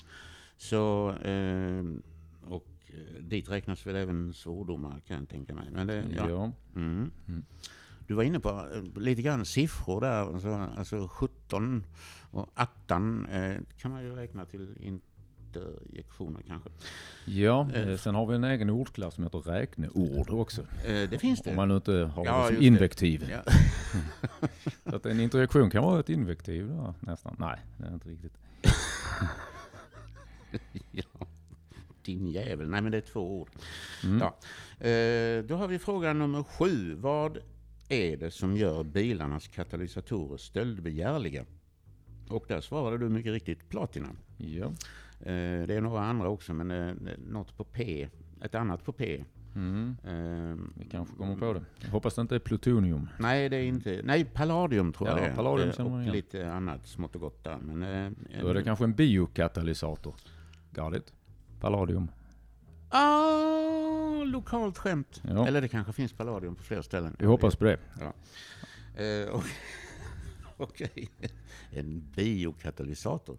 Så, 0.60 1.10
eh, 1.10 1.84
och 2.44 2.66
eh, 2.86 3.22
dit 3.22 3.50
räknas 3.50 3.86
väl 3.86 3.96
även 3.96 4.34
svordomar 4.34 5.00
kan 5.06 5.16
jag 5.18 5.28
tänka 5.28 5.54
mig. 5.54 5.68
Men 5.72 5.86
det, 5.86 6.04
ja. 6.16 6.28
Ja. 6.28 6.52
Mm. 6.76 7.10
Du 8.06 8.14
var 8.14 8.22
inne 8.22 8.40
på 8.40 8.48
eh, 8.48 9.00
lite 9.02 9.22
grann 9.22 9.44
siffror 9.44 10.00
där. 10.00 10.32
Alltså, 10.34 10.48
alltså 10.76 11.08
17 11.08 11.84
och 12.30 12.48
18 12.54 13.26
eh, 13.26 13.56
kan 13.78 13.90
man 13.90 14.02
ju 14.02 14.14
räkna 14.14 14.44
till 14.44 14.76
interjektioner 14.80 16.42
kanske. 16.46 16.70
Ja, 17.24 17.68
eh, 17.74 17.96
sen 17.96 18.14
har 18.14 18.26
vi 18.26 18.34
en 18.34 18.44
egen 18.44 18.70
ordklass 18.70 19.14
som 19.14 19.24
heter 19.24 19.38
räkneord 19.38 20.30
också. 20.30 20.62
Eh, 20.62 21.10
det 21.10 21.20
finns 21.20 21.40
det. 21.42 21.50
Om 21.50 21.56
man 21.56 21.68
nu 21.68 21.74
inte 21.74 21.92
har 21.92 22.24
Ja, 22.24 22.38
det 22.40 22.46
som 22.46 22.54
just 22.54 22.60
det. 22.60 22.66
invektiv. 22.66 23.30
Ja. 23.30 23.42
Så 24.90 24.96
att 24.96 25.06
en 25.06 25.20
interjektion 25.20 25.70
kan 25.70 25.82
vara 25.84 26.00
ett 26.00 26.08
invektiv 26.08 26.68
då, 26.68 26.94
nästan. 27.00 27.36
Nej, 27.38 27.58
det 27.78 27.86
är 27.86 27.94
inte 27.94 28.08
riktigt. 28.08 28.32
ja. 30.90 31.26
Din 32.02 32.26
jävel. 32.28 32.68
Nej 32.68 32.82
men 32.82 32.92
det 32.92 32.98
är 32.98 33.02
två 33.12 33.40
ord. 33.40 33.50
Mm. 34.04 34.18
Ja. 34.18 34.26
Eh, 34.86 35.44
då 35.44 35.54
har 35.56 35.68
vi 35.68 35.78
fråga 35.78 36.12
nummer 36.12 36.42
sju. 36.42 36.94
Vad 36.94 37.38
är 37.88 38.16
det 38.16 38.30
som 38.30 38.56
gör 38.56 38.84
bilarnas 38.84 39.48
katalysatorer 39.48 40.36
stöldbegärliga? 40.36 41.44
Och 42.28 42.44
där 42.48 42.60
svarade 42.60 42.98
du 42.98 43.08
mycket 43.08 43.32
riktigt 43.32 43.68
platina. 43.68 44.08
Ja. 44.36 44.64
Eh, 45.20 45.66
det 45.66 45.74
är 45.74 45.80
några 45.80 46.00
andra 46.00 46.28
också, 46.28 46.54
men 46.54 46.70
eh, 46.70 46.94
något 47.18 47.56
på 47.56 47.64
P. 47.64 48.08
Ett 48.42 48.54
annat 48.54 48.84
på 48.84 48.92
P. 48.92 49.24
Mm. 49.54 49.96
Eh, 50.04 50.56
Vi 50.78 50.84
kanske 50.90 51.16
kommer 51.16 51.36
på 51.36 51.52
det. 51.52 51.64
Jag 51.80 51.90
hoppas 51.90 52.14
det 52.14 52.20
inte 52.22 52.34
är 52.34 52.38
plutonium. 52.38 53.08
nej, 53.18 53.48
det 53.48 53.56
är 53.56 53.62
inte. 53.64 54.00
Nej, 54.04 54.24
palladium 54.24 54.92
tror 54.92 55.08
jag 55.08 55.18
Ja, 55.18 55.22
det 55.22 55.28
är. 55.28 55.34
palladium 55.34 55.86
Och 55.86 56.12
lite 56.14 56.52
annat 56.52 56.86
smått 56.86 57.14
och 57.14 57.20
gott 57.20 57.44
där. 57.44 57.58
Men, 57.58 57.80
Då 58.40 58.48
är 58.48 58.54
det 58.54 58.62
kanske 58.62 58.84
en 58.84 58.92
biokatalysator. 58.94 60.14
Got 60.72 60.94
it? 60.96 61.12
Palladium. 61.60 62.10
Ah, 62.88 64.24
lokalt 64.24 64.78
skämt. 64.78 65.22
Ja. 65.28 65.46
Eller 65.46 65.60
det 65.60 65.68
kanske 65.68 65.92
finns 65.92 66.12
palladium 66.12 66.54
på 66.54 66.62
fler 66.62 66.82
ställen. 66.82 67.16
Vi 67.18 67.26
hoppas 67.26 67.56
på 67.56 67.64
det. 67.64 67.78
Eh, 68.96 69.28
och- 69.28 69.44
Okej. 70.56 71.10
En 71.70 72.00
biokatalysator. 72.16 73.38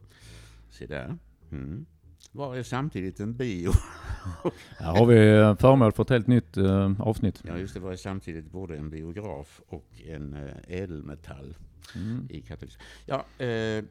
Se 0.69 0.85
där. 0.85 1.17
Mm. 1.51 1.85
Vad 2.31 2.57
är 2.57 2.63
samtidigt 2.63 3.19
en 3.19 3.33
bio? 3.37 3.71
Här 4.79 4.97
har 4.97 5.05
vi 5.05 5.29
eh, 5.37 5.55
föremål 5.55 5.91
för 5.91 6.03
ett 6.03 6.09
helt 6.09 6.27
nytt 6.27 6.57
eh, 6.57 7.01
avsnitt. 7.01 7.41
Ja, 7.45 7.57
just 7.57 7.73
det. 7.73 7.79
Vad 7.79 7.93
är 7.93 7.97
samtidigt 7.97 8.51
både 8.51 8.77
en 8.77 8.89
biograf 8.89 9.61
och 9.67 9.87
en 10.05 10.33
eh, 10.33 10.53
ädelmetall 10.67 11.55
Mm. 11.95 12.27
i 12.29 12.41
katalysator? 12.41 12.85
Ja, 13.05 13.45
eh, 13.45 13.83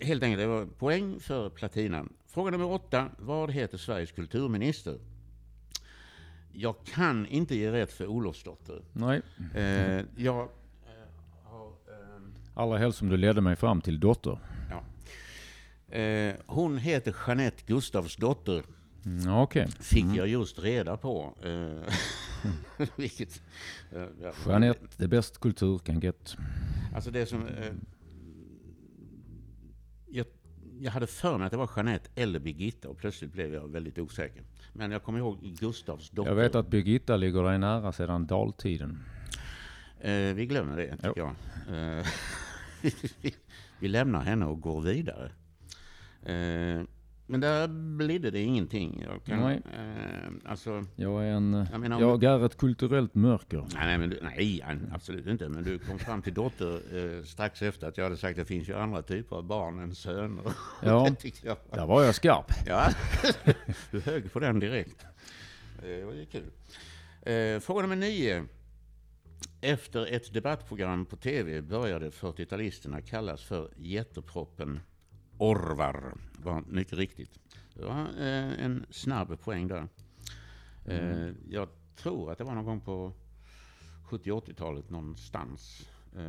helt 0.00 0.22
enkelt. 0.22 0.40
Det 0.40 0.46
var 0.46 0.66
poäng 0.66 1.20
för 1.20 1.48
platina. 1.50 2.04
Fråga 2.26 2.50
nummer 2.50 2.70
åtta. 2.70 3.08
Vad 3.18 3.50
heter 3.50 3.78
Sveriges 3.78 4.12
kulturminister? 4.12 4.98
Jag 6.52 6.74
kan 6.84 7.26
inte 7.26 7.56
ge 7.56 7.72
rätt 7.72 7.92
för 7.92 8.06
Olofsdotter. 8.06 8.82
Nej, 8.92 9.22
Eh, 9.54 9.64
jag 10.16 10.40
eh, 10.40 10.48
har... 11.44 11.66
Eh, 11.66 12.22
allra 12.54 12.78
helst 12.78 12.98
som 12.98 13.08
du 13.08 13.16
ledde 13.16 13.40
mig 13.40 13.56
fram 13.56 13.80
till 13.80 14.00
dotter. 14.00 14.38
Eh, 15.88 16.34
hon 16.46 16.78
heter 16.78 17.14
Jeanette 17.26 17.62
Gustavsdotter, 17.66 18.62
Mm, 19.04 19.34
Okej. 19.34 19.68
fick 19.80 20.04
jag 20.14 20.28
just 20.28 20.58
reda 20.58 20.96
på. 20.96 21.34
Eh, 21.44 21.92
vilket, 22.96 23.42
eh, 23.92 24.06
ja, 24.22 24.32
Jeanette, 24.46 24.86
the 24.96 25.08
best 25.08 25.40
kultur 25.40 25.78
can 25.78 26.00
get. 26.00 26.36
Alltså 26.94 27.10
det 27.10 27.26
som... 27.26 27.48
Jag, 30.80 30.90
hade 30.90 31.06
för 31.06 31.38
mig 31.38 31.46
att 31.46 31.50
det 31.50 31.56
var 31.56 31.70
Jeanette 31.76 32.10
eller 32.14 32.38
Birgitta 32.38 32.88
och 32.88 32.98
plötsligt 32.98 33.32
blev 33.32 33.54
jag 33.54 33.68
väldigt 33.68 33.98
osäker. 33.98 34.42
Men 34.72 34.90
jag 34.90 35.02
kommer 35.02 35.18
ihåg 35.18 35.38
Gustavsdotter. 35.42 36.30
Jag 36.30 36.36
vet 36.36 36.54
att 36.54 36.68
Birgitta 36.68 37.16
ligger 37.16 37.42
dig 37.42 37.58
nära 37.58 37.92
sedan 37.92 38.26
daltiden. 38.26 38.98
Eh, 40.00 40.34
vi 40.34 40.46
glömmer 40.46 40.76
det, 40.76 40.96
tycker 40.96 41.20
jag. 41.20 41.34
Eh, 41.98 42.06
vi, 42.82 43.34
vi 43.80 43.88
lämnar 43.88 44.20
henne 44.20 44.46
och 44.46 44.60
går 44.60 44.80
vidare. 44.80 45.30
Eh, 46.22 46.82
men 47.26 47.40
där 47.40 47.68
blidde 47.68 48.30
det 48.30 48.40
ingenting. 48.40 49.04
Jag 49.10 49.24
kan, 49.24 49.40
Nej. 49.40 49.62
Eh, 49.74 50.50
alltså, 50.50 50.84
Jag 50.96 51.24
är 51.24 51.30
en... 51.30 51.66
Jag 51.72 51.80
menar, 51.80 52.00
jag 52.00 52.24
är 52.24 52.46
ett 52.46 52.56
kulturellt 52.56 53.14
mörker. 53.14 53.58
Nej, 53.58 53.86
nej, 53.86 53.98
men 53.98 54.10
du, 54.10 54.20
nej, 54.22 54.64
absolut 54.92 55.26
inte. 55.26 55.48
Men 55.48 55.64
du 55.64 55.78
kom 55.78 55.98
fram 55.98 56.22
till 56.22 56.34
dotter 56.34 56.80
eh, 57.18 57.22
strax 57.24 57.62
efter 57.62 57.86
att 57.88 57.96
jag 57.96 58.04
hade 58.04 58.16
sagt 58.16 58.30
att 58.38 58.46
det 58.46 58.54
finns 58.54 58.68
ju 58.68 58.74
andra 58.74 59.02
typer 59.02 59.36
av 59.36 59.44
barn 59.44 59.78
än 59.78 59.94
söner. 59.94 60.42
Ja. 60.82 61.08
jag. 61.42 61.56
Där 61.72 61.86
var 61.86 62.04
jag 62.04 62.14
skarp. 62.14 62.52
Ja, 62.66 62.88
du 63.90 64.00
högg 64.00 64.32
på 64.32 64.40
den 64.40 64.58
direkt. 64.60 65.04
Eh, 65.78 65.82
Det 65.82 66.04
var 66.04 66.12
ju 66.12 66.26
kul. 66.26 66.50
Eh, 67.22 67.60
Fråga 67.60 67.82
nummer 67.82 67.96
nio. 67.96 68.44
Efter 69.60 70.06
ett 70.14 70.32
debattprogram 70.34 71.06
på 71.06 71.16
tv 71.16 71.62
började 71.62 72.10
40-talisterna 72.10 73.00
kallas 73.00 73.42
för 73.42 73.70
jätteproppen 73.76 74.80
Orvar. 75.38 76.14
var 76.42 76.62
mycket 76.68 76.98
riktigt. 76.98 77.38
Det 77.74 77.84
var 77.84 78.00
eh, 78.00 78.64
en 78.64 78.86
snabb 78.90 79.40
poäng 79.40 79.68
där. 79.68 79.88
Eh, 80.84 81.30
Jag 81.48 81.68
tror 81.96 82.32
att 82.32 82.38
det 82.38 82.44
var 82.44 82.54
någon 82.54 82.64
gång 82.64 82.80
på 82.80 83.12
70-80-talet 84.08 84.90
någonstans. 84.90 85.88
Eh, 86.16 86.20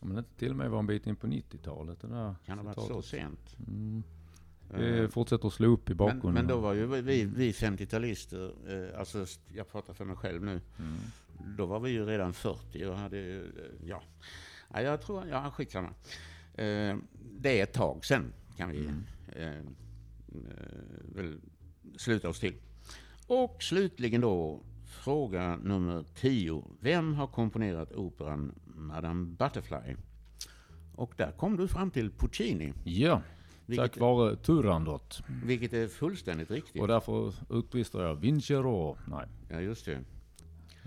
Men 0.00 0.14
det 0.14 0.24
till 0.38 0.50
och 0.50 0.56
med 0.56 0.70
var 0.70 0.78
en 0.78 0.86
bit 0.86 1.06
in 1.06 1.16
på 1.16 1.26
90-talet. 1.26 2.00
Det 2.00 2.08
där 2.08 2.34
Kan 2.46 2.56
det 2.58 2.62
ha 2.64 2.74
varit 2.74 2.88
så 2.88 3.02
sent? 3.02 3.56
Mm. 3.68 4.02
Eh, 4.70 4.78
Vi 4.78 5.08
fortsätter 5.08 5.46
att 5.48 5.52
slå 5.54 5.68
upp 5.68 5.88
i 5.90 5.92
Men, 5.92 5.96
bakgrunden. 5.96 6.34
men 6.34 6.46
då 6.46 6.56
var 6.60 6.72
ju 6.74 6.86
vi, 6.86 7.24
vi 7.24 7.52
50-talister, 7.52 8.52
eh, 8.92 8.98
alltså 9.00 9.26
jag 9.54 9.68
pratar 9.70 9.94
för 9.94 10.04
mig 10.04 10.16
själv 10.16 10.44
nu, 10.44 10.60
Mm. 10.78 10.94
då 11.56 11.66
var 11.66 11.80
vi 11.80 11.90
ju 11.90 12.04
redan 12.06 12.32
40 12.32 12.84
och 12.86 12.96
hade 12.96 13.18
eh, 13.18 13.42
ja 13.86 14.02
jag 14.74 15.02
tror, 15.02 15.26
ja 15.26 15.50
skitsamma. 15.50 15.88
Eh, 16.58 16.96
det 17.40 17.58
är 17.60 17.62
ett 17.62 17.72
tag 17.72 18.04
sen 18.04 18.32
kan 18.56 18.70
vi 18.70 18.78
Mm. 18.78 19.04
eh, 19.28 19.48
eh, 19.58 19.62
väl 21.14 21.40
sluta 21.96 22.28
oss 22.28 22.40
till. 22.40 22.54
Och 23.26 23.62
slutligen 23.62 24.20
då, 24.20 24.60
fråga 24.86 25.56
nummer 25.56 26.04
10. 26.14 26.64
Vem 26.80 27.14
har 27.14 27.26
komponerat 27.26 27.92
operan 27.92 28.54
Madame 28.64 29.26
Butterfly? 29.26 29.96
Och 30.94 31.14
där 31.16 31.30
kom 31.32 31.56
du 31.56 31.68
fram 31.68 31.90
till 31.90 32.10
Puccini, 32.10 32.72
Ja, 32.84 33.22
vilket, 33.66 33.92
tack 33.92 34.00
vare 34.00 34.36
Turandot. 34.36 35.22
vilket 35.44 35.72
är 35.72 35.88
fullständigt 35.88 36.50
riktigt. 36.50 36.82
Och 36.82 36.88
därför 36.88 37.34
utbrister 37.50 38.02
jag 38.02 38.14
Vincero. 38.16 38.96
Nej, 39.06 39.26
Ja, 39.50 39.60
just 39.60 39.84
det. 39.84 40.00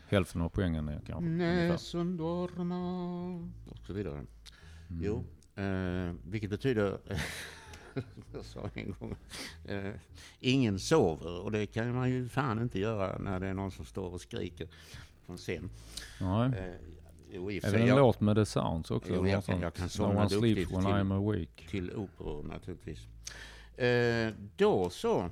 hälften 0.10 0.42
av 0.42 0.50
poängen 0.50 0.88
är 0.88 1.02
kanske. 1.08 1.30
Nessun 1.30 2.18
dorma 2.18 2.80
och 3.70 3.78
så 3.88 3.94
vidare. 3.94 4.16
Mm. 4.16 4.28
Jo, 5.04 5.24
eh, 5.56 6.14
vilket 6.28 6.50
betyder, 6.50 6.98
jag 8.34 8.46
sa 8.46 8.70
en 8.74 8.96
gång, 9.00 9.16
eh, 9.66 9.92
ingen 10.40 10.80
sover. 10.80 11.42
Och 11.42 11.52
det 11.52 11.66
kan 11.66 11.96
man 11.96 12.10
ju 12.10 12.30
fan 12.30 12.62
inte 12.62 12.80
göra 12.80 13.18
när 13.18 13.40
det 13.40 13.48
är 13.48 13.54
någon 13.54 13.72
som 13.72 13.86
står 13.86 14.14
och 14.14 14.22
skriker 14.22 14.68
från 15.26 15.38
scen. 15.38 15.70
Nej. 16.22 16.46
Eh, 16.60 16.76
jo, 17.32 17.52
Är 17.52 17.62
det 17.72 17.78
en 17.80 17.88
jag, 17.88 17.98
låt 17.98 18.22
med 18.22 18.36
The 18.36 18.46
Sounds 18.46 18.92
också? 18.92 19.14
Jo, 19.16 19.28
jag 19.28 19.44
jag 19.62 19.74
kan 19.74 19.86
No 19.86 19.90
somna 19.90 20.30
sleeps 20.30 20.72
duktigt 20.72 21.58
till- 21.58 21.68
till 21.68 21.96
operor 21.96 22.44
naturligtvis. 22.44 23.08
Eh, 23.78 24.34
då 24.58 24.90
så, 24.90 25.30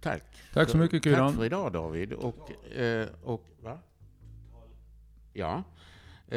tack. 0.00 0.22
Tack 0.52 0.68
så 0.68 0.76
mycket 0.78 1.02
Tack 1.02 1.12
Kudan. 1.12 1.34
för 1.36 1.44
idag 1.44 1.72
David. 1.72 2.12
Och, 2.12 2.72
eh, 2.76 3.08
och 3.22 3.44
va? 3.62 3.78
Ja. 5.32 5.62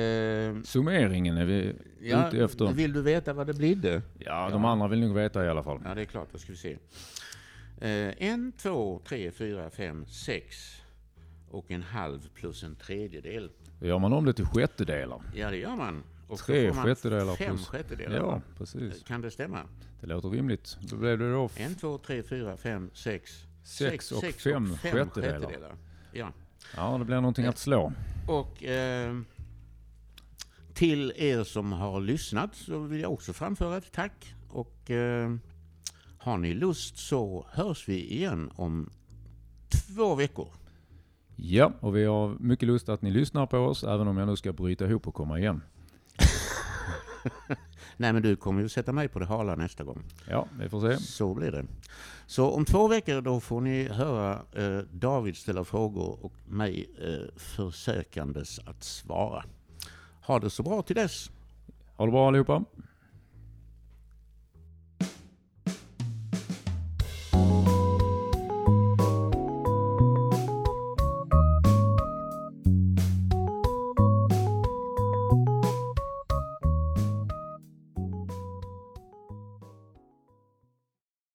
Eh, 0.02 0.62
Summeringen 0.64 1.38
är 1.38 1.46
vi 1.46 1.76
Ja, 2.02 2.28
ute 2.28 2.44
efter. 2.44 2.72
Vill 2.72 2.94
du 2.94 3.02
veta 3.02 3.34
vad 3.34 3.48
det 3.48 3.54
blidde? 3.54 4.02
Ja, 4.20 4.50
de 4.52 4.66
andra 4.66 4.88
vill 4.88 5.00
nog 5.00 5.16
veta 5.16 5.46
i 5.46 5.50
alla 5.50 5.64
fall. 5.64 5.80
Ja, 5.86 5.96
det 5.96 6.02
är 6.02 6.06
klart. 6.06 6.28
Då 6.32 6.38
ska 6.38 6.52
vi 6.52 6.58
se. 6.58 6.78
Eh, 7.82 8.14
en, 8.30 8.52
två, 8.52 9.02
tre, 9.08 9.32
fyra, 9.32 9.70
fem, 9.70 10.06
sex 10.06 10.76
och 11.52 11.72
en 11.72 11.82
halv 11.84 12.30
plus 12.34 12.64
en 12.64 12.76
tredjedel. 12.76 13.52
Då 13.80 13.88
gör 13.88 14.00
man 14.00 14.14
om 14.14 14.26
det 14.26 14.34
till 14.34 14.46
sjättedelar. 14.46 15.22
Ja, 15.36 15.50
det 15.52 15.58
gör 15.58 15.76
man. 15.76 16.04
Och 16.28 16.40
Tre 16.40 16.74
sjättedelar 16.74 17.36
Fem 17.36 17.56
plus- 17.56 17.68
sjättedelar. 17.68 18.16
Ja, 18.18 18.42
precis. 18.58 19.04
Kan 19.04 19.22
det 19.22 19.32
stämma? 19.32 19.60
Det 20.02 20.08
låter 20.08 20.30
rimligt. 20.30 20.78
Då 20.82 20.96
blev 20.96 21.20
det 21.20 21.32
då 21.32 21.50
En, 21.58 21.76
två, 21.76 21.98
tre, 21.98 22.24
fyra, 22.24 22.58
fem, 22.58 22.90
sex. 22.94 23.44
Sex 23.64 24.12
och 24.12 24.24
fem 24.24 24.78
sjättedelar. 24.78 25.76
Ja. 26.12 26.32
Ja, 26.76 26.98
det 26.98 27.06
blir 27.06 27.16
någonting 27.16 27.46
att 27.46 27.58
slå. 27.58 27.94
Och 28.28 28.64
eh, 28.64 29.16
till 30.76 31.14
er 31.16 31.44
som 31.44 31.72
har 31.72 32.02
lyssnat 32.02 32.56
så 32.56 32.80
vill 32.80 33.02
jag 33.02 33.14
också 33.14 33.34
framföra 33.34 33.78
ett 33.78 33.92
tack. 33.92 34.34
Och 34.50 34.92
eh, 34.92 35.36
har 36.18 36.38
ni 36.38 36.54
lust 36.54 36.98
så 36.98 37.46
hörs 37.50 37.90
vi 37.90 38.14
igen 38.14 38.52
om 38.56 38.90
två 39.70 40.16
veckor. 40.16 40.48
Ja, 41.36 41.74
och 41.80 41.96
vi 41.96 42.06
har 42.06 42.36
mycket 42.40 42.68
lust 42.68 42.90
att 42.90 43.02
ni 43.02 43.12
lyssnar 43.12 43.46
på 43.46 43.58
oss, 43.58 43.84
även 43.84 44.08
om 44.08 44.18
jag 44.18 44.28
nu 44.28 44.36
ska 44.36 44.54
bryta 44.54 44.86
ihop 44.86 45.08
och 45.08 45.14
komma 45.14 45.40
igen. 45.40 45.62
Nej 47.98 48.14
men 48.14 48.22
du 48.22 48.36
kommer 48.36 48.62
ju 48.62 48.70
sätta 48.70 48.92
mig 48.92 49.08
på 49.08 49.20
det 49.20 49.26
hala 49.26 49.56
nästa 49.56 49.84
gång. 49.84 50.04
Ja, 50.30 50.48
vi 50.60 50.70
får 50.70 50.82
se. 50.82 50.98
Så 51.04 51.34
blir 51.34 51.52
det. 51.52 51.66
Så 52.26 52.50
om 52.50 52.66
två 52.66 52.88
veckor 52.88 53.22
då 53.22 53.40
får 53.40 53.62
ni 53.62 53.88
höra 53.88 54.42
eh, 54.52 54.80
David 54.92 55.38
ställa 55.38 55.64
frågor 55.64 56.26
och 56.26 56.34
mig 56.46 56.90
eh, 57.02 57.40
försökandes 57.40 58.60
att 58.60 58.84
svara. 58.84 59.44
Ha 60.26 60.40
det 60.40 60.50
så 60.50 60.64
bra 60.64 60.82
till 60.82 60.96
dess. 60.96 61.32
Ha 61.98 62.06
det 62.06 62.12
bra 62.12 62.28
allihopa. 62.28 62.64